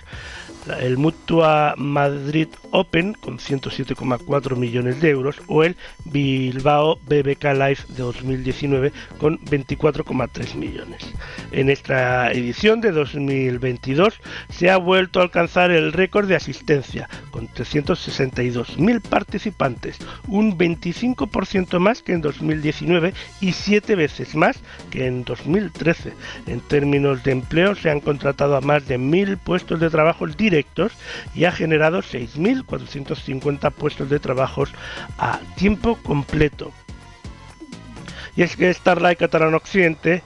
el 0.81 0.97
Mutua 0.97 1.75
Madrid 1.77 2.49
Open 2.71 3.15
con 3.15 3.39
107,4 3.39 4.57
millones 4.57 5.01
de 5.01 5.11
euros 5.11 5.41
o 5.47 5.65
el 5.65 5.77
Bilbao 6.05 6.99
BBK 7.07 7.45
Live 7.55 7.79
de 7.89 8.03
2019 8.03 8.93
con 9.19 9.39
24,3 9.41 10.55
millones. 10.55 11.13
En 11.53 11.71
esta 11.71 12.31
edición 12.31 12.81
de 12.81 12.93
2022 12.93 14.21
se 14.51 14.71
ha 14.71 14.77
vuelto 14.77 15.21
a 15.21 15.25
alcanzar 15.25 15.71
el 15.71 15.93
récord 15.93 16.29
de 16.29 16.37
asistencia 16.37 17.09
con 17.31 17.49
362.000 17.49 19.01
participantes, 19.01 19.99
un 20.29 20.57
25% 20.57 21.79
más 21.79 22.03
que 22.03 22.13
en 22.13 22.21
2019 22.21 23.15
y 23.41 23.53
7 23.53 23.95
veces 23.97 24.35
más 24.35 24.61
que 24.91 25.07
en 25.07 25.25
2013. 25.25 26.13
En 26.47 26.61
términos 26.61 27.23
de 27.25 27.33
empleo 27.33 27.75
se 27.75 27.91
han 27.91 28.01
contratado 28.01 28.57
a 28.57 28.61
más 28.61 28.87
de 28.87 28.99
1.000 28.99 29.39
puestos 29.39 29.81
de 29.81 29.91
trabajo 29.91 30.27
directos 30.27 30.50
y 31.35 31.45
ha 31.45 31.53
generado 31.53 32.01
6.450 32.01 33.73
puestos 33.73 34.11
de 34.11 34.19
trabajo 34.19 34.65
a 35.19 35.41
tiempo 35.57 35.97
completo. 35.97 36.73
Y 38.37 38.43
es 38.43 38.57
que 38.57 38.73
Starlight 38.73 39.19
Catalán 39.19 39.55
Occidente 39.55 40.23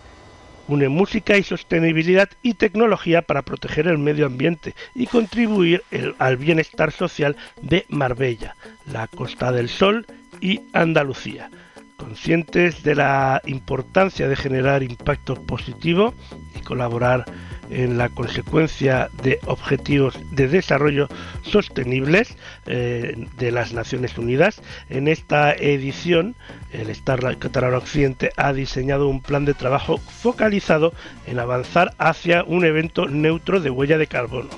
une 0.68 0.88
música 0.88 1.36
y 1.36 1.42
sostenibilidad 1.42 2.28
y 2.42 2.54
tecnología 2.54 3.22
para 3.22 3.42
proteger 3.42 3.86
el 3.86 3.98
medio 3.98 4.26
ambiente 4.26 4.74
y 4.94 5.06
contribuir 5.06 5.82
al 6.18 6.36
bienestar 6.36 6.92
social 6.92 7.36
de 7.60 7.84
Marbella, 7.88 8.56
la 8.90 9.06
Costa 9.08 9.52
del 9.52 9.68
Sol 9.68 10.06
y 10.40 10.62
Andalucía. 10.72 11.50
Conscientes 11.96 12.82
de 12.82 12.94
la 12.94 13.40
importancia 13.46 14.28
de 14.28 14.36
generar 14.36 14.82
impacto 14.82 15.34
positivo 15.46 16.14
y 16.54 16.60
colaborar 16.60 17.24
en 17.70 17.98
la 17.98 18.08
consecuencia 18.08 19.10
de 19.22 19.38
objetivos 19.46 20.18
de 20.32 20.48
desarrollo 20.48 21.08
sostenibles 21.42 22.36
eh, 22.66 23.26
de 23.38 23.50
las 23.50 23.72
Naciones 23.72 24.18
Unidas. 24.18 24.60
En 24.88 25.08
esta 25.08 25.52
edición, 25.52 26.34
el 26.72 26.94
Starlight 26.94 27.38
Catalán 27.38 27.74
Occidente 27.74 28.30
ha 28.36 28.52
diseñado 28.52 29.08
un 29.08 29.20
plan 29.20 29.44
de 29.44 29.54
trabajo 29.54 29.98
focalizado 29.98 30.92
en 31.26 31.38
avanzar 31.38 31.94
hacia 31.98 32.44
un 32.44 32.64
evento 32.64 33.06
neutro 33.06 33.60
de 33.60 33.70
huella 33.70 33.98
de 33.98 34.06
carbono. 34.06 34.50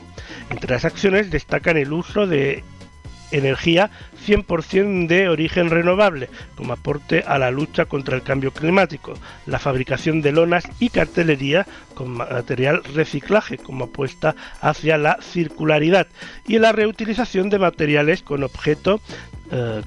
Entre 0.50 0.70
las 0.70 0.84
acciones 0.84 1.30
destacan 1.30 1.76
el 1.76 1.92
uso 1.92 2.26
de 2.26 2.62
energía 3.30 3.90
100% 4.26 5.06
de 5.06 5.28
origen 5.28 5.70
renovable 5.70 6.28
como 6.56 6.72
aporte 6.72 7.24
a 7.26 7.38
la 7.38 7.50
lucha 7.50 7.84
contra 7.84 8.16
el 8.16 8.22
cambio 8.22 8.52
climático, 8.52 9.14
la 9.46 9.58
fabricación 9.58 10.22
de 10.22 10.32
lonas 10.32 10.64
y 10.80 10.88
cartelería 10.90 11.66
con 11.94 12.10
material 12.10 12.82
reciclaje 12.94 13.58
como 13.58 13.86
apuesta 13.86 14.34
hacia 14.60 14.98
la 14.98 15.18
circularidad 15.20 16.06
y 16.46 16.58
la 16.58 16.72
reutilización 16.72 17.50
de 17.50 17.58
materiales 17.58 18.22
con 18.22 18.42
objeto 18.42 19.00
eh, 19.52 19.82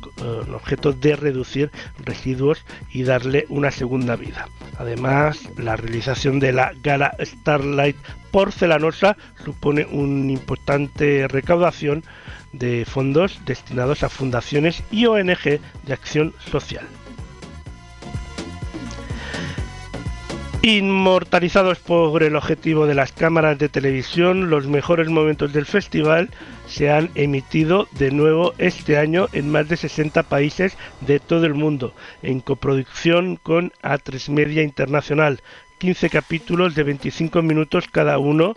objeto 0.54 0.94
de 0.94 1.18
reducir 1.18 1.70
residuos 2.06 2.64
y 2.94 3.04
darle 3.04 3.46
una 3.50 3.72
segunda 3.72 4.16
vida. 4.16 4.48
Además, 4.78 5.38
la 5.58 5.76
realización 5.76 6.40
de 6.40 6.54
la 6.54 6.72
gala 6.82 7.14
Starlight 7.20 7.98
porcelanosa 8.32 9.18
supone 9.44 9.86
una 9.92 10.32
importante 10.32 11.28
recaudación 11.28 12.04
de 12.52 12.86
fondos 12.86 13.40
destinados 13.46 14.04
a 14.04 14.10
fundaciones 14.10 14.84
y 14.92 15.06
ONG 15.06 15.60
de 15.86 15.94
acción 15.94 16.34
social. 16.52 16.88
Inmortalizados 20.62 21.80
por 21.80 22.22
el 22.22 22.36
objetivo 22.36 22.86
de 22.86 22.94
las 22.94 23.14
cámaras 23.14 23.58
de 23.58 23.70
televisión, 23.70 24.50
los 24.50 24.68
mejores 24.68 25.08
momentos 25.08 25.54
del 25.54 25.66
festival 25.66 26.32
se 26.68 26.92
han 26.92 27.10
emitido 27.16 27.88
de 27.92 28.12
nuevo 28.12 28.54
este 28.58 28.98
año 28.98 29.28
en 29.32 29.50
más 29.50 29.70
de 29.70 29.78
60 29.78 30.24
países 30.24 30.78
de 31.00 31.22
todo 31.22 31.46
el 31.46 31.54
mundo, 31.54 31.94
en 32.24 32.42
coproducción 32.42 33.38
con 33.38 33.72
A3 33.84 34.30
Media 34.32 34.62
Internacional, 34.62 35.40
15 35.78 36.10
capítulos 36.10 36.76
de 36.76 36.84
25 36.84 37.42
minutos 37.42 37.88
cada 37.90 38.20
uno 38.20 38.54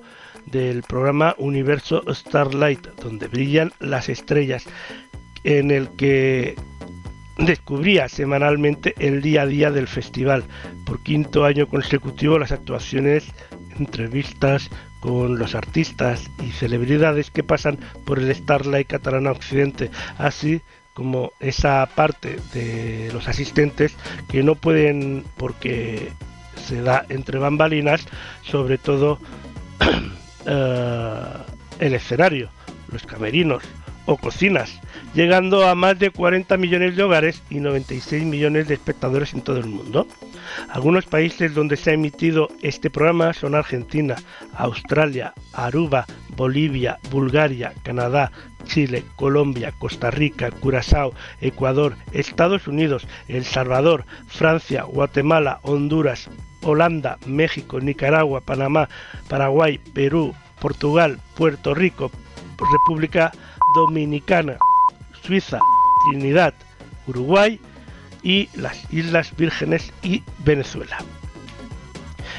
del 0.46 0.82
programa 0.82 1.34
Universo 1.38 2.02
Starlight, 2.12 2.86
donde 3.02 3.28
brillan 3.28 3.72
las 3.80 4.08
estrellas, 4.08 4.64
en 5.44 5.70
el 5.70 5.88
que 5.90 6.56
descubría 7.38 8.08
semanalmente 8.08 8.94
el 8.98 9.22
día 9.22 9.42
a 9.42 9.46
día 9.46 9.70
del 9.70 9.88
festival. 9.88 10.44
Por 10.84 11.02
quinto 11.02 11.44
año 11.44 11.68
consecutivo 11.68 12.38
las 12.38 12.52
actuaciones, 12.52 13.24
entrevistas 13.78 14.70
con 15.00 15.38
los 15.38 15.54
artistas 15.54 16.30
y 16.40 16.50
celebridades 16.52 17.30
que 17.30 17.42
pasan 17.42 17.78
por 18.04 18.18
el 18.18 18.32
Starlight 18.34 18.86
Catalana 18.86 19.32
Occidente, 19.32 19.90
así 20.18 20.60
como 20.94 21.32
esa 21.40 21.88
parte 21.94 22.38
de 22.52 23.10
los 23.12 23.26
asistentes 23.26 23.96
que 24.28 24.42
no 24.42 24.54
pueden 24.54 25.24
porque 25.36 26.12
se 26.56 26.82
da 26.82 27.04
entre 27.08 27.38
bambalinas, 27.38 28.06
sobre 28.42 28.78
todo 28.78 29.18
uh, 30.46 31.42
el 31.78 31.94
escenario, 31.94 32.50
los 32.90 33.04
camerinos 33.04 33.62
o 34.06 34.16
cocinas 34.16 34.80
llegando 35.14 35.66
a 35.66 35.74
más 35.74 35.98
de 35.98 36.10
40 36.10 36.56
millones 36.56 36.96
de 36.96 37.02
hogares 37.02 37.42
y 37.50 37.60
96 37.60 38.24
millones 38.24 38.68
de 38.68 38.74
espectadores 38.74 39.34
en 39.34 39.42
todo 39.42 39.58
el 39.58 39.66
mundo. 39.66 40.06
Algunos 40.68 41.06
países 41.06 41.54
donde 41.54 41.76
se 41.76 41.90
ha 41.90 41.94
emitido 41.94 42.48
este 42.62 42.90
programa 42.90 43.32
son 43.32 43.54
Argentina, 43.54 44.16
Australia, 44.54 45.34
Aruba, 45.52 46.06
Bolivia, 46.36 46.98
Bulgaria, 47.10 47.74
Canadá, 47.82 48.32
Chile, 48.64 49.04
Colombia, 49.16 49.72
Costa 49.78 50.10
Rica, 50.10 50.50
Curazao, 50.50 51.14
Ecuador, 51.40 51.96
Estados 52.12 52.66
Unidos, 52.66 53.06
El 53.28 53.44
Salvador, 53.44 54.04
Francia, 54.28 54.84
Guatemala, 54.84 55.60
Honduras, 55.62 56.28
Holanda, 56.62 57.18
México, 57.26 57.80
Nicaragua, 57.80 58.40
Panamá, 58.40 58.88
Paraguay, 59.28 59.78
Perú, 59.78 60.34
Portugal, 60.60 61.18
Puerto 61.34 61.74
Rico, 61.74 62.10
República 62.72 63.32
Dominicana, 63.74 64.58
Suiza, 65.22 65.58
Trinidad, 66.10 66.54
Uruguay 67.06 67.60
y 68.22 68.48
las 68.54 68.92
Islas 68.92 69.34
Vírgenes 69.36 69.92
y 70.02 70.22
Venezuela. 70.44 70.98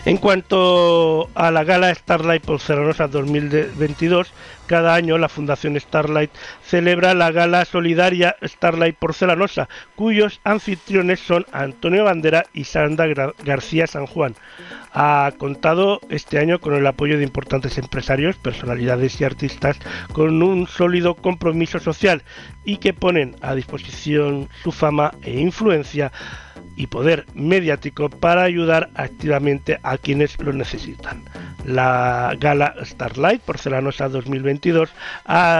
En 0.05 0.17
cuanto 0.17 1.29
a 1.33 1.49
la 1.49 1.63
gala 1.63 1.93
Starlight 1.93 2.43
Porcelanosa 2.43 3.07
2022, 3.07 4.33
cada 4.67 4.95
año 4.95 5.17
la 5.17 5.29
Fundación 5.29 5.79
Starlight 5.79 6.31
celebra 6.63 7.13
la 7.13 7.31
gala 7.31 7.65
solidaria 7.65 8.35
Starlight 8.41 8.95
Porcelanosa, 8.97 9.69
cuyos 9.95 10.39
anfitriones 10.43 11.19
son 11.19 11.45
Antonio 11.51 12.05
Bandera 12.05 12.45
y 12.53 12.63
Sandra 12.63 13.33
García 13.43 13.87
San 13.87 14.05
Juan. 14.05 14.35
Ha 14.93 15.33
contado 15.37 15.99
este 16.09 16.37
año 16.37 16.59
con 16.59 16.75
el 16.75 16.85
apoyo 16.85 17.17
de 17.17 17.23
importantes 17.23 17.77
empresarios, 17.77 18.35
personalidades 18.35 19.19
y 19.19 19.23
artistas 19.23 19.79
con 20.11 20.41
un 20.43 20.67
sólido 20.67 21.15
compromiso 21.15 21.79
social 21.79 22.23
y 22.63 22.77
que 22.77 22.93
ponen 22.93 23.35
a 23.41 23.55
disposición 23.55 24.49
su 24.63 24.71
fama 24.71 25.13
e 25.23 25.39
influencia 25.39 26.11
y 26.75 26.87
poder 26.87 27.25
mediático 27.33 28.09
para 28.09 28.43
ayudar 28.43 28.89
activamente 28.95 29.79
a 29.83 29.97
quienes 29.97 30.39
lo 30.39 30.53
necesitan. 30.53 31.23
La 31.65 32.35
gala 32.39 32.75
Starlight 32.83 33.41
Porcelanosa 33.41 34.09
2022 34.09 34.89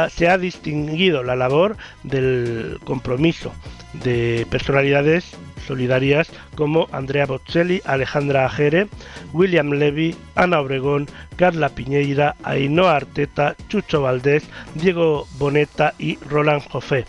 se 0.09 0.27
ha 0.27 0.37
distinguido 0.37 1.23
la 1.23 1.35
labor 1.35 1.77
del 2.03 2.79
compromiso 2.83 3.53
de 3.93 4.45
personalidades 4.49 5.35
solidarias 5.65 6.29
como 6.55 6.87
Andrea 6.91 7.25
Bocelli, 7.25 7.81
Alejandra 7.85 8.45
Ajere, 8.45 8.87
William 9.31 9.71
Levy, 9.71 10.15
Ana 10.35 10.59
Obregón, 10.59 11.07
Carla 11.37 11.69
Piñeira, 11.69 12.35
Ainhoa 12.43 12.97
Arteta, 12.97 13.55
Chucho 13.69 14.01
Valdés, 14.01 14.43
Diego 14.75 15.25
Boneta 15.37 15.93
y 15.97 16.17
Roland 16.17 16.63
Joffé. 16.69 17.05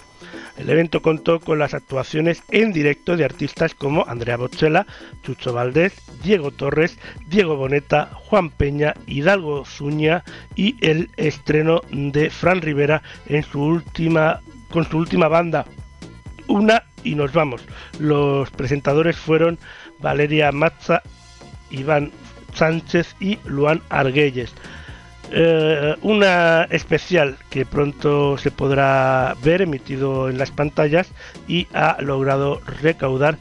El 0.56 0.70
evento 0.70 1.02
contó 1.02 1.40
con 1.40 1.58
las 1.58 1.74
actuaciones 1.74 2.42
en 2.50 2.72
directo 2.72 3.16
de 3.16 3.24
artistas 3.24 3.74
como 3.74 4.04
Andrea 4.06 4.36
Bochela, 4.36 4.86
Chucho 5.22 5.52
Valdés, 5.52 5.94
Diego 6.22 6.52
Torres, 6.52 6.96
Diego 7.26 7.56
Boneta, 7.56 8.10
Juan 8.14 8.50
Peña, 8.50 8.94
Hidalgo 9.06 9.64
Zuña 9.64 10.22
y 10.54 10.76
el 10.80 11.10
estreno 11.16 11.82
de 11.90 12.30
Fran 12.30 12.62
Rivera 12.62 13.02
en 13.26 13.42
su 13.42 13.60
última, 13.60 14.40
con 14.70 14.88
su 14.88 14.98
última 14.98 15.26
banda, 15.28 15.66
Una 16.46 16.84
y 17.02 17.16
nos 17.16 17.32
vamos. 17.32 17.62
Los 17.98 18.50
presentadores 18.50 19.16
fueron 19.16 19.58
Valeria 19.98 20.52
Mazza, 20.52 21.02
Iván 21.70 22.12
Sánchez 22.54 23.16
y 23.18 23.38
Luan 23.44 23.82
Arguelles. 23.88 24.52
Eh, 25.30 25.96
una 26.02 26.64
especial 26.64 27.36
que 27.50 27.66
pronto 27.66 28.38
se 28.38 28.50
podrá 28.50 29.34
ver 29.42 29.62
emitido 29.62 30.28
en 30.28 30.38
las 30.38 30.50
pantallas 30.50 31.08
y 31.48 31.66
ha 31.72 31.96
logrado 32.00 32.60
recaudar 32.82 33.38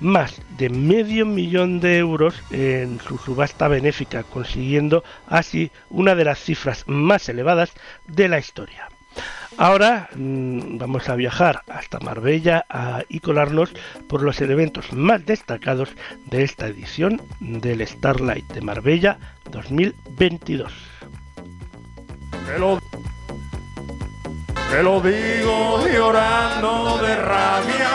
más 0.00 0.40
de 0.58 0.68
medio 0.68 1.24
millón 1.26 1.80
de 1.80 1.98
euros 1.98 2.34
en 2.50 3.00
su 3.00 3.18
subasta 3.18 3.68
benéfica, 3.68 4.22
consiguiendo 4.22 5.04
así 5.26 5.70
una 5.90 6.14
de 6.14 6.24
las 6.24 6.38
cifras 6.38 6.84
más 6.86 7.28
elevadas 7.28 7.72
de 8.06 8.28
la 8.28 8.38
historia. 8.38 8.88
Ahora 9.58 10.10
mm, 10.14 10.76
vamos 10.76 11.08
a 11.08 11.16
viajar 11.16 11.62
hasta 11.68 11.98
Marbella 11.98 12.66
y 13.08 13.20
colarnos 13.20 13.72
por 14.06 14.22
los 14.22 14.40
elementos 14.42 14.92
más 14.92 15.24
destacados 15.24 15.88
de 16.26 16.42
esta 16.42 16.66
edición 16.66 17.22
del 17.40 17.86
Starlight 17.86 18.46
de 18.52 18.60
Marbella 18.60 19.18
2022. 19.50 20.95
Te 22.46 22.58
lo, 24.82 25.00
digo 25.00 25.84
llorando 25.92 26.98
de 26.98 27.16
rabia, 27.16 27.90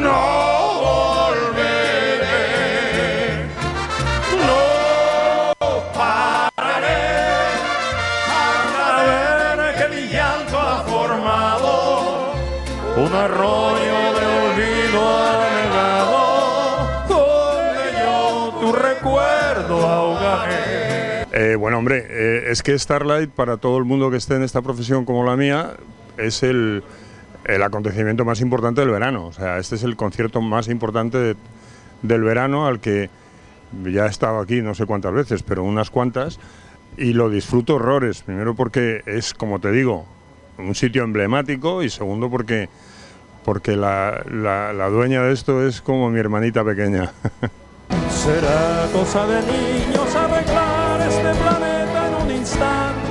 no 0.00 0.20
volveré, 0.80 2.30
no 4.46 4.62
pararé 5.92 7.04
hasta 8.32 8.86
ver 9.04 9.58
que 9.76 9.86
mi 9.94 10.02
llanto 10.08 10.58
ha 10.58 10.82
formado 10.84 11.70
un 12.96 13.14
arroyo 13.14 13.98
de 14.16 14.24
olvido 14.42 15.00
anegado, 15.28 16.20
donde 17.08 17.84
yo 18.00 18.16
tu 18.58 18.72
recuerdo. 18.72 20.11
Eh, 21.42 21.56
bueno, 21.56 21.78
hombre, 21.78 22.06
eh, 22.08 22.44
es 22.52 22.62
que 22.62 22.78
Starlight, 22.78 23.30
para 23.30 23.56
todo 23.56 23.76
el 23.76 23.84
mundo 23.84 24.12
que 24.12 24.16
esté 24.16 24.36
en 24.36 24.44
esta 24.44 24.62
profesión 24.62 25.04
como 25.04 25.24
la 25.24 25.36
mía, 25.36 25.72
es 26.16 26.44
el, 26.44 26.84
el 27.44 27.62
acontecimiento 27.64 28.24
más 28.24 28.40
importante 28.40 28.80
del 28.80 28.90
verano. 28.90 29.26
O 29.26 29.32
sea, 29.32 29.58
este 29.58 29.74
es 29.74 29.82
el 29.82 29.96
concierto 29.96 30.40
más 30.40 30.68
importante 30.68 31.34
del 32.02 32.22
verano 32.22 32.68
al 32.68 32.78
que 32.78 33.10
ya 33.86 34.06
he 34.06 34.08
estado 34.08 34.38
aquí 34.38 34.62
no 34.62 34.76
sé 34.76 34.86
cuántas 34.86 35.12
veces, 35.12 35.42
pero 35.42 35.64
unas 35.64 35.90
cuantas, 35.90 36.38
y 36.96 37.12
lo 37.12 37.28
disfruto 37.28 37.74
horrores. 37.74 38.22
Primero 38.22 38.54
porque 38.54 39.02
es, 39.06 39.34
como 39.34 39.58
te 39.58 39.72
digo, 39.72 40.06
un 40.58 40.76
sitio 40.76 41.02
emblemático 41.02 41.82
y 41.82 41.90
segundo 41.90 42.30
porque, 42.30 42.68
porque 43.44 43.74
la, 43.74 44.24
la, 44.30 44.72
la 44.72 44.88
dueña 44.90 45.24
de 45.24 45.32
esto 45.32 45.66
es 45.66 45.80
como 45.80 46.08
mi 46.08 46.20
hermanita 46.20 46.62
pequeña. 46.62 47.10
Será 48.10 48.86
cosa 48.92 49.26
de 49.26 49.91
este 51.08 51.34
planeta 51.34 52.08
en 52.08 52.14
un 52.22 52.30
instante. 52.30 53.08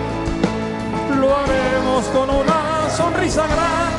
Lo 1.20 1.36
haremos 1.38 2.06
con 2.06 2.30
una 2.30 2.90
sonrisa 2.90 3.46
gran 3.48 3.92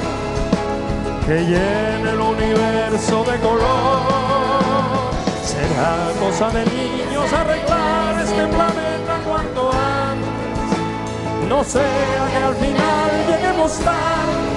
que 1.26 1.40
llene 1.45 2.11
el 2.11 2.20
universo 2.20 3.24
de 3.24 3.38
color. 3.38 5.12
Será 5.45 6.11
cosa 6.20 6.51
de 6.51 6.64
niños 6.66 7.32
arreglar 7.32 8.20
este 8.22 8.47
planeta 8.47 9.14
cuanto 9.26 9.70
antes. 9.70 11.49
No 11.49 11.64
sea 11.64 12.28
que 12.32 12.45
al 12.45 12.55
final 12.55 13.11
lleguemos 13.28 13.78
tarde. 13.78 14.53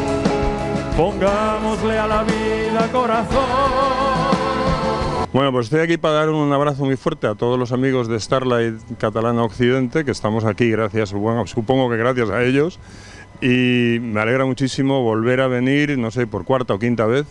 Pongámosle 0.98 2.00
a 2.00 2.08
la 2.08 2.24
vida 2.24 2.90
corazón. 2.92 3.95
Bueno, 5.36 5.52
pues 5.52 5.66
estoy 5.66 5.82
aquí 5.82 5.98
para 5.98 6.14
dar 6.14 6.30
un 6.30 6.54
abrazo 6.54 6.86
muy 6.86 6.96
fuerte 6.96 7.28
a 7.28 7.36
todos 7.36 7.60
los 7.60 7.74
amigos 7.74 8.08
de 8.08 8.18
Starlight 8.18 8.80
Catalana 8.98 9.44
Occidente, 9.44 10.06
que 10.06 10.12
estamos 10.12 10.46
aquí 10.46 10.72
gracias, 10.72 11.12
bueno, 11.12 11.46
supongo 11.46 11.90
que 11.90 11.98
gracias 11.98 12.30
a 12.30 12.42
ellos, 12.42 12.80
y 13.42 13.98
me 14.00 14.22
alegra 14.22 14.46
muchísimo 14.46 15.04
volver 15.04 15.42
a 15.42 15.48
venir, 15.48 15.98
no 15.98 16.10
sé, 16.10 16.26
por 16.26 16.46
cuarta 16.46 16.74
o 16.74 16.80
quinta 16.80 17.06
vez, 17.06 17.26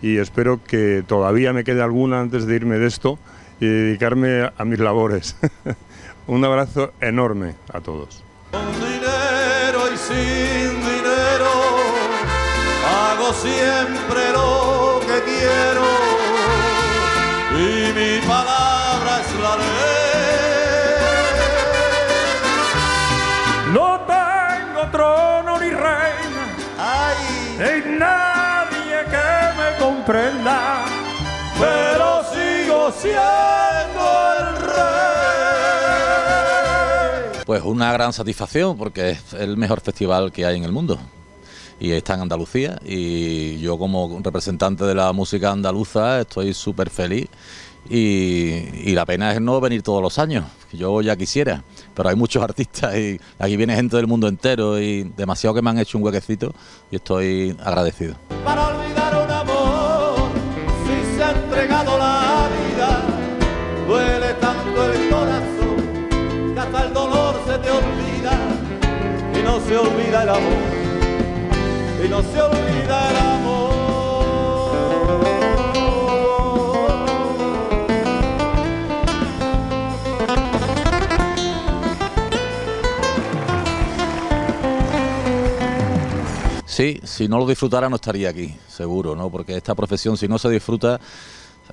y 0.00 0.16
espero 0.16 0.58
que 0.66 1.04
todavía 1.06 1.52
me 1.52 1.64
quede 1.64 1.82
alguna 1.82 2.18
antes 2.20 2.46
de 2.46 2.56
irme 2.56 2.78
de 2.78 2.86
esto, 2.86 3.18
y 3.60 3.66
dedicarme 3.66 4.50
a 4.56 4.64
mis 4.64 4.78
labores. 4.78 5.36
Un 6.26 6.46
abrazo 6.46 6.94
enorme 7.02 7.56
a 7.70 7.82
todos. 7.82 8.24
Con 8.52 8.72
dinero 8.72 9.92
y 9.92 9.98
sin 9.98 10.80
dinero 10.80 11.50
hago 12.88 13.34
siempre 13.34 14.32
lo 14.32 15.00
que 15.00 15.30
quiero 15.30 15.83
y 17.54 17.92
mi 17.92 18.18
palabra 18.26 19.20
es 19.20 19.30
la 19.40 19.56
ley. 19.56 19.64
No 23.72 24.00
tengo 24.06 24.82
trono 24.90 25.58
ni 25.60 25.70
reina, 25.70 26.44
ni 27.58 27.98
nadie 27.98 29.04
que 29.14 29.28
me 29.58 29.68
comprenda, 29.78 30.84
pero 31.58 32.24
sigo 32.32 32.80
siendo 32.92 34.04
el 34.38 34.46
rey. 34.56 34.74
Pues 37.46 37.62
una 37.62 37.92
gran 37.92 38.12
satisfacción 38.12 38.76
porque 38.76 39.10
es 39.10 39.32
el 39.34 39.56
mejor 39.56 39.80
festival 39.80 40.32
que 40.32 40.44
hay 40.44 40.56
en 40.56 40.64
el 40.64 40.72
mundo 40.72 40.98
y 41.80 41.92
está 41.92 42.14
en 42.14 42.22
Andalucía. 42.22 42.78
Y 42.84 43.58
yo 43.58 43.78
como 43.78 44.20
representante 44.22 44.84
de 44.84 44.94
la 44.94 45.12
música 45.12 45.50
andaluza 45.50 46.20
estoy 46.20 46.54
súper 46.54 46.90
feliz. 46.90 47.28
Y, 47.88 48.94
la 48.94 49.04
pena 49.04 49.32
es 49.32 49.40
no 49.40 49.60
venir 49.60 49.82
todos 49.82 50.00
los 50.00 50.18
años, 50.18 50.44
yo 50.72 51.02
ya 51.02 51.16
quisiera, 51.16 51.62
pero 51.94 52.08
hay 52.08 52.16
muchos 52.16 52.42
artistas 52.48 52.96
y 52.96 53.20
aquí 53.38 53.56
viene 53.56 53.74
gente 53.74 53.96
del 53.96 54.06
mundo 54.06 54.26
entero 54.26 54.80
y 54.80 55.02
demasiado 55.16 55.54
que 55.54 55.60
me 55.60 55.70
han 55.70 55.78
hecho 55.78 55.98
un 55.98 56.04
huequecito 56.04 56.54
y 56.90 56.96
estoy 56.96 57.54
agradecido. 57.62 58.14
para 58.44 58.68
olvidar 58.68 59.24
un 59.24 59.30
amor 59.30 60.30
si 60.86 61.16
se 61.16 61.24
ha 61.24 61.32
entregado 61.32 61.98
la 61.98 62.48
vida 62.72 63.02
duele 63.86 64.34
tanto 64.34 64.92
el 64.92 65.10
corazón 65.10 66.54
que 66.54 66.60
hasta 66.60 66.86
el 66.86 66.94
dolor 66.94 67.34
se 67.46 67.58
te 67.58 67.70
olvida 67.70 68.38
y 69.38 69.42
no 69.42 69.60
se 69.60 69.76
olvida 69.76 70.22
el 70.22 70.28
amor 70.30 70.63
no 72.14 72.22
se 72.22 72.40
olvida 72.40 73.34
amor 73.34 73.74
Sí, 86.64 87.00
si 87.04 87.28
no 87.28 87.38
lo 87.38 87.46
disfrutara 87.46 87.88
no 87.88 87.96
estaría 87.96 88.28
aquí, 88.30 88.56
seguro, 88.68 89.14
¿no? 89.14 89.30
Porque 89.30 89.56
esta 89.56 89.76
profesión, 89.76 90.16
si 90.16 90.26
no 90.26 90.38
se 90.38 90.50
disfruta, 90.50 91.00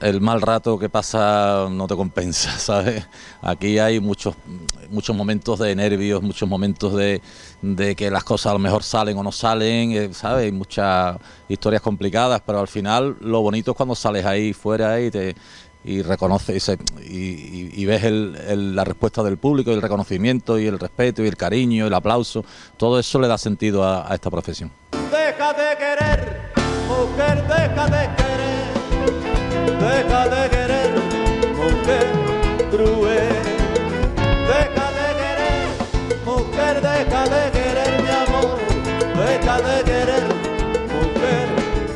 el 0.01 0.19
mal 0.21 0.41
rato 0.41 0.77
que 0.79 0.89
pasa 0.89 1.67
no 1.69 1.87
te 1.87 1.95
compensa, 1.95 2.51
¿sabes? 2.59 3.07
Aquí 3.41 3.79
hay 3.79 3.99
muchos, 3.99 4.35
muchos 4.89 5.15
momentos 5.15 5.59
de 5.59 5.75
nervios, 5.75 6.21
muchos 6.21 6.47
momentos 6.49 6.95
de, 6.95 7.21
que 7.95 8.09
las 8.11 8.23
cosas 8.23 8.51
a 8.51 8.53
lo 8.53 8.59
mejor 8.59 8.83
salen 8.83 9.17
o 9.17 9.23
no 9.23 9.31
salen, 9.31 9.91
eh, 9.91 10.09
¿sabes? 10.13 10.45
Hay 10.45 10.51
muchas 10.51 11.17
historias 11.47 11.81
complicadas, 11.81 12.41
pero 12.45 12.59
al 12.59 12.67
final 12.67 13.15
lo 13.21 13.41
bonito 13.41 13.71
es 13.71 13.77
cuando 13.77 13.95
sales 13.95 14.25
ahí 14.25 14.53
fuera 14.53 14.99
y 14.99 15.11
te 15.11 15.35
y 15.83 16.03
reconoces 16.03 16.77
y, 17.09 17.85
ves 17.85 18.03
el- 18.03 18.75
la 18.75 18.83
respuesta 18.83 19.23
del 19.23 19.37
público, 19.37 19.71
y 19.71 19.73
el 19.73 19.81
reconocimiento 19.81 20.59
y 20.59 20.67
el 20.67 20.77
respeto 20.77 21.23
y 21.23 21.27
el 21.27 21.35
cariño, 21.35 21.87
el 21.87 21.93
aplauso, 21.95 22.45
todo 22.77 22.99
eso 22.99 23.19
le 23.19 23.27
da 23.27 23.39
sentido 23.39 23.83
a- 23.83 24.07
esta 24.13 24.29
profesión. 24.29 24.71
Querer, 24.91 26.53
mujer, 26.87 27.43
querer. 27.47 28.20
Deja 29.81 30.27
de 30.33 30.49
querer, 30.49 30.91
mujer 31.61 32.07
cruel. 32.71 33.41
Deja 34.49 34.87
de 34.97 35.07
querer, 35.19 35.65
mujer, 36.25 36.75
deja 36.81 37.23
de 37.33 37.43
querer, 37.55 37.91
mi 38.03 38.11
amor. 38.23 38.59
Deja 39.21 39.55
de 39.67 39.77
querer, 39.89 40.25
mujer 40.95 41.47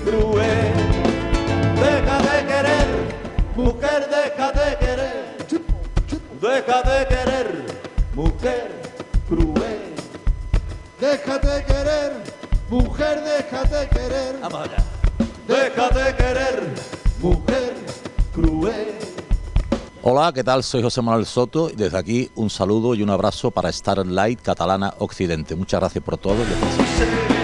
cruel. 0.05 0.73
Deja 1.83 2.17
de 2.27 2.37
querer, 2.49 2.87
mujer, 3.55 4.01
deja 4.15 4.47
de 4.51 4.67
querer. 4.83 5.15
Deja 6.41 6.81
de 6.89 7.07
querer, 7.07 7.49
mujer 8.15 8.67
cruel. 9.29 9.95
Déjate 10.99 11.63
querer, 11.65 12.11
mujer, 12.69 13.21
déjate 13.21 13.89
querer. 13.89 14.35
Déjate 15.47 16.15
querer, 16.15 16.73
mujer 17.25 17.73
cruel. 18.33 18.93
Hola, 20.03 20.31
¿qué 20.31 20.43
tal? 20.43 20.63
Soy 20.63 20.83
José 20.83 21.01
Manuel 21.01 21.25
Soto 21.25 21.71
y 21.71 21.75
desde 21.75 21.97
aquí 21.97 22.29
un 22.35 22.51
saludo 22.51 22.93
y 22.93 23.01
un 23.01 23.09
abrazo 23.09 23.49
para 23.49 23.71
Starlight 23.71 24.41
Catalana 24.41 24.93
Occidente. 24.99 25.55
Muchas 25.55 25.79
gracias 25.79 26.03
por 26.03 26.17
todo. 26.17 26.35
y 26.35 27.34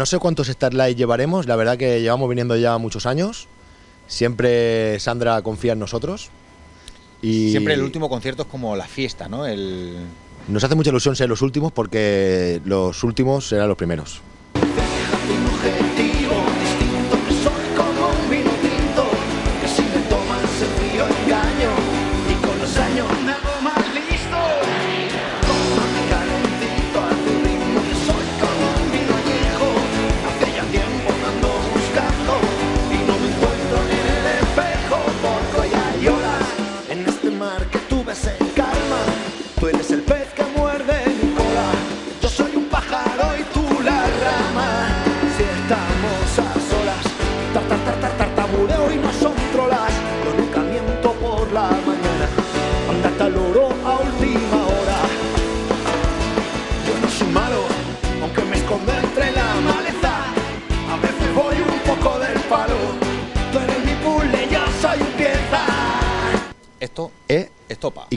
no 0.00 0.06
sé 0.06 0.18
cuántos 0.18 0.46
Starlight 0.46 0.96
llevaremos, 0.96 1.46
la 1.46 1.56
verdad 1.56 1.76
que 1.76 2.00
llevamos 2.00 2.26
viniendo 2.26 2.56
ya 2.56 2.78
muchos 2.78 3.04
años. 3.04 3.48
Siempre 4.06 4.98
Sandra 4.98 5.42
confía 5.42 5.74
en 5.74 5.78
nosotros. 5.78 6.30
Y 7.20 7.50
Siempre 7.50 7.74
el 7.74 7.82
último 7.82 8.08
concierto 8.08 8.44
es 8.44 8.48
como 8.48 8.74
la 8.76 8.86
fiesta, 8.86 9.28
¿no? 9.28 9.44
El... 9.44 9.98
nos 10.48 10.64
hace 10.64 10.74
mucha 10.74 10.88
ilusión 10.88 11.16
ser 11.16 11.28
los 11.28 11.42
últimos 11.42 11.70
porque 11.70 12.62
los 12.64 13.04
últimos 13.04 13.46
serán 13.46 13.68
los 13.68 13.76
primeros. 13.76 14.22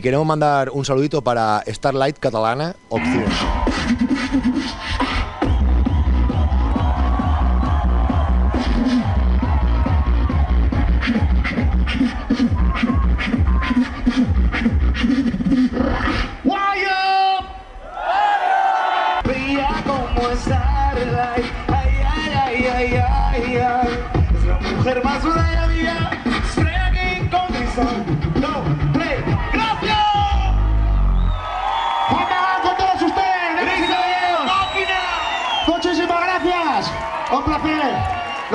Queremos 0.04 0.28
mandar 0.28 0.70
un 0.70 0.84
saludito 0.84 1.22
para 1.24 1.64
Starlight 1.66 2.20
Catalana 2.20 2.76
Occidente. 2.89 3.32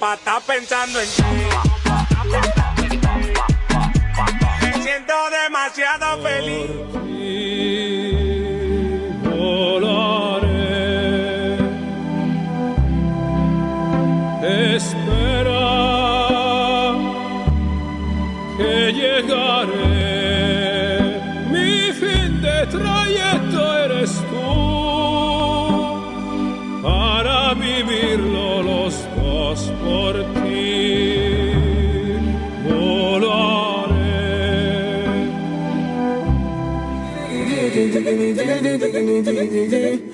pa' 0.00 0.14
estar 0.14 0.40
pensando 0.40 0.98
en. 0.98 1.19
Dili 39.46 40.09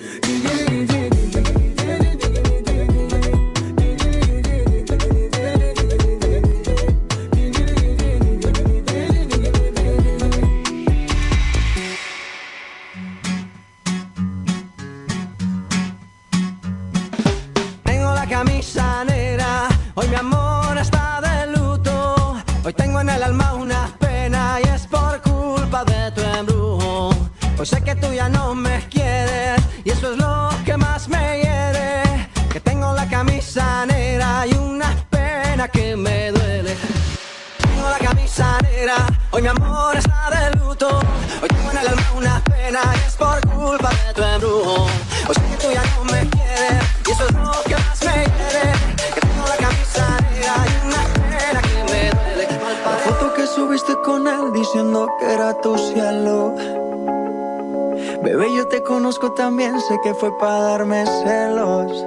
fue 60.20 60.36
para 60.38 60.60
darme 60.60 61.04
celos. 61.06 62.06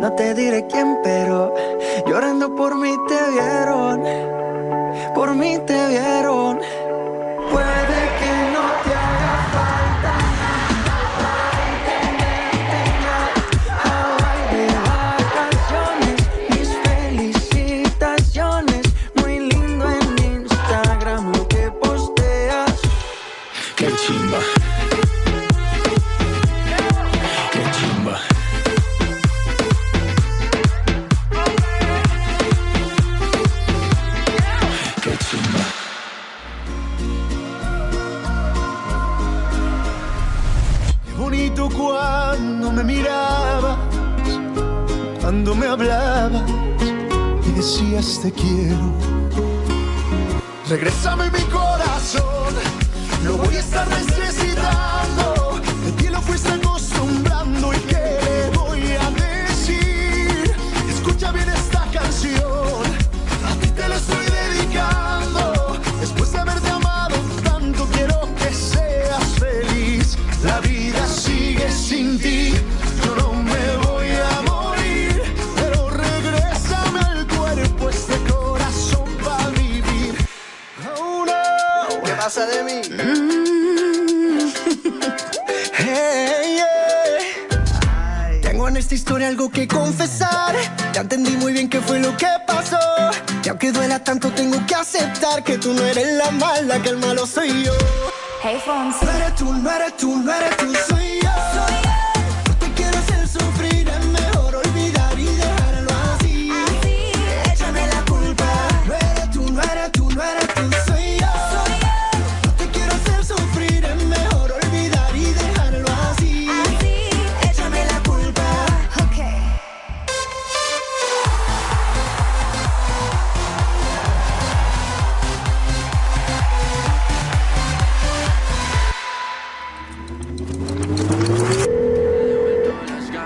No 0.00 0.12
te 0.12 0.34
diré 0.34 0.66
quién, 0.66 0.98
pero 1.02 1.52
llorando 2.06 2.54
por 2.54 2.76
mí 2.76 2.94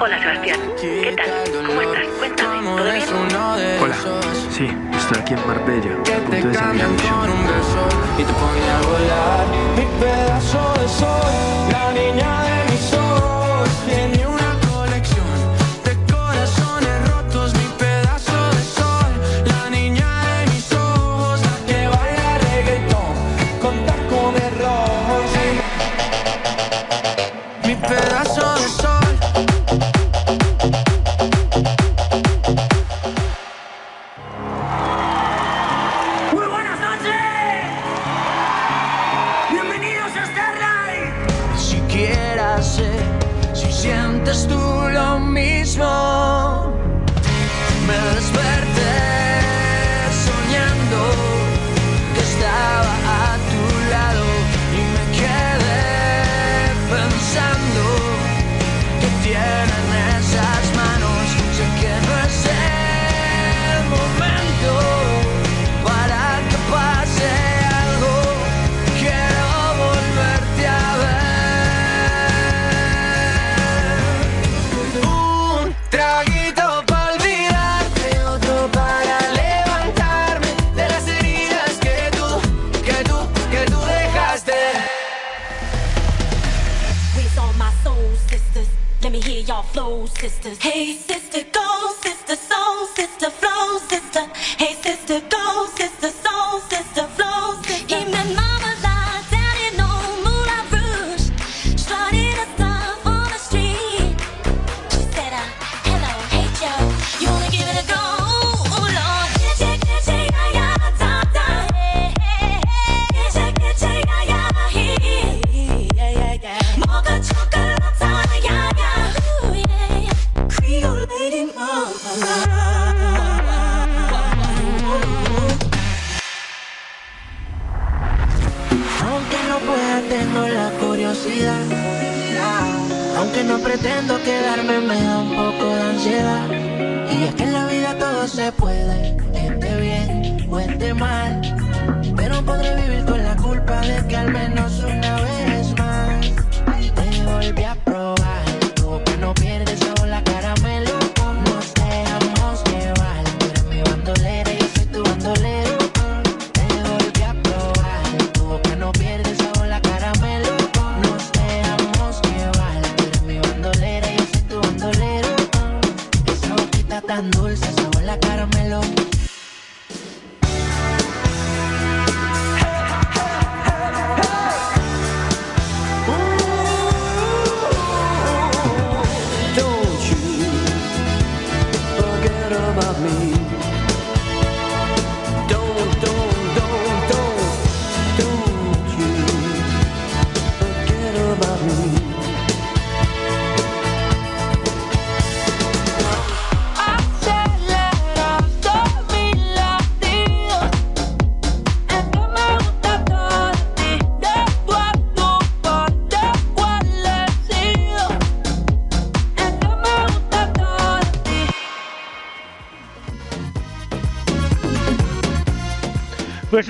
Hola 0.02 0.18
Sebastián, 0.18 0.58
¿qué 0.80 1.14
tal? 1.14 1.28
¿Cómo 1.66 1.82
estás? 1.82 2.06
Cuéntame, 2.18 2.62
¿todo 2.62 2.84
bien? 2.84 3.04
Hola, 3.82 3.94
sí, 4.50 4.66
estoy 4.96 5.18
aquí 5.20 5.34
en 5.34 5.46
Marbella, 5.46 5.92
a 5.92 6.20
punto 6.20 6.48
de 6.48 6.54
salir 6.54 6.82
a 6.82 6.88
mi 6.88 6.96
show. 6.96 7.28
Y 8.16 8.24
te 8.24 8.32
pone 8.32 8.70
a 8.70 8.80
volar 8.88 9.46
mi 9.76 9.84
pedazo 10.00 10.72
de 10.80 10.88
sol, 10.88 11.32
la 11.70 11.92
niña 11.92 12.44
de 12.44 12.72
mis 12.72 12.92
ojos. 12.94 14.19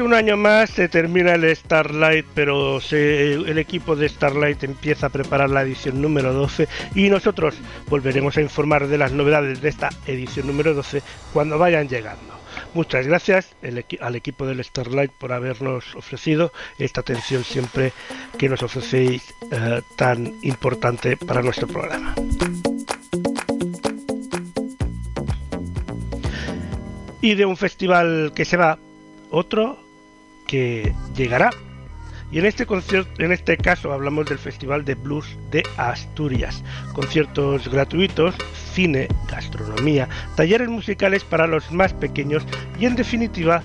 un 0.00 0.14
año 0.14 0.36
más 0.36 0.70
se 0.70 0.88
termina 0.88 1.34
el 1.34 1.54
Starlight, 1.54 2.26
pero 2.34 2.80
el 2.90 3.58
equipo 3.58 3.96
de 3.96 4.08
Starlight 4.08 4.62
empieza 4.64 5.06
a 5.06 5.10
preparar 5.10 5.50
la 5.50 5.62
edición 5.62 6.00
número 6.00 6.32
12 6.32 6.68
y 6.94 7.10
nosotros 7.10 7.56
volveremos 7.88 8.36
a 8.36 8.40
informar 8.40 8.86
de 8.86 8.98
las 8.98 9.12
novedades 9.12 9.60
de 9.60 9.68
esta 9.68 9.90
edición 10.06 10.46
número 10.46 10.74
12 10.74 11.02
cuando 11.32 11.58
vayan 11.58 11.88
llegando. 11.88 12.40
Muchas 12.72 13.06
gracias 13.06 13.54
al 14.00 14.16
equipo 14.16 14.46
del 14.46 14.62
Starlight 14.64 15.12
por 15.12 15.32
habernos 15.32 15.94
ofrecido 15.94 16.52
esta 16.78 17.00
atención 17.00 17.44
siempre 17.44 17.92
que 18.38 18.48
nos 18.48 18.62
ofrecéis 18.62 19.34
eh, 19.50 19.82
tan 19.96 20.34
importante 20.42 21.16
para 21.16 21.42
nuestro 21.42 21.66
programa. 21.66 22.14
Y 27.20 27.34
de 27.34 27.44
un 27.44 27.56
festival 27.56 28.32
que 28.34 28.46
se 28.46 28.56
va, 28.56 28.78
otro 29.30 29.89
que 30.50 30.92
llegará. 31.16 31.50
Y 32.32 32.38
en 32.38 32.46
este 32.46 32.66
concierto, 32.66 33.22
en 33.22 33.32
este 33.32 33.56
caso 33.56 33.92
hablamos 33.92 34.26
del 34.26 34.38
Festival 34.38 34.84
de 34.84 34.94
Blues 34.94 35.36
de 35.52 35.62
Asturias. 35.76 36.62
Conciertos 36.92 37.68
gratuitos, 37.68 38.34
cine, 38.72 39.08
gastronomía, 39.28 40.08
talleres 40.36 40.68
musicales 40.68 41.22
para 41.22 41.46
los 41.46 41.70
más 41.70 41.92
pequeños 41.92 42.44
y 42.78 42.86
en 42.86 42.96
definitiva 42.96 43.62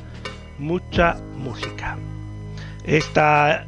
mucha 0.60 1.16
música. 1.38 1.98
Esta 2.86 3.66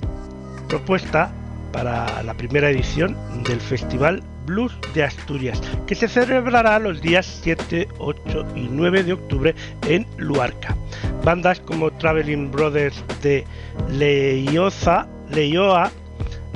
propuesta 0.67 1.31
para 1.71 2.21
la 2.23 2.35
primera 2.35 2.69
edición 2.69 3.17
del 3.43 3.61
Festival 3.61 4.23
Blues 4.47 4.75
de 4.95 5.03
Asturias, 5.03 5.61
que 5.85 5.93
se 5.93 6.07
celebrará 6.07 6.79
los 6.79 7.01
días 7.01 7.39
7, 7.43 7.87
8 7.99 8.47
y 8.55 8.69
9 8.71 9.03
de 9.03 9.13
octubre 9.13 9.53
en 9.87 10.07
Luarca. 10.17 10.75
Bandas 11.23 11.59
como 11.59 11.91
Traveling 11.91 12.49
Brothers 12.49 13.03
de 13.21 13.43
Leioza, 13.89 15.05
Leioa 15.29 15.91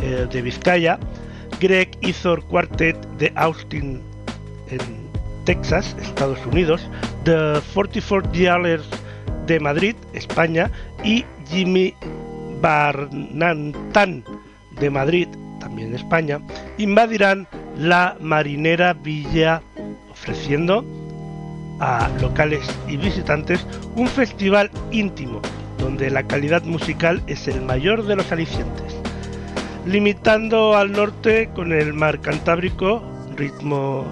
eh, 0.01 0.25
de 0.31 0.41
Vizcaya, 0.41 0.97
Greg 1.59 1.91
Ithor 2.01 2.43
Quartet 2.45 2.97
de 3.17 3.31
Austin 3.35 4.01
en 4.69 4.79
Texas, 5.45 5.95
Estados 6.01 6.43
Unidos, 6.45 6.89
The 7.25 7.59
44 7.73 8.31
Yarders 8.31 8.89
de 9.45 9.59
Madrid, 9.59 9.95
España 10.13 10.71
y 11.03 11.25
Jimmy 11.49 11.93
Barnantan 12.61 14.23
de 14.79 14.89
Madrid, 14.89 15.27
también 15.59 15.93
España, 15.93 16.39
invadirán 16.77 17.47
la 17.81 18.15
Marinera 18.19 18.93
Villa 18.93 19.63
ofreciendo 20.11 20.85
a 21.79 22.09
locales 22.21 22.63
y 22.87 22.95
visitantes 22.97 23.65
un 23.95 24.07
festival 24.07 24.69
íntimo 24.91 25.41
donde 25.79 26.11
la 26.11 26.27
calidad 26.27 26.61
musical 26.63 27.23
es 27.25 27.47
el 27.47 27.59
mayor 27.61 28.05
de 28.05 28.17
los 28.17 28.31
alicientes. 28.31 28.95
Limitando 29.87 30.77
al 30.77 30.91
norte 30.91 31.49
con 31.55 31.73
el 31.73 31.95
mar 31.95 32.21
Cantábrico, 32.21 33.01
ritmos 33.35 34.05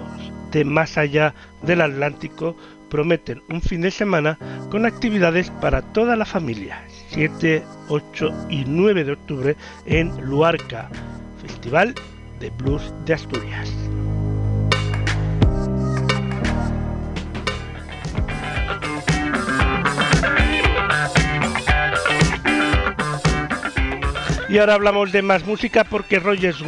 de 0.50 0.64
más 0.64 0.98
allá 0.98 1.32
del 1.62 1.80
Atlántico 1.80 2.56
prometen 2.88 3.40
un 3.50 3.62
fin 3.62 3.82
de 3.82 3.92
semana 3.92 4.36
con 4.68 4.84
actividades 4.84 5.48
para 5.60 5.80
toda 5.80 6.16
la 6.16 6.24
familia. 6.24 6.82
7, 7.10 7.62
8 7.86 8.46
y 8.50 8.64
9 8.66 9.04
de 9.04 9.12
octubre 9.12 9.56
en 9.86 10.08
Luarca, 10.22 10.90
Festival 11.40 11.94
de 12.40 12.50
Blues 12.50 12.92
de 13.04 13.14
Asturias. 13.14 13.70
Y 24.48 24.58
ahora 24.58 24.74
hablamos 24.74 25.12
de 25.12 25.22
más 25.22 25.46
música 25.46 25.84
porque 25.84 26.18
Rogers 26.18 26.60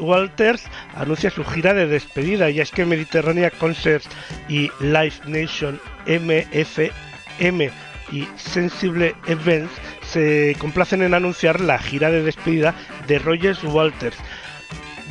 Walters 0.00 0.64
anuncia 0.96 1.30
su 1.30 1.44
gira 1.44 1.72
de 1.72 1.86
despedida 1.86 2.50
y 2.50 2.58
es 2.58 2.72
que 2.72 2.84
Mediterránea 2.84 3.50
Concerts 3.50 4.08
y 4.48 4.72
Live 4.80 5.20
Nation 5.26 5.80
MFM 6.08 7.70
y 8.10 8.26
Sensible 8.34 9.14
Events 9.28 9.72
se 10.02 10.56
complacen 10.58 11.02
en 11.02 11.14
anunciar 11.14 11.60
la 11.60 11.78
gira 11.78 12.10
de 12.10 12.24
despedida 12.24 12.74
de 13.06 13.20
Rogers 13.20 13.62
Walters. 13.62 14.16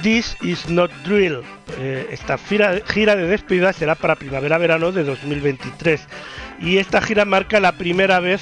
This 0.02 0.36
is 0.42 0.68
not 0.68 0.90
drill. 1.04 1.44
Eh, 1.78 2.08
esta 2.10 2.38
gira, 2.40 3.16
de 3.16 3.28
despedida 3.28 3.72
será 3.72 3.94
para 3.94 4.16
primavera-verano 4.16 4.92
de 4.92 5.04
2023 5.04 6.02
y 6.60 6.78
esta 6.78 7.02
gira 7.02 7.24
marca 7.24 7.60
la 7.60 7.74
primera 7.74 8.20
vez 8.20 8.42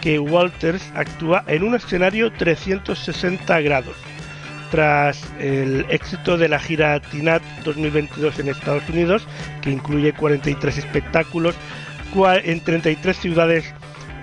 que 0.00 0.18
Walters 0.18 0.82
actúa 0.96 1.44
en 1.46 1.62
un 1.62 1.76
escenario 1.76 2.32
360 2.32 3.60
grados. 3.60 3.96
Tras 4.72 5.22
el 5.38 5.86
éxito 5.90 6.38
de 6.38 6.48
la 6.48 6.58
gira 6.58 6.98
TINAT 6.98 7.42
2022 7.64 8.40
en 8.40 8.48
Estados 8.48 8.88
Unidos, 8.88 9.28
que 9.62 9.70
incluye 9.70 10.12
43 10.12 10.76
espectáculos 10.76 11.54
en 12.42 12.60
33 12.60 13.16
ciudades 13.16 13.64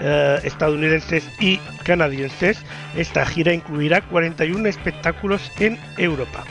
eh, 0.01 0.39
estadounidenses 0.43 1.29
y 1.39 1.57
canadienses, 1.83 2.57
esta 2.97 3.25
gira 3.25 3.53
incluirá 3.53 4.01
41 4.01 4.67
espectáculos 4.67 5.49
en 5.59 5.77
Europa. 5.97 6.43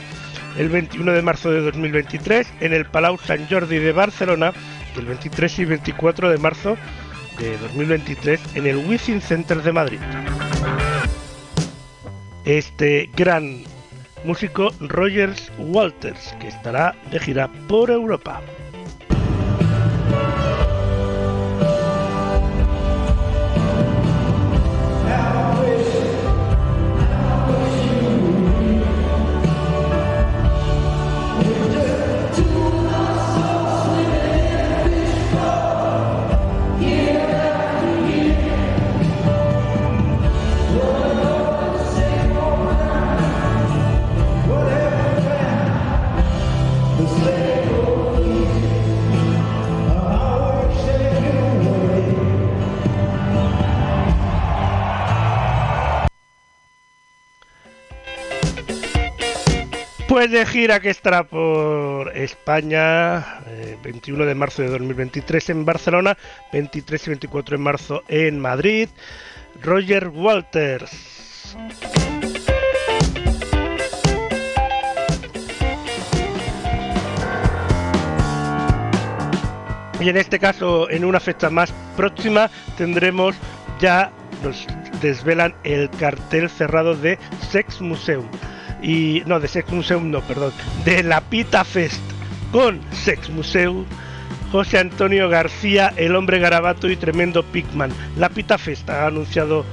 El 0.57 0.69
21 0.69 1.11
de 1.13 1.21
marzo 1.21 1.51
de 1.51 1.61
2023 1.61 2.47
en 2.61 2.73
el 2.73 2.85
Palau 2.85 3.17
Sant 3.17 3.49
Jordi 3.49 3.79
de 3.79 3.91
Barcelona 3.91 4.53
y 4.95 4.99
el 4.99 5.05
23 5.05 5.59
y 5.59 5.65
24 5.65 6.29
de 6.29 6.37
marzo 6.37 6.77
de 7.39 7.57
2023 7.57 8.39
en 8.55 8.67
el 8.67 8.77
Wizzing 8.77 9.21
Center 9.21 9.63
de 9.63 9.71
Madrid. 9.71 9.99
Este 12.45 13.09
gran 13.15 13.63
músico 14.23 14.69
Rogers 14.79 15.51
Walters, 15.57 16.35
que 16.39 16.49
estará 16.49 16.95
de 17.11 17.19
gira 17.19 17.49
por 17.67 17.89
Europa. 17.89 18.41
De 60.29 60.45
gira 60.45 60.79
que 60.79 60.89
estará 60.89 61.25
por 61.25 62.15
España, 62.15 63.41
21 63.83 64.23
eh, 64.23 64.27
de 64.27 64.35
marzo 64.35 64.61
de 64.61 64.69
2023 64.69 65.49
en 65.49 65.65
Barcelona, 65.65 66.17
23 66.53 67.07
y 67.07 67.09
24 67.09 67.57
de 67.57 67.63
marzo 67.63 68.03
en 68.07 68.39
Madrid, 68.39 68.87
Roger 69.61 70.07
Walters. 70.07 71.57
Y 79.99 80.07
en 80.07 80.15
este 80.15 80.39
caso, 80.39 80.89
en 80.89 81.03
una 81.03 81.19
fecha 81.19 81.49
más 81.49 81.73
próxima, 81.97 82.49
tendremos 82.77 83.35
ya, 83.81 84.09
nos 84.41 84.65
desvelan 85.01 85.53
el 85.65 85.89
cartel 85.89 86.49
cerrado 86.49 86.95
de 86.95 87.19
Sex 87.51 87.81
Museum 87.81 88.25
y 88.83 89.23
no 89.25 89.39
de 89.39 89.47
Sex 89.47 89.71
Museum 89.71 90.11
no 90.11 90.21
perdón 90.21 90.51
de 90.85 91.01
la 91.01 91.21
Pita 91.21 91.63
Fest 91.63 92.01
con 92.51 92.79
Sex 92.91 93.29
Museum 93.29 93.85
José 94.51 94.77
Antonio 94.77 95.29
García 95.29 95.91
el 95.97 96.15
hombre 96.15 96.37
garabato 96.37 96.87
y 96.87 96.95
tremendo 96.95 97.41
Pigman. 97.41 97.91
La 98.17 98.29
Pita 98.29 98.59
Fest 98.59 98.87
ha 98.87 99.07
anunciado 99.07 99.65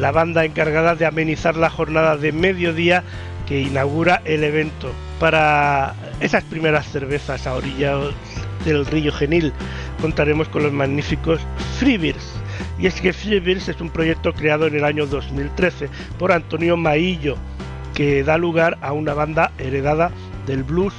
la 0.00 0.10
banda 0.10 0.44
encargada 0.44 0.96
de 0.96 1.06
amenizar 1.06 1.56
la 1.56 1.70
jornada 1.70 2.16
de 2.16 2.32
mediodía 2.32 3.04
que 3.46 3.60
inaugura 3.60 4.22
el 4.24 4.42
evento 4.42 4.90
para 5.20 5.94
esas 6.18 6.42
primeras 6.42 6.90
cervezas 6.90 7.46
a 7.46 7.54
orillas 7.54 8.14
del 8.64 8.84
río 8.86 9.12
Genil. 9.12 9.52
Contaremos 10.00 10.48
con 10.48 10.64
los 10.64 10.72
magníficos 10.72 11.40
Freebeers 11.78 12.32
y 12.80 12.88
es 12.88 13.00
que 13.00 13.12
Freebeers 13.12 13.68
es 13.68 13.80
un 13.80 13.90
proyecto 13.90 14.32
creado 14.32 14.66
en 14.66 14.74
el 14.74 14.84
año 14.84 15.06
2013 15.06 15.88
por 16.18 16.32
Antonio 16.32 16.76
Maillo 16.76 17.36
que 17.96 18.22
da 18.22 18.36
lugar 18.36 18.76
a 18.82 18.92
una 18.92 19.14
banda 19.14 19.52
heredada 19.56 20.12
del 20.46 20.62
blues 20.62 20.92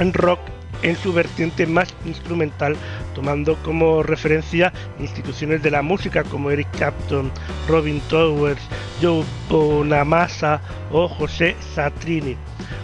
en 0.00 0.12
rock 0.12 0.40
en 0.82 0.96
su 0.96 1.12
vertiente 1.12 1.66
más 1.66 1.94
instrumental, 2.04 2.76
tomando 3.14 3.54
como 3.62 4.02
referencia 4.02 4.72
instituciones 4.98 5.62
de 5.62 5.70
la 5.70 5.82
música 5.82 6.24
como 6.24 6.50
Eric 6.50 6.68
Clapton, 6.72 7.30
Robin 7.68 8.00
Towers, 8.08 8.60
Joe 9.00 9.24
Bonamassa 9.48 10.60
o 10.90 11.06
José 11.06 11.54
Satrini, 11.74 12.36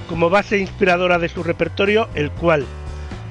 como 0.08 0.30
base 0.30 0.58
inspiradora 0.58 1.18
de 1.18 1.28
su 1.28 1.42
repertorio, 1.42 2.08
el 2.14 2.30
cual 2.30 2.64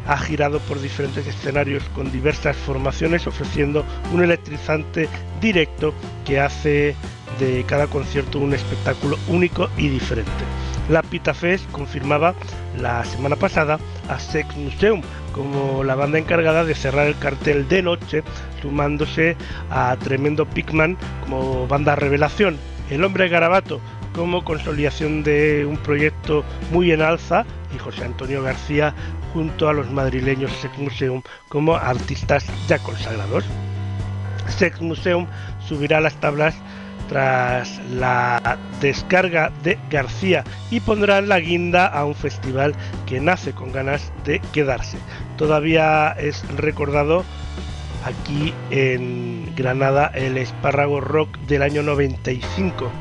ha 0.07 0.17
girado 0.17 0.59
por 0.59 0.81
diferentes 0.81 1.25
escenarios 1.25 1.83
con 1.95 2.11
diversas 2.11 2.57
formaciones, 2.57 3.25
ofreciendo 3.27 3.85
un 4.13 4.21
electrizante 4.21 5.07
directo 5.39 5.93
que 6.25 6.41
hace 6.41 6.95
de 7.39 7.63
cada 7.65 7.87
concierto 7.87 8.39
un 8.39 8.53
espectáculo 8.53 9.17
único 9.27 9.69
y 9.77 9.89
diferente. 9.89 10.31
La 10.89 11.01
Pita 11.01 11.33
Fest 11.33 11.69
confirmaba 11.71 12.33
la 12.79 13.03
semana 13.03 13.35
pasada 13.35 13.77
a 14.09 14.19
Sex 14.19 14.55
Museum 14.55 15.01
como 15.33 15.83
la 15.83 15.95
banda 15.95 16.17
encargada 16.17 16.63
de 16.63 16.75
cerrar 16.75 17.07
el 17.07 17.17
cartel 17.19 17.67
de 17.67 17.83
noche, 17.83 18.23
sumándose 18.61 19.35
a 19.69 19.95
Tremendo 19.97 20.45
Pigman 20.45 20.97
como 21.23 21.67
banda 21.67 21.95
revelación. 21.95 22.57
El 22.89 23.03
Hombre 23.03 23.27
Garabato 23.27 23.81
como 24.13 24.43
consolidación 24.43 25.23
de 25.23 25.65
un 25.65 25.77
proyecto 25.77 26.43
muy 26.71 26.91
en 26.91 27.01
alza 27.01 27.45
y 27.75 27.77
José 27.77 28.05
Antonio 28.05 28.41
García 28.41 28.95
junto 29.33 29.69
a 29.69 29.73
los 29.73 29.91
madrileños 29.91 30.51
Sex 30.53 30.75
Museum 30.77 31.21
como 31.49 31.75
artistas 31.75 32.47
ya 32.67 32.79
consagrados. 32.79 33.43
Sex 34.47 34.81
Museum 34.81 35.27
subirá 35.67 35.99
las 35.99 36.15
tablas 36.15 36.55
tras 37.07 37.81
la 37.91 38.57
descarga 38.81 39.51
de 39.63 39.77
García 39.89 40.43
y 40.71 40.79
pondrán 40.79 41.29
la 41.29 41.39
guinda 41.39 41.87
a 41.87 42.05
un 42.05 42.15
festival 42.15 42.75
que 43.05 43.19
nace 43.19 43.53
con 43.53 43.71
ganas 43.71 44.11
de 44.25 44.39
quedarse. 44.51 44.97
Todavía 45.37 46.11
es 46.11 46.43
recordado 46.57 47.23
aquí 48.05 48.53
en 48.71 49.53
Granada 49.55 50.11
el 50.13 50.37
espárrago 50.37 51.01
rock 51.01 51.37
del 51.47 51.61
año 51.61 51.83
95. 51.83 52.91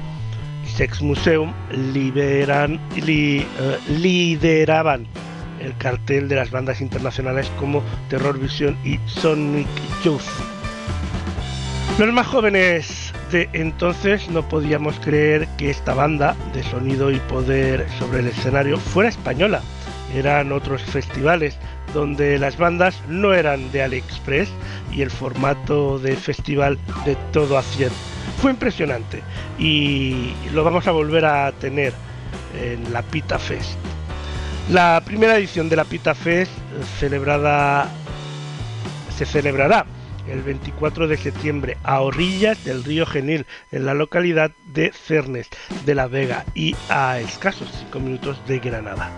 Sex 0.67 1.01
Museum 1.01 1.53
liberan, 1.93 2.81
li, 2.97 3.39
eh, 3.39 3.79
lideraban 3.89 5.07
el 5.61 5.77
cartel 5.79 6.29
de 6.29 6.37
las 6.37 6.51
bandas 6.51 6.81
internacionales 6.81 7.51
como 7.59 7.83
Terror 8.09 8.39
Vision 8.39 8.77
y 8.85 8.99
Sonic 9.07 9.69
Youth. 10.05 10.23
Los 11.99 12.13
más 12.13 12.27
jóvenes 12.27 13.06
de 13.31 13.49
entonces 13.53 14.29
no 14.29 14.49
podíamos 14.49 14.99
creer 15.01 15.49
que 15.57 15.71
esta 15.71 15.95
banda 15.95 16.37
de 16.53 16.63
sonido 16.63 17.11
y 17.11 17.19
poder 17.21 17.87
sobre 17.99 18.21
el 18.21 18.29
escenario 18.29 18.79
fuera 18.79 19.09
española. 19.09 19.63
Eran 20.15 20.53
otros 20.53 20.83
festivales 20.83 21.57
donde 21.93 22.39
las 22.39 22.57
bandas 22.57 23.01
no 23.09 23.35
eran 23.35 23.71
de 23.73 23.83
AliExpress 23.83 24.49
y 24.93 25.03
el 25.03 25.11
formato 25.11 25.99
de 25.99 26.17
festival 26.17 26.79
de 27.05 27.17
todo 27.33 27.59
a 27.59 27.63
100. 27.63 27.91
Fue 28.41 28.51
impresionante 28.51 29.23
y 29.59 30.33
lo 30.53 30.63
vamos 30.63 30.87
a 30.87 30.93
volver 30.93 31.25
a 31.25 31.51
tener 31.53 31.93
en 32.61 32.93
la 32.93 33.03
Pita 33.03 33.39
Fest. 33.39 33.77
La 34.71 35.03
primera 35.05 35.37
edición 35.37 35.69
de 35.69 35.77
la 35.77 35.85
Pita 35.85 36.15
Fest 36.15 36.53
celebrada 36.99 37.89
se 39.17 39.25
celebrará 39.25 39.87
el 40.29 40.43
24 40.43 41.09
de 41.09 41.17
septiembre 41.17 41.77
a 41.83 42.01
orillas 42.01 42.65
del 42.65 42.85
río 42.85 43.07
Genil, 43.07 43.47
en 43.73 43.87
la 43.87 43.95
localidad 43.95 44.51
de 44.67 44.93
Cernes 44.93 45.49
de 45.85 45.95
la 45.95 46.07
Vega 46.07 46.45
y 46.55 46.75
a 46.89 47.19
escasos 47.19 47.69
5 47.81 48.01
minutos 48.01 48.41
de 48.47 48.59
Granada. 48.59 49.11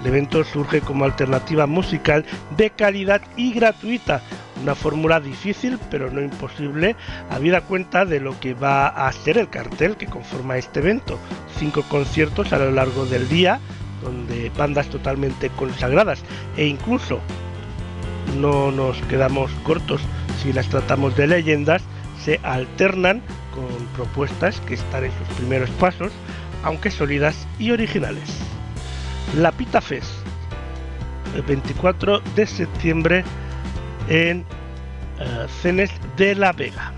El 0.00 0.08
evento 0.08 0.44
surge 0.44 0.80
como 0.80 1.04
alternativa 1.04 1.66
musical 1.66 2.24
de 2.56 2.70
calidad 2.70 3.20
y 3.36 3.52
gratuita, 3.52 4.22
una 4.62 4.74
fórmula 4.74 5.20
difícil 5.20 5.78
pero 5.90 6.10
no 6.10 6.20
imposible, 6.20 6.96
habida 7.30 7.62
cuenta 7.62 8.04
de 8.04 8.20
lo 8.20 8.38
que 8.38 8.54
va 8.54 8.88
a 8.88 9.10
ser 9.12 9.38
el 9.38 9.48
cartel 9.48 9.96
que 9.96 10.06
conforma 10.06 10.56
este 10.56 10.80
evento. 10.80 11.18
Cinco 11.58 11.82
conciertos 11.88 12.52
a 12.52 12.58
lo 12.58 12.70
largo 12.70 13.06
del 13.06 13.28
día, 13.28 13.60
donde 14.02 14.50
bandas 14.56 14.88
totalmente 14.88 15.50
consagradas 15.50 16.22
e 16.56 16.66
incluso 16.66 17.20
no 18.36 18.70
nos 18.70 19.00
quedamos 19.02 19.50
cortos 19.64 20.00
si 20.42 20.52
las 20.52 20.68
tratamos 20.68 21.16
de 21.16 21.26
leyendas, 21.26 21.82
se 22.22 22.40
alternan 22.42 23.22
con 23.54 23.86
propuestas 23.96 24.60
que 24.62 24.74
están 24.74 25.04
en 25.04 25.12
sus 25.18 25.36
primeros 25.36 25.70
pasos, 25.70 26.12
aunque 26.62 26.90
sólidas 26.90 27.46
y 27.58 27.70
originales. 27.70 28.38
La 29.36 29.52
Pita 29.52 29.80
Fest, 29.80 30.10
el 31.34 31.42
24 31.42 32.20
de 32.34 32.46
septiembre 32.46 33.24
en 34.08 34.44
uh, 35.20 35.48
Cenes 35.60 35.90
de 36.16 36.34
la 36.34 36.52
Vega. 36.52 36.97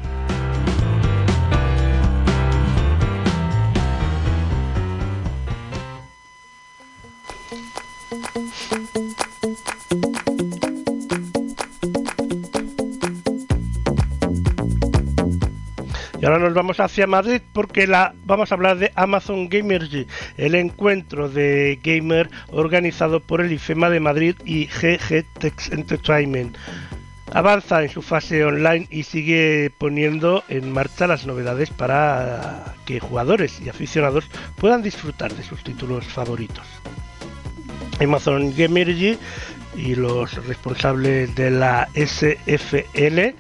Y 16.21 16.27
ahora 16.27 16.39
nos 16.39 16.53
vamos 16.53 16.79
hacia 16.81 17.07
Madrid 17.07 17.41
porque 17.55 17.87
la, 17.87 18.15
vamos 18.27 18.53
a 18.53 18.55
hablar 18.55 18.77
de 18.77 18.93
Amazon 18.95 19.49
Gamergy, 19.49 20.07
el 20.37 20.55
encuentro 20.55 21.31
de 21.31 21.81
gamer 21.83 22.29
organizado 22.49 23.21
por 23.21 23.41
el 23.41 23.51
IFEMA 23.53 23.89
de 23.89 24.01
Madrid 24.01 24.35
y 24.45 24.67
GG 24.67 25.25
Tex 25.39 25.73
Entertainment. 25.73 26.59
Avanza 27.33 27.83
en 27.83 27.89
su 27.89 28.03
fase 28.03 28.45
online 28.45 28.87
y 28.91 29.05
sigue 29.05 29.73
poniendo 29.79 30.45
en 30.49 30.71
marcha 30.71 31.07
las 31.07 31.27
novedades 31.27 31.71
para 31.71 32.75
que 32.85 33.01
jugadores 33.01 33.59
y 33.61 33.71
aficionados 33.71 34.29
puedan 34.57 34.83
disfrutar 34.83 35.33
de 35.33 35.43
sus 35.43 35.65
títulos 35.65 36.05
favoritos. 36.05 36.67
Amazon 37.99 38.53
Gamergy 38.55 39.17
y 39.77 39.95
los 39.95 40.35
responsables 40.47 41.35
de 41.35 41.51
la 41.51 41.89
SFL 41.95 43.37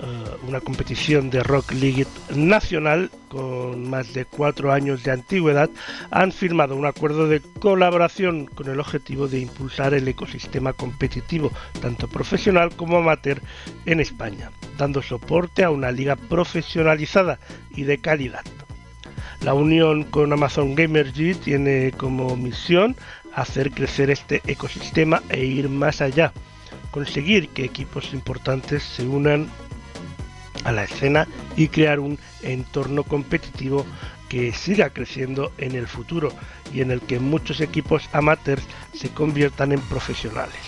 Uh, 0.00 0.46
una 0.46 0.60
competición 0.60 1.28
de 1.28 1.42
Rock 1.42 1.72
League 1.72 2.06
nacional 2.32 3.10
con 3.26 3.90
más 3.90 4.14
de 4.14 4.26
cuatro 4.26 4.70
años 4.72 5.02
de 5.02 5.10
antigüedad, 5.10 5.68
han 6.12 6.30
firmado 6.30 6.76
un 6.76 6.86
acuerdo 6.86 7.26
de 7.26 7.40
colaboración 7.58 8.46
con 8.46 8.68
el 8.68 8.78
objetivo 8.78 9.26
de 9.26 9.40
impulsar 9.40 9.94
el 9.94 10.06
ecosistema 10.06 10.72
competitivo, 10.72 11.50
tanto 11.82 12.06
profesional 12.06 12.76
como 12.76 12.98
amateur, 12.98 13.42
en 13.86 13.98
España, 13.98 14.52
dando 14.76 15.02
soporte 15.02 15.64
a 15.64 15.70
una 15.70 15.90
liga 15.90 16.14
profesionalizada 16.14 17.40
y 17.74 17.82
de 17.82 17.98
calidad. 17.98 18.44
La 19.40 19.54
unión 19.54 20.04
con 20.04 20.32
Amazon 20.32 20.76
Gamergy 20.76 21.34
tiene 21.34 21.92
como 21.96 22.36
misión 22.36 22.94
hacer 23.34 23.72
crecer 23.72 24.10
este 24.10 24.42
ecosistema 24.46 25.22
e 25.28 25.44
ir 25.44 25.68
más 25.68 26.00
allá, 26.00 26.32
conseguir 26.92 27.48
que 27.48 27.64
equipos 27.64 28.14
importantes 28.14 28.84
se 28.84 29.04
unan 29.04 29.48
a 30.64 30.72
la 30.72 30.84
escena 30.84 31.26
y 31.56 31.68
crear 31.68 32.00
un 32.00 32.18
entorno 32.42 33.02
competitivo 33.04 33.86
que 34.28 34.52
siga 34.52 34.90
creciendo 34.90 35.52
en 35.58 35.74
el 35.74 35.86
futuro 35.86 36.32
y 36.72 36.80
en 36.82 36.90
el 36.90 37.00
que 37.00 37.18
muchos 37.18 37.60
equipos 37.60 38.08
amateurs 38.12 38.64
se 38.94 39.08
conviertan 39.08 39.72
en 39.72 39.80
profesionales. 39.80 40.60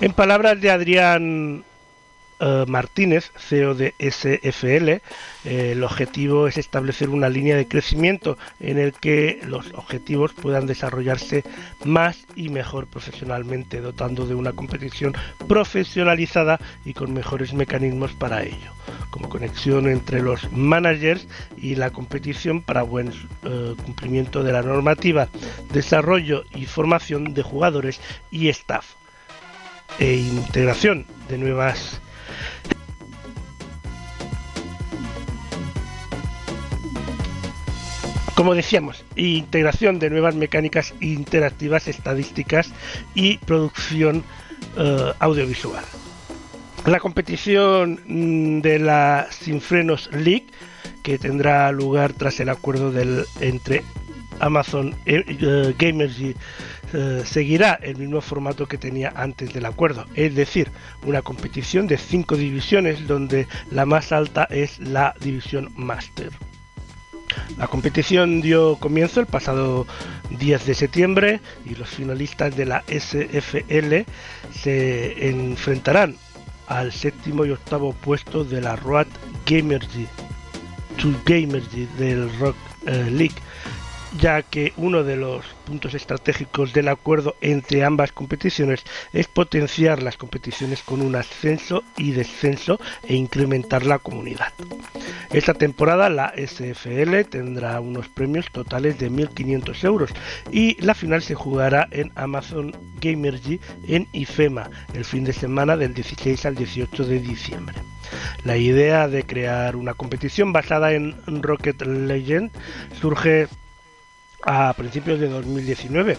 En 0.00 0.12
palabras 0.12 0.60
de 0.60 0.70
Adrián 0.70 1.64
uh, 2.40 2.66
Martínez, 2.66 3.32
CEO 3.36 3.74
de 3.74 3.94
SFL, 3.98 4.88
eh, 4.88 5.00
el 5.44 5.84
objetivo 5.84 6.46
es 6.48 6.58
establecer 6.58 7.08
una 7.08 7.28
línea 7.28 7.56
de 7.56 7.68
crecimiento 7.68 8.36
en 8.60 8.78
el 8.78 8.92
que 8.92 9.40
los 9.46 9.72
objetivos 9.74 10.32
puedan 10.32 10.66
desarrollarse 10.66 11.44
más 11.84 12.26
y 12.34 12.48
mejor 12.48 12.86
profesionalmente, 12.86 13.80
dotando 13.80 14.26
de 14.26 14.34
una 14.34 14.52
competición 14.52 15.14
profesionalizada 15.48 16.60
y 16.84 16.94
con 16.94 17.12
mejores 17.12 17.52
mecanismos 17.52 18.12
para 18.12 18.42
ello, 18.42 18.72
como 19.10 19.28
conexión 19.28 19.88
entre 19.88 20.20
los 20.22 20.50
managers 20.52 21.26
y 21.56 21.74
la 21.74 21.90
competición 21.90 22.62
para 22.62 22.82
buen 22.82 23.08
uh, 23.08 23.74
cumplimiento 23.84 24.42
de 24.42 24.52
la 24.52 24.62
normativa, 24.62 25.28
desarrollo 25.72 26.44
y 26.54 26.66
formación 26.66 27.34
de 27.34 27.42
jugadores 27.42 28.00
y 28.30 28.48
staff 28.48 28.94
e 29.98 30.14
integración 30.14 31.06
de 31.28 31.38
nuevas 31.38 32.00
Como 38.36 38.54
decíamos, 38.54 39.02
integración 39.16 39.98
de 39.98 40.10
nuevas 40.10 40.34
mecánicas 40.34 40.92
interactivas, 41.00 41.88
estadísticas 41.88 42.70
y 43.14 43.38
producción 43.38 44.24
uh, 44.76 45.12
audiovisual. 45.20 45.82
La 46.84 47.00
competición 47.00 47.98
mm, 48.06 48.60
de 48.60 48.78
la 48.78 49.28
Sinfrenos 49.30 50.10
League, 50.12 50.46
que 51.02 51.18
tendrá 51.18 51.72
lugar 51.72 52.12
tras 52.12 52.38
el 52.38 52.50
acuerdo 52.50 52.92
entre 53.40 53.82
Amazon 54.38 54.94
uh, 55.06 55.72
Uh, 56.92 57.24
seguirá 57.24 57.74
el 57.82 57.96
mismo 57.96 58.20
formato 58.20 58.66
que 58.66 58.78
tenía 58.78 59.12
antes 59.16 59.52
del 59.52 59.66
acuerdo, 59.66 60.06
es 60.14 60.36
decir, 60.36 60.70
una 61.04 61.20
competición 61.20 61.88
de 61.88 61.98
cinco 61.98 62.36
divisiones 62.36 63.08
donde 63.08 63.48
la 63.72 63.86
más 63.86 64.12
alta 64.12 64.44
es 64.44 64.78
la 64.78 65.14
división 65.20 65.72
Master. 65.74 66.30
La 67.58 67.66
competición 67.66 68.40
dio 68.40 68.76
comienzo 68.76 69.20
el 69.20 69.26
pasado 69.26 69.86
10 70.30 70.66
de 70.66 70.74
septiembre 70.74 71.40
y 71.64 71.74
los 71.74 71.88
finalistas 71.88 72.56
de 72.56 72.66
la 72.66 72.84
SFL 72.86 74.04
se 74.52 75.28
enfrentarán 75.28 76.16
al 76.66 76.92
séptimo 76.92 77.44
y 77.44 77.50
octavo 77.50 77.92
puesto 77.94 78.44
de 78.44 78.60
la 78.60 78.76
Road 78.76 79.06
Gamergy 79.46 80.06
del 81.98 82.38
Rock 82.38 82.56
eh, 82.86 83.08
League 83.10 83.36
ya 84.20 84.42
que 84.42 84.72
uno 84.76 85.04
de 85.04 85.16
los 85.16 85.44
puntos 85.66 85.94
estratégicos 85.94 86.72
del 86.72 86.88
acuerdo 86.88 87.36
entre 87.40 87.84
ambas 87.84 88.12
competiciones 88.12 88.84
es 89.12 89.26
potenciar 89.26 90.02
las 90.02 90.16
competiciones 90.16 90.82
con 90.82 91.02
un 91.02 91.16
ascenso 91.16 91.82
y 91.96 92.12
descenso 92.12 92.78
e 93.06 93.14
incrementar 93.14 93.84
la 93.84 93.98
comunidad. 93.98 94.52
Esta 95.32 95.54
temporada 95.54 96.08
la 96.08 96.32
SFL 96.36 97.22
tendrá 97.28 97.80
unos 97.80 98.08
premios 98.08 98.50
totales 98.50 98.98
de 98.98 99.10
1.500 99.10 99.84
euros 99.84 100.10
y 100.50 100.80
la 100.82 100.94
final 100.94 101.22
se 101.22 101.34
jugará 101.34 101.88
en 101.90 102.12
Amazon 102.14 102.74
Gamergy 103.00 103.60
en 103.88 104.06
IFEMA 104.12 104.70
el 104.94 105.04
fin 105.04 105.24
de 105.24 105.32
semana 105.32 105.76
del 105.76 105.94
16 105.94 106.46
al 106.46 106.54
18 106.54 107.04
de 107.04 107.20
diciembre. 107.20 107.74
La 108.44 108.56
idea 108.56 109.08
de 109.08 109.24
crear 109.24 109.74
una 109.74 109.94
competición 109.94 110.52
basada 110.52 110.92
en 110.92 111.16
Rocket 111.42 111.82
Legend 111.82 112.50
surge 113.00 113.48
a 114.46 114.72
principios 114.74 115.20
de 115.20 115.28
2019 115.28 116.12
eh, 116.12 116.18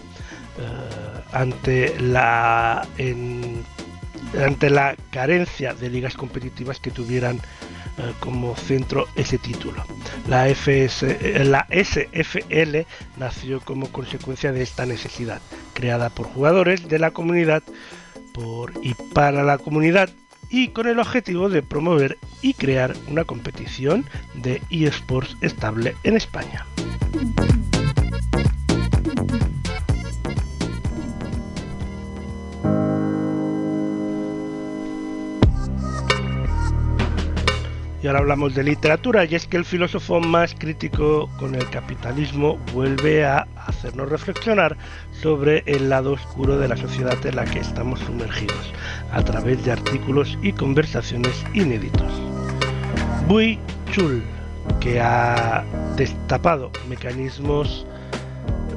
ante 1.32 2.00
la 2.00 2.88
en- 2.98 3.64
ante 4.44 4.70
la 4.70 4.96
carencia 5.10 5.74
de 5.74 5.90
ligas 5.90 6.16
competitivas 6.16 6.80
que 6.80 6.92
tuvieran 6.92 7.38
eh, 7.38 8.14
como 8.20 8.56
centro 8.56 9.08
ese 9.16 9.38
título. 9.38 9.84
La, 10.28 10.48
FS, 10.50 11.18
eh, 11.22 11.46
la 11.46 11.66
SFL 11.72 12.86
nació 13.18 13.62
como 13.62 13.88
consecuencia 13.92 14.52
de 14.52 14.62
esta 14.64 14.86
necesidad, 14.86 15.42
creada 15.74 16.10
por 16.10 16.28
jugadores 16.28 16.88
de 16.90 17.00
la 17.00 17.12
comunidad 17.12 17.64
por 18.34 18.74
y 18.84 18.94
para 19.14 19.44
la 19.44 19.58
comunidad 19.58 20.10
y 20.50 20.68
con 20.70 20.88
el 20.88 21.00
objetivo 21.00 21.50
de 21.50 21.64
promover 21.64 22.18
y 22.42 22.54
crear 22.54 22.94
una 23.08 23.24
competición 23.24 24.06
de 24.36 24.62
eSports 24.70 25.38
estable 25.42 25.96
en 26.04 26.18
España. 26.18 26.66
Y 38.02 38.08
ahora 38.08 38.20
hablamos 38.20 38.54
de 38.54 38.64
literatura, 38.64 39.26
y 39.26 39.34
es 39.34 39.48
que 39.48 39.58
el 39.58 39.66
filósofo 39.66 40.20
más 40.20 40.54
crítico 40.54 41.28
con 41.40 41.56
el 41.56 41.68
capitalismo 41.72 42.58
vuelve 42.72 43.26
a 43.26 43.48
hacernos 43.66 44.10
reflexionar 44.10 44.78
sobre 45.22 45.64
el 45.66 45.90
lado 45.90 46.14
oscuro 46.14 46.60
de 46.60 46.68
la 46.68 46.78
sociedad 46.78 47.18
en 47.26 47.36
la 47.36 47.46
que 47.46 47.60
estamos 47.60 48.00
sumergidos, 48.02 48.72
a 49.12 49.24
través 49.24 49.66
de 49.66 49.72
artículos 49.72 50.38
y 50.44 50.52
conversaciones 50.52 51.44
inéditos. 51.56 52.12
Bui 53.28 53.60
Chul, 53.92 54.24
que 54.80 55.02
ha 55.02 55.64
destapado 55.96 56.72
mecanismos 56.88 57.88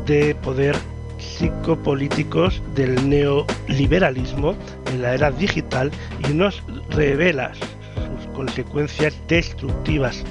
de 0.07 0.35
poder 0.37 0.77
psicopolíticos 1.19 2.63
del 2.75 3.09
neoliberalismo 3.09 4.55
en 4.93 5.03
la 5.03 5.15
era 5.15 5.31
digital 5.31 5.91
y 6.29 6.33
nos 6.33 6.63
revela 6.91 7.53
consecuencias 8.41 9.15
destructivas, 9.29 10.25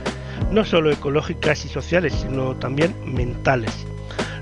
no 0.52 0.66
solo 0.66 0.90
ecológicas 0.90 1.64
y 1.66 1.70
sociales, 1.70 2.12
sino 2.14 2.56
también 2.56 2.96
mentales. 3.06 3.86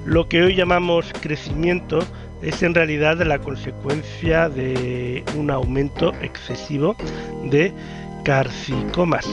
Lo 0.05 0.29
que 0.29 0.41
hoy 0.41 0.55
llamamos 0.55 1.11
crecimiento 1.19 1.99
es 2.41 2.63
en 2.63 2.73
realidad 2.73 3.21
la 3.23 3.39
consecuencia 3.39 4.47
de 4.47 5.21
un 5.35 5.51
aumento 5.51 6.13
excesivo 6.21 6.95
de 7.43 7.73
carcicomas, 8.23 9.27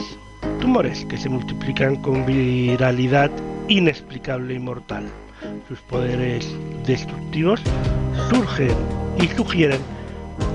tumores 0.59 1.05
que 1.05 1.15
se 1.15 1.29
multiplican 1.29 1.95
con 2.01 2.25
viralidad 2.25 3.31
inexplicable 3.69 4.55
y 4.55 4.59
mortal. 4.59 5.05
Sus 5.69 5.79
poderes 5.79 6.53
destructivos 6.85 7.61
surgen 8.29 8.75
y 9.17 9.27
sugieren 9.27 9.79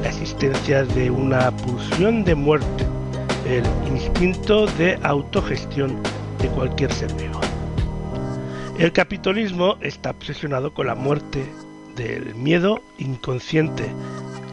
la 0.03 0.11
existencia 0.11 0.85
de 0.85 1.11
una 1.11 1.51
pulsión 1.51 2.25
de 2.25 2.35
muerte, 2.35 2.85
el 3.51 3.65
instinto 3.89 4.67
de 4.67 4.97
autogestión 5.03 6.01
de 6.41 6.49
cualquier 6.49 6.93
ser 6.93 7.13
vivo. 7.15 7.41
El 8.79 8.93
capitalismo 8.93 9.77
está 9.81 10.11
obsesionado 10.11 10.73
con 10.73 10.87
la 10.87 10.95
muerte 10.95 11.45
del 11.97 12.35
miedo 12.37 12.81
inconsciente. 12.99 13.91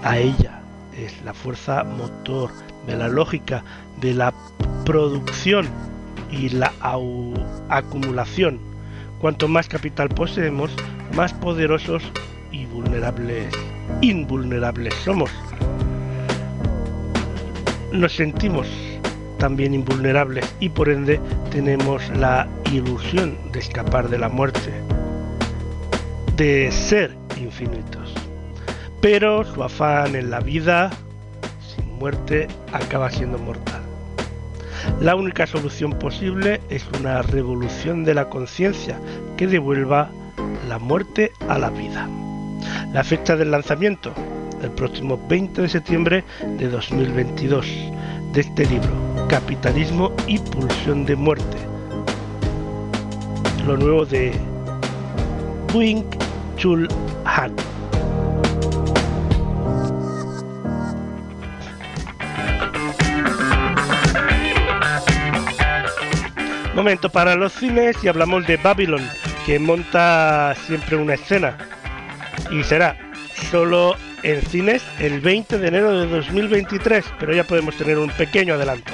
A 0.04 0.18
ella 0.18 0.62
es 0.98 1.22
la 1.24 1.34
fuerza 1.34 1.84
motor 1.84 2.50
de 2.88 2.98
la 2.98 3.08
lógica, 3.08 3.64
de 4.02 4.16
la 4.16 4.34
producción 4.84 5.68
y 6.32 6.50
la 6.50 6.74
acumulación. 7.70 8.60
Cuanto 9.20 9.48
más 9.48 9.68
capital 9.68 10.10
poseemos, 10.10 10.72
más 11.16 11.34
poderosos 11.34 12.04
y 12.52 12.66
vulnerables, 12.66 13.54
invulnerables 14.02 14.94
somos. 15.06 15.32
Nos 17.92 18.16
sentimos 18.16 18.68
también 19.38 19.74
invulnerables 19.74 20.46
y 20.60 20.70
por 20.70 20.90
ende 20.90 21.20
tenemos 21.52 22.10
la 22.18 22.48
ilusión 22.72 23.38
de 23.52 23.60
escapar 23.60 24.10
de 24.10 24.18
la 24.18 24.30
muerte, 24.30 24.72
de 26.36 26.72
ser 26.72 27.16
infinitos. 27.40 28.14
Pero 29.02 29.46
su 29.46 29.64
afán 29.64 30.16
en 30.16 30.30
la 30.30 30.40
vida 30.40 30.90
sin 31.76 31.94
muerte 31.98 32.48
acaba 32.74 33.10
siendo 33.10 33.38
mortal. 33.38 33.82
La 35.00 35.16
única 35.16 35.46
solución 35.46 35.92
posible 35.94 36.60
es 36.70 36.86
una 37.00 37.22
revolución 37.22 38.04
de 38.04 38.16
la 38.16 38.30
conciencia 38.30 39.00
que 39.38 39.48
devuelva 39.48 40.10
la 40.68 40.80
muerte 40.80 41.32
a 41.48 41.58
la 41.58 41.70
vida. 41.70 42.10
La 42.94 43.04
fecha 43.04 43.36
del 43.36 43.52
lanzamiento, 43.52 44.14
el 44.62 44.72
próximo 44.72 45.20
20 45.28 45.62
de 45.62 45.70
septiembre 45.70 46.24
de 46.58 46.68
2022, 46.68 47.66
de 48.34 48.42
este 48.42 48.66
libro, 48.66 48.90
Capitalismo 49.30 50.12
y 50.28 50.40
Pulsión 50.40 51.06
de 51.06 51.16
Muerte. 51.16 51.58
Lo 53.66 53.78
nuevo 53.78 54.06
de 54.06 54.34
Wing 55.74 56.04
Chul 56.58 56.88
Han. 57.26 57.54
Momento 66.76 67.10
para 67.10 67.34
los 67.34 67.54
cines 67.54 67.98
y 68.04 68.08
hablamos 68.08 68.46
de 68.46 68.58
Babylon, 68.58 69.02
que 69.48 69.58
monta 69.58 70.54
siempre 70.68 70.96
una 70.96 71.16
escena. 71.16 71.58
Y 72.52 72.64
será 72.64 72.96
solo 73.50 73.96
en 74.24 74.42
cines 74.48 74.84
el 75.00 75.22
20 75.22 75.58
de 75.58 75.68
enero 75.68 76.00
de 76.00 76.08
2023, 76.08 77.06
pero 77.20 77.34
ya 77.34 77.44
podemos 77.44 77.76
tener 77.76 77.98
un 77.98 78.10
pequeño 78.12 78.56
adelanto. 78.56 78.92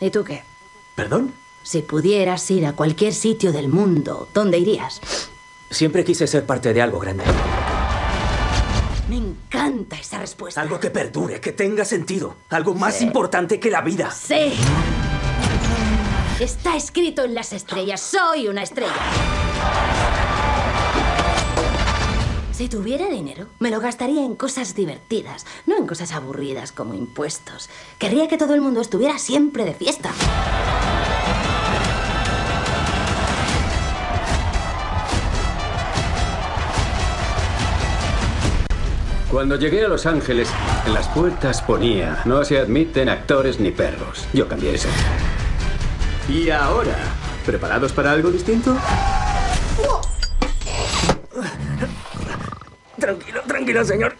¿Y 0.00 0.10
tú 0.10 0.24
qué? 0.24 0.42
¿Perdón? 0.94 1.32
Si 1.62 1.82
pudieras 1.82 2.50
ir 2.50 2.66
a 2.66 2.72
cualquier 2.72 3.12
sitio 3.12 3.52
del 3.52 3.68
mundo, 3.68 4.28
¿dónde 4.32 4.58
irías? 4.58 5.00
Siempre 5.70 6.04
quise 6.04 6.26
ser 6.26 6.46
parte 6.46 6.72
de 6.72 6.80
algo 6.80 6.98
grande. 6.98 7.24
Me 9.08 9.16
encanta 9.16 9.96
esa 9.96 10.18
respuesta. 10.18 10.60
Algo 10.60 10.78
que 10.78 10.90
perdure, 10.90 11.40
que 11.40 11.52
tenga 11.52 11.84
sentido. 11.84 12.36
Algo 12.50 12.74
más 12.74 12.98
Sí. 12.98 13.04
importante 13.04 13.58
que 13.58 13.70
la 13.70 13.80
vida. 13.80 14.10
Sí. 14.10 14.52
Está 16.40 16.76
escrito 16.76 17.24
en 17.24 17.34
las 17.34 17.52
estrellas. 17.52 18.00
Soy 18.00 18.48
una 18.48 18.62
estrella. 18.62 18.92
Si 22.58 22.68
tuviera 22.68 23.06
dinero, 23.08 23.46
me 23.60 23.70
lo 23.70 23.78
gastaría 23.78 24.24
en 24.24 24.34
cosas 24.34 24.74
divertidas, 24.74 25.46
no 25.66 25.76
en 25.76 25.86
cosas 25.86 26.10
aburridas 26.10 26.72
como 26.72 26.92
impuestos. 26.92 27.70
Querría 28.00 28.26
que 28.26 28.36
todo 28.36 28.52
el 28.52 28.60
mundo 28.60 28.80
estuviera 28.80 29.16
siempre 29.20 29.64
de 29.64 29.74
fiesta. 29.74 30.10
Cuando 39.30 39.54
llegué 39.54 39.84
a 39.84 39.88
Los 39.88 40.06
Ángeles, 40.06 40.48
en 40.84 40.94
las 40.94 41.06
puertas 41.06 41.62
ponía, 41.62 42.22
no 42.24 42.44
se 42.44 42.58
admiten 42.58 43.08
actores 43.08 43.60
ni 43.60 43.70
perros. 43.70 44.26
Yo 44.32 44.48
cambié 44.48 44.74
eso. 44.74 44.88
Y 46.28 46.50
ahora, 46.50 46.96
¿preparados 47.46 47.92
para 47.92 48.10
algo 48.10 48.32
distinto? 48.32 48.76
Tranquilo, 52.98 53.42
tranquilo, 53.46 53.84
señor. 53.84 54.16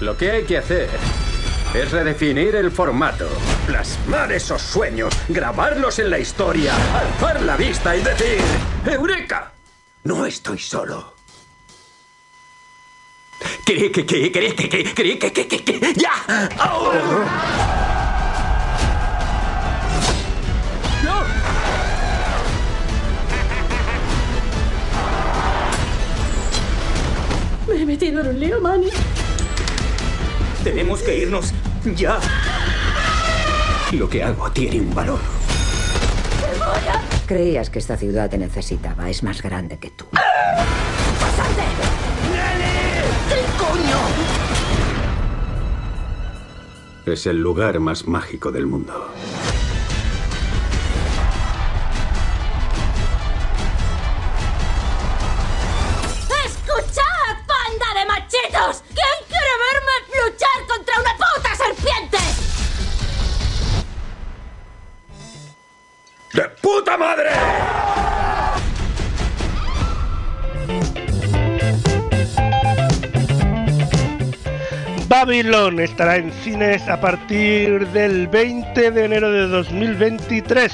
Lo 0.00 0.16
que 0.16 0.30
hay 0.30 0.44
que 0.44 0.58
hacer 0.58 0.88
es 1.74 1.90
redefinir 1.90 2.54
el 2.54 2.70
formato, 2.70 3.26
plasmar 3.66 4.30
esos 4.32 4.62
sueños, 4.62 5.14
grabarlos 5.28 5.98
en 5.98 6.10
la 6.10 6.18
historia, 6.18 6.72
alzar 6.94 7.42
la 7.42 7.56
vista 7.56 7.96
y 7.96 8.02
decir, 8.02 8.38
¡Eureka! 8.86 9.52
No 10.04 10.26
estoy 10.26 10.58
solo. 10.58 11.14
¿Qué, 13.64 13.90
lío, 28.40 28.60
Manny. 28.60 28.88
Tenemos 30.62 31.02
que 31.02 31.18
irnos 31.18 31.52
ya. 31.94 32.18
Lo 33.92 34.08
que 34.08 34.22
hago 34.22 34.50
tiene 34.50 34.80
un 34.80 34.94
valor. 34.94 35.20
Creías 37.26 37.70
que 37.70 37.78
esta 37.78 37.96
ciudad 37.96 38.28
te 38.30 38.38
necesitaba. 38.38 39.08
Es 39.08 39.22
más 39.22 39.42
grande 39.42 39.78
que 39.78 39.90
tú. 39.90 40.06
¿Qué 43.28 43.40
coño? 43.58 43.98
Es 47.06 47.26
el 47.26 47.40
lugar 47.40 47.80
más 47.80 48.06
mágico 48.06 48.50
del 48.50 48.66
mundo. 48.66 49.10
Babylon 75.44 75.78
estará 75.80 76.16
en 76.16 76.32
cines 76.32 76.88
a 76.88 76.98
partir 77.02 77.86
del 77.88 78.28
20 78.28 78.90
de 78.90 79.04
enero 79.04 79.30
de 79.30 79.46
2023. 79.46 80.72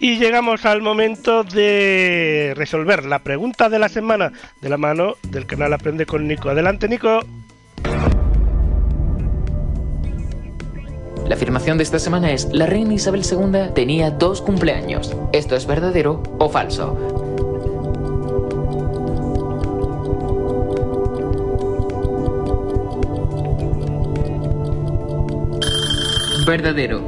Y 0.00 0.18
llegamos 0.18 0.64
al 0.64 0.82
momento 0.82 1.44
de 1.44 2.52
resolver 2.56 3.04
la 3.04 3.20
pregunta 3.20 3.68
de 3.68 3.78
la 3.78 3.88
semana 3.88 4.32
de 4.60 4.68
la 4.68 4.76
mano 4.76 5.14
del 5.22 5.46
canal 5.46 5.72
Aprende 5.72 6.04
con 6.04 6.26
Nico. 6.26 6.50
Adelante, 6.50 6.88
Nico. 6.88 7.20
La 11.32 11.36
afirmación 11.36 11.78
de 11.78 11.84
esta 11.84 11.98
semana 11.98 12.30
es, 12.30 12.52
la 12.52 12.66
reina 12.66 12.92
Isabel 12.92 13.22
II 13.24 13.72
tenía 13.74 14.10
dos 14.10 14.42
cumpleaños. 14.42 15.16
¿Esto 15.32 15.56
es 15.56 15.66
verdadero 15.66 16.22
o 16.38 16.50
falso? 16.50 16.94
Verdadero. 26.46 27.00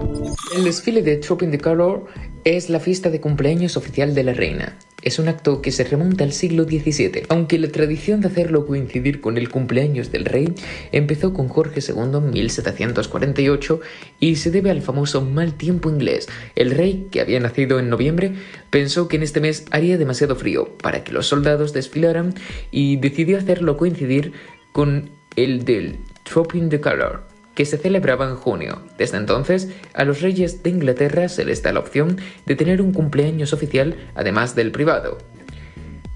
El 0.56 0.64
desfile 0.64 1.02
de 1.02 1.18
Trooping 1.18 1.50
the 1.50 1.58
Color 1.58 2.06
es 2.44 2.70
la 2.70 2.80
fiesta 2.80 3.10
de 3.10 3.20
cumpleaños 3.20 3.76
oficial 3.76 4.14
de 4.14 4.24
la 4.24 4.32
reina. 4.32 4.78
Es 5.04 5.18
un 5.18 5.28
acto 5.28 5.60
que 5.60 5.70
se 5.70 5.84
remonta 5.84 6.24
al 6.24 6.32
siglo 6.32 6.64
XVII, 6.64 7.24
aunque 7.28 7.58
la 7.58 7.68
tradición 7.68 8.22
de 8.22 8.28
hacerlo 8.28 8.66
coincidir 8.66 9.20
con 9.20 9.36
el 9.36 9.50
cumpleaños 9.50 10.10
del 10.10 10.24
rey 10.24 10.54
empezó 10.92 11.34
con 11.34 11.48
Jorge 11.48 11.80
II 11.86 12.16
en 12.16 12.30
1748 12.30 13.80
y 14.18 14.36
se 14.36 14.50
debe 14.50 14.70
al 14.70 14.80
famoso 14.80 15.20
mal 15.20 15.58
tiempo 15.58 15.90
inglés. 15.90 16.26
El 16.56 16.70
rey, 16.70 17.08
que 17.10 17.20
había 17.20 17.38
nacido 17.38 17.78
en 17.78 17.90
noviembre, 17.90 18.32
pensó 18.70 19.06
que 19.06 19.16
en 19.16 19.24
este 19.24 19.40
mes 19.40 19.66
haría 19.70 19.98
demasiado 19.98 20.36
frío 20.36 20.74
para 20.78 21.04
que 21.04 21.12
los 21.12 21.26
soldados 21.26 21.74
desfilaran 21.74 22.32
y 22.70 22.96
decidió 22.96 23.36
hacerlo 23.36 23.76
coincidir 23.76 24.32
con 24.72 25.10
el 25.36 25.66
del 25.66 25.98
Trooping 26.22 26.70
the 26.70 26.80
Color 26.80 27.33
que 27.54 27.64
se 27.64 27.78
celebraba 27.78 28.28
en 28.28 28.36
junio. 28.36 28.82
Desde 28.98 29.18
entonces, 29.18 29.68
a 29.94 30.04
los 30.04 30.20
reyes 30.20 30.62
de 30.62 30.70
Inglaterra 30.70 31.28
se 31.28 31.44
les 31.44 31.62
da 31.62 31.72
la 31.72 31.80
opción 31.80 32.18
de 32.46 32.56
tener 32.56 32.82
un 32.82 32.92
cumpleaños 32.92 33.52
oficial 33.52 33.96
además 34.14 34.54
del 34.54 34.72
privado. 34.72 35.18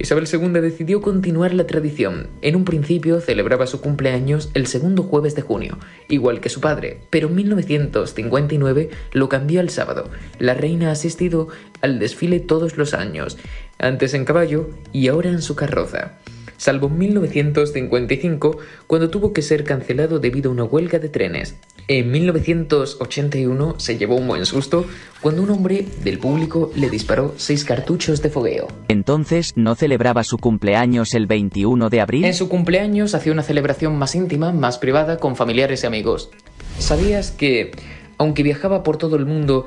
Isabel 0.00 0.28
II 0.32 0.60
decidió 0.60 1.00
continuar 1.00 1.52
la 1.54 1.66
tradición. 1.66 2.28
En 2.40 2.54
un 2.54 2.64
principio 2.64 3.20
celebraba 3.20 3.66
su 3.66 3.80
cumpleaños 3.80 4.48
el 4.54 4.68
segundo 4.68 5.02
jueves 5.02 5.34
de 5.34 5.42
junio, 5.42 5.78
igual 6.08 6.40
que 6.40 6.50
su 6.50 6.60
padre, 6.60 7.00
pero 7.10 7.26
en 7.26 7.34
1959 7.34 8.90
lo 9.12 9.28
cambió 9.28 9.58
al 9.58 9.70
sábado. 9.70 10.08
La 10.38 10.54
reina 10.54 10.90
ha 10.90 10.92
asistido 10.92 11.48
al 11.80 11.98
desfile 11.98 12.38
todos 12.38 12.76
los 12.76 12.94
años, 12.94 13.38
antes 13.80 14.14
en 14.14 14.24
caballo 14.24 14.70
y 14.92 15.08
ahora 15.08 15.30
en 15.30 15.42
su 15.42 15.56
carroza 15.56 16.17
salvo 16.58 16.88
en 16.88 16.98
1955 16.98 18.58
cuando 18.86 19.08
tuvo 19.08 19.32
que 19.32 19.40
ser 19.40 19.64
cancelado 19.64 20.18
debido 20.18 20.50
a 20.50 20.52
una 20.52 20.64
huelga 20.64 20.98
de 20.98 21.08
trenes. 21.08 21.56
En 21.90 22.10
1981 22.10 23.76
se 23.78 23.96
llevó 23.96 24.16
un 24.16 24.28
buen 24.28 24.44
susto 24.44 24.84
cuando 25.22 25.42
un 25.42 25.50
hombre 25.50 25.86
del 26.04 26.18
público 26.18 26.70
le 26.76 26.90
disparó 26.90 27.32
seis 27.38 27.64
cartuchos 27.64 28.20
de 28.20 28.28
fogueo. 28.28 28.68
Entonces, 28.88 29.54
¿no 29.56 29.74
celebraba 29.74 30.22
su 30.22 30.36
cumpleaños 30.36 31.14
el 31.14 31.26
21 31.26 31.88
de 31.88 32.00
abril? 32.02 32.24
En 32.26 32.34
su 32.34 32.50
cumpleaños 32.50 33.14
hacía 33.14 33.32
una 33.32 33.42
celebración 33.42 33.96
más 33.96 34.14
íntima, 34.14 34.52
más 34.52 34.76
privada, 34.76 35.16
con 35.16 35.34
familiares 35.34 35.82
y 35.82 35.86
amigos. 35.86 36.30
¿Sabías 36.78 37.30
que, 37.30 37.70
aunque 38.18 38.42
viajaba 38.42 38.82
por 38.82 38.98
todo 38.98 39.16
el 39.16 39.24
mundo, 39.24 39.66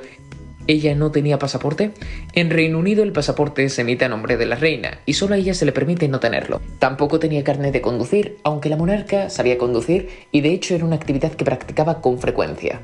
ella 0.72 0.96
no 0.96 1.12
tenía 1.12 1.40
pasaporte? 1.40 1.92
En 2.34 2.50
Reino 2.50 2.80
Unido 2.80 3.04
el 3.04 3.12
pasaporte 3.12 3.68
se 3.70 3.82
emite 3.82 4.06
a 4.06 4.10
nombre 4.10 4.38
de 4.38 4.46
la 4.46 4.56
reina 4.56 5.00
y 5.06 5.14
solo 5.14 5.36
a 5.36 5.38
ella 5.38 5.54
se 5.54 5.66
le 5.66 5.72
permite 5.72 6.08
no 6.08 6.20
tenerlo. 6.20 6.62
Tampoco 6.80 7.20
tenía 7.20 7.44
carnet 7.44 7.74
de 7.74 7.82
conducir, 7.82 8.38
aunque 8.44 8.70
la 8.70 8.78
monarca 8.78 9.30
sabía 9.30 9.58
conducir 9.58 10.10
y 10.32 10.42
de 10.42 10.52
hecho 10.54 10.76
era 10.76 10.86
una 10.86 10.96
actividad 10.96 11.34
que 11.34 11.46
practicaba 11.46 12.02
con 12.02 12.20
frecuencia. 12.20 12.82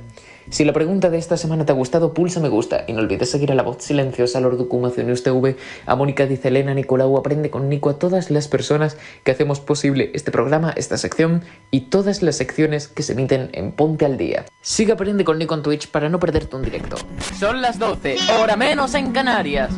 Si 0.50 0.64
la 0.64 0.72
pregunta 0.72 1.10
de 1.10 1.18
esta 1.18 1.36
semana 1.36 1.66
te 1.66 1.74
ha 1.74 1.76
gustado, 1.76 2.14
pulsa 2.14 2.40
me 2.40 2.48
gusta 2.48 2.86
y 2.88 2.94
no 2.94 3.00
olvides 3.00 3.30
seguir 3.30 3.52
a 3.52 3.56
la 3.56 3.64
voz 3.64 3.84
silenciosa, 3.84 4.38
a 4.38 4.42
Lorducuma, 4.42 4.92
News 4.96 5.22
TV, 5.22 5.58
a 5.86 5.96
Mónica 5.96 6.26
Dice 6.26 6.48
Elena, 6.48 6.74
Nicolau, 6.74 7.18
Aprende 7.18 7.50
con 7.50 7.68
Nico, 7.68 7.90
a 7.90 8.00
todas 8.00 8.32
las 8.32 8.48
personas 8.48 8.98
que 9.26 9.32
hacemos 9.32 9.60
posible 9.60 10.12
este 10.14 10.32
programa, 10.32 10.74
esta 10.78 10.98
sección 10.98 11.44
y 11.70 11.82
todas 11.82 12.22
las 12.22 12.38
secciones 12.38 12.88
que 12.88 13.04
se 13.04 13.12
emiten 13.12 13.50
en 13.52 13.74
Ponte 13.74 14.06
al 14.06 14.18
Día. 14.18 14.46
Sigue 14.62 14.94
Aprende 14.94 15.26
con 15.26 15.38
Nico 15.38 15.54
en 15.54 15.64
Twitch 15.64 15.90
para 15.90 16.08
no 16.08 16.20
perderte 16.20 16.56
un 16.56 16.64
directo. 16.64 16.96
Son 17.38 17.62
las 17.62 17.78
12, 17.78 18.18
hora 18.42 18.56
menos 18.56 18.96
en 18.96 19.12
Canarias. 19.12 19.72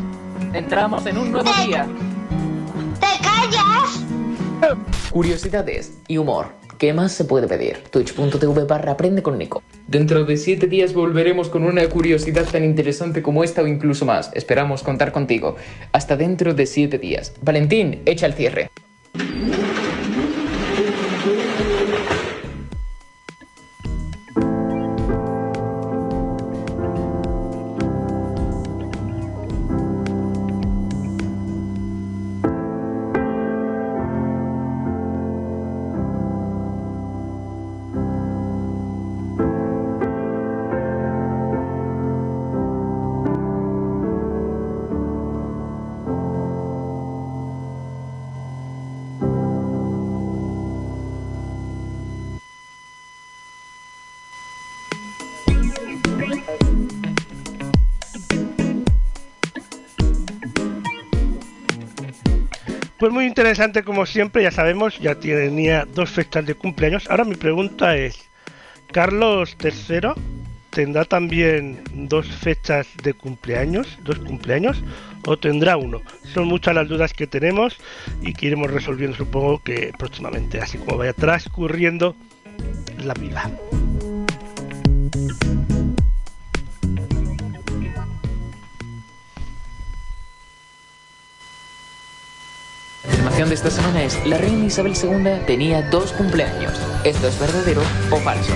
Entramos 0.53 1.05
en 1.07 1.17
un 1.17 1.31
nuevo 1.31 1.49
día. 1.65 1.87
¿Te 2.99 3.23
callas? 3.23 4.05
Curiosidades 5.11 5.97
y 6.07 6.17
humor. 6.17 6.58
¿Qué 6.79 6.93
más 6.93 7.11
se 7.11 7.25
puede 7.25 7.45
pedir? 7.45 7.79
Twitch.tv 7.91 8.63
barra 8.63 8.93
aprende 8.93 9.21
con 9.21 9.37
Nico. 9.37 9.61
Dentro 9.87 10.23
de 10.23 10.37
7 10.37 10.65
días 10.67 10.93
volveremos 10.93 11.49
con 11.49 11.65
una 11.65 11.85
curiosidad 11.89 12.45
tan 12.49 12.63
interesante 12.63 13.21
como 13.21 13.43
esta 13.43 13.61
o 13.61 13.67
incluso 13.67 14.05
más. 14.05 14.31
Esperamos 14.33 14.81
contar 14.81 15.11
contigo. 15.11 15.57
Hasta 15.91 16.15
dentro 16.15 16.53
de 16.53 16.65
7 16.65 16.97
días. 16.97 17.33
Valentín, 17.41 18.01
echa 18.05 18.27
el 18.27 18.33
cierre. 18.33 18.69
Pues 63.09 63.15
muy 63.15 63.25
interesante 63.25 63.81
como 63.81 64.05
siempre, 64.05 64.43
ya 64.43 64.51
sabemos, 64.51 64.99
ya 64.99 65.15
tenía 65.15 65.87
dos 65.95 66.11
fechas 66.11 66.45
de 66.45 66.53
cumpleaños. 66.53 67.09
Ahora 67.09 67.23
mi 67.23 67.33
pregunta 67.33 67.97
es, 67.97 68.29
¿Carlos 68.91 69.57
III 69.59 70.09
tendrá 70.69 71.05
también 71.05 71.81
dos 71.91 72.27
fechas 72.27 72.85
de 73.01 73.15
cumpleaños, 73.15 73.97
dos 74.03 74.19
cumpleaños, 74.19 74.83
o 75.25 75.39
tendrá 75.39 75.75
uno. 75.75 76.03
Son 76.35 76.47
muchas 76.47 76.75
las 76.75 76.87
dudas 76.87 77.11
que 77.13 77.25
tenemos 77.25 77.77
y 78.21 78.33
que 78.33 78.45
iremos 78.45 78.69
resolviendo, 78.69 79.17
supongo 79.17 79.63
que 79.63 79.91
próximamente, 79.97 80.59
así 80.59 80.77
como 80.77 80.97
vaya 80.97 81.13
transcurriendo 81.13 82.15
la 83.03 83.15
vida. 83.15 83.49
De 93.39 93.55
esta 93.55 93.71
semana 93.71 94.03
es, 94.03 94.19
la 94.27 94.37
reina 94.37 94.65
Isabel 94.65 94.93
II 95.01 95.45
tenía 95.47 95.81
dos 95.81 96.11
cumpleaños. 96.11 96.73
¿Esto 97.05 97.29
es 97.29 97.39
verdadero 97.39 97.81
o 98.11 98.17
falso? 98.17 98.53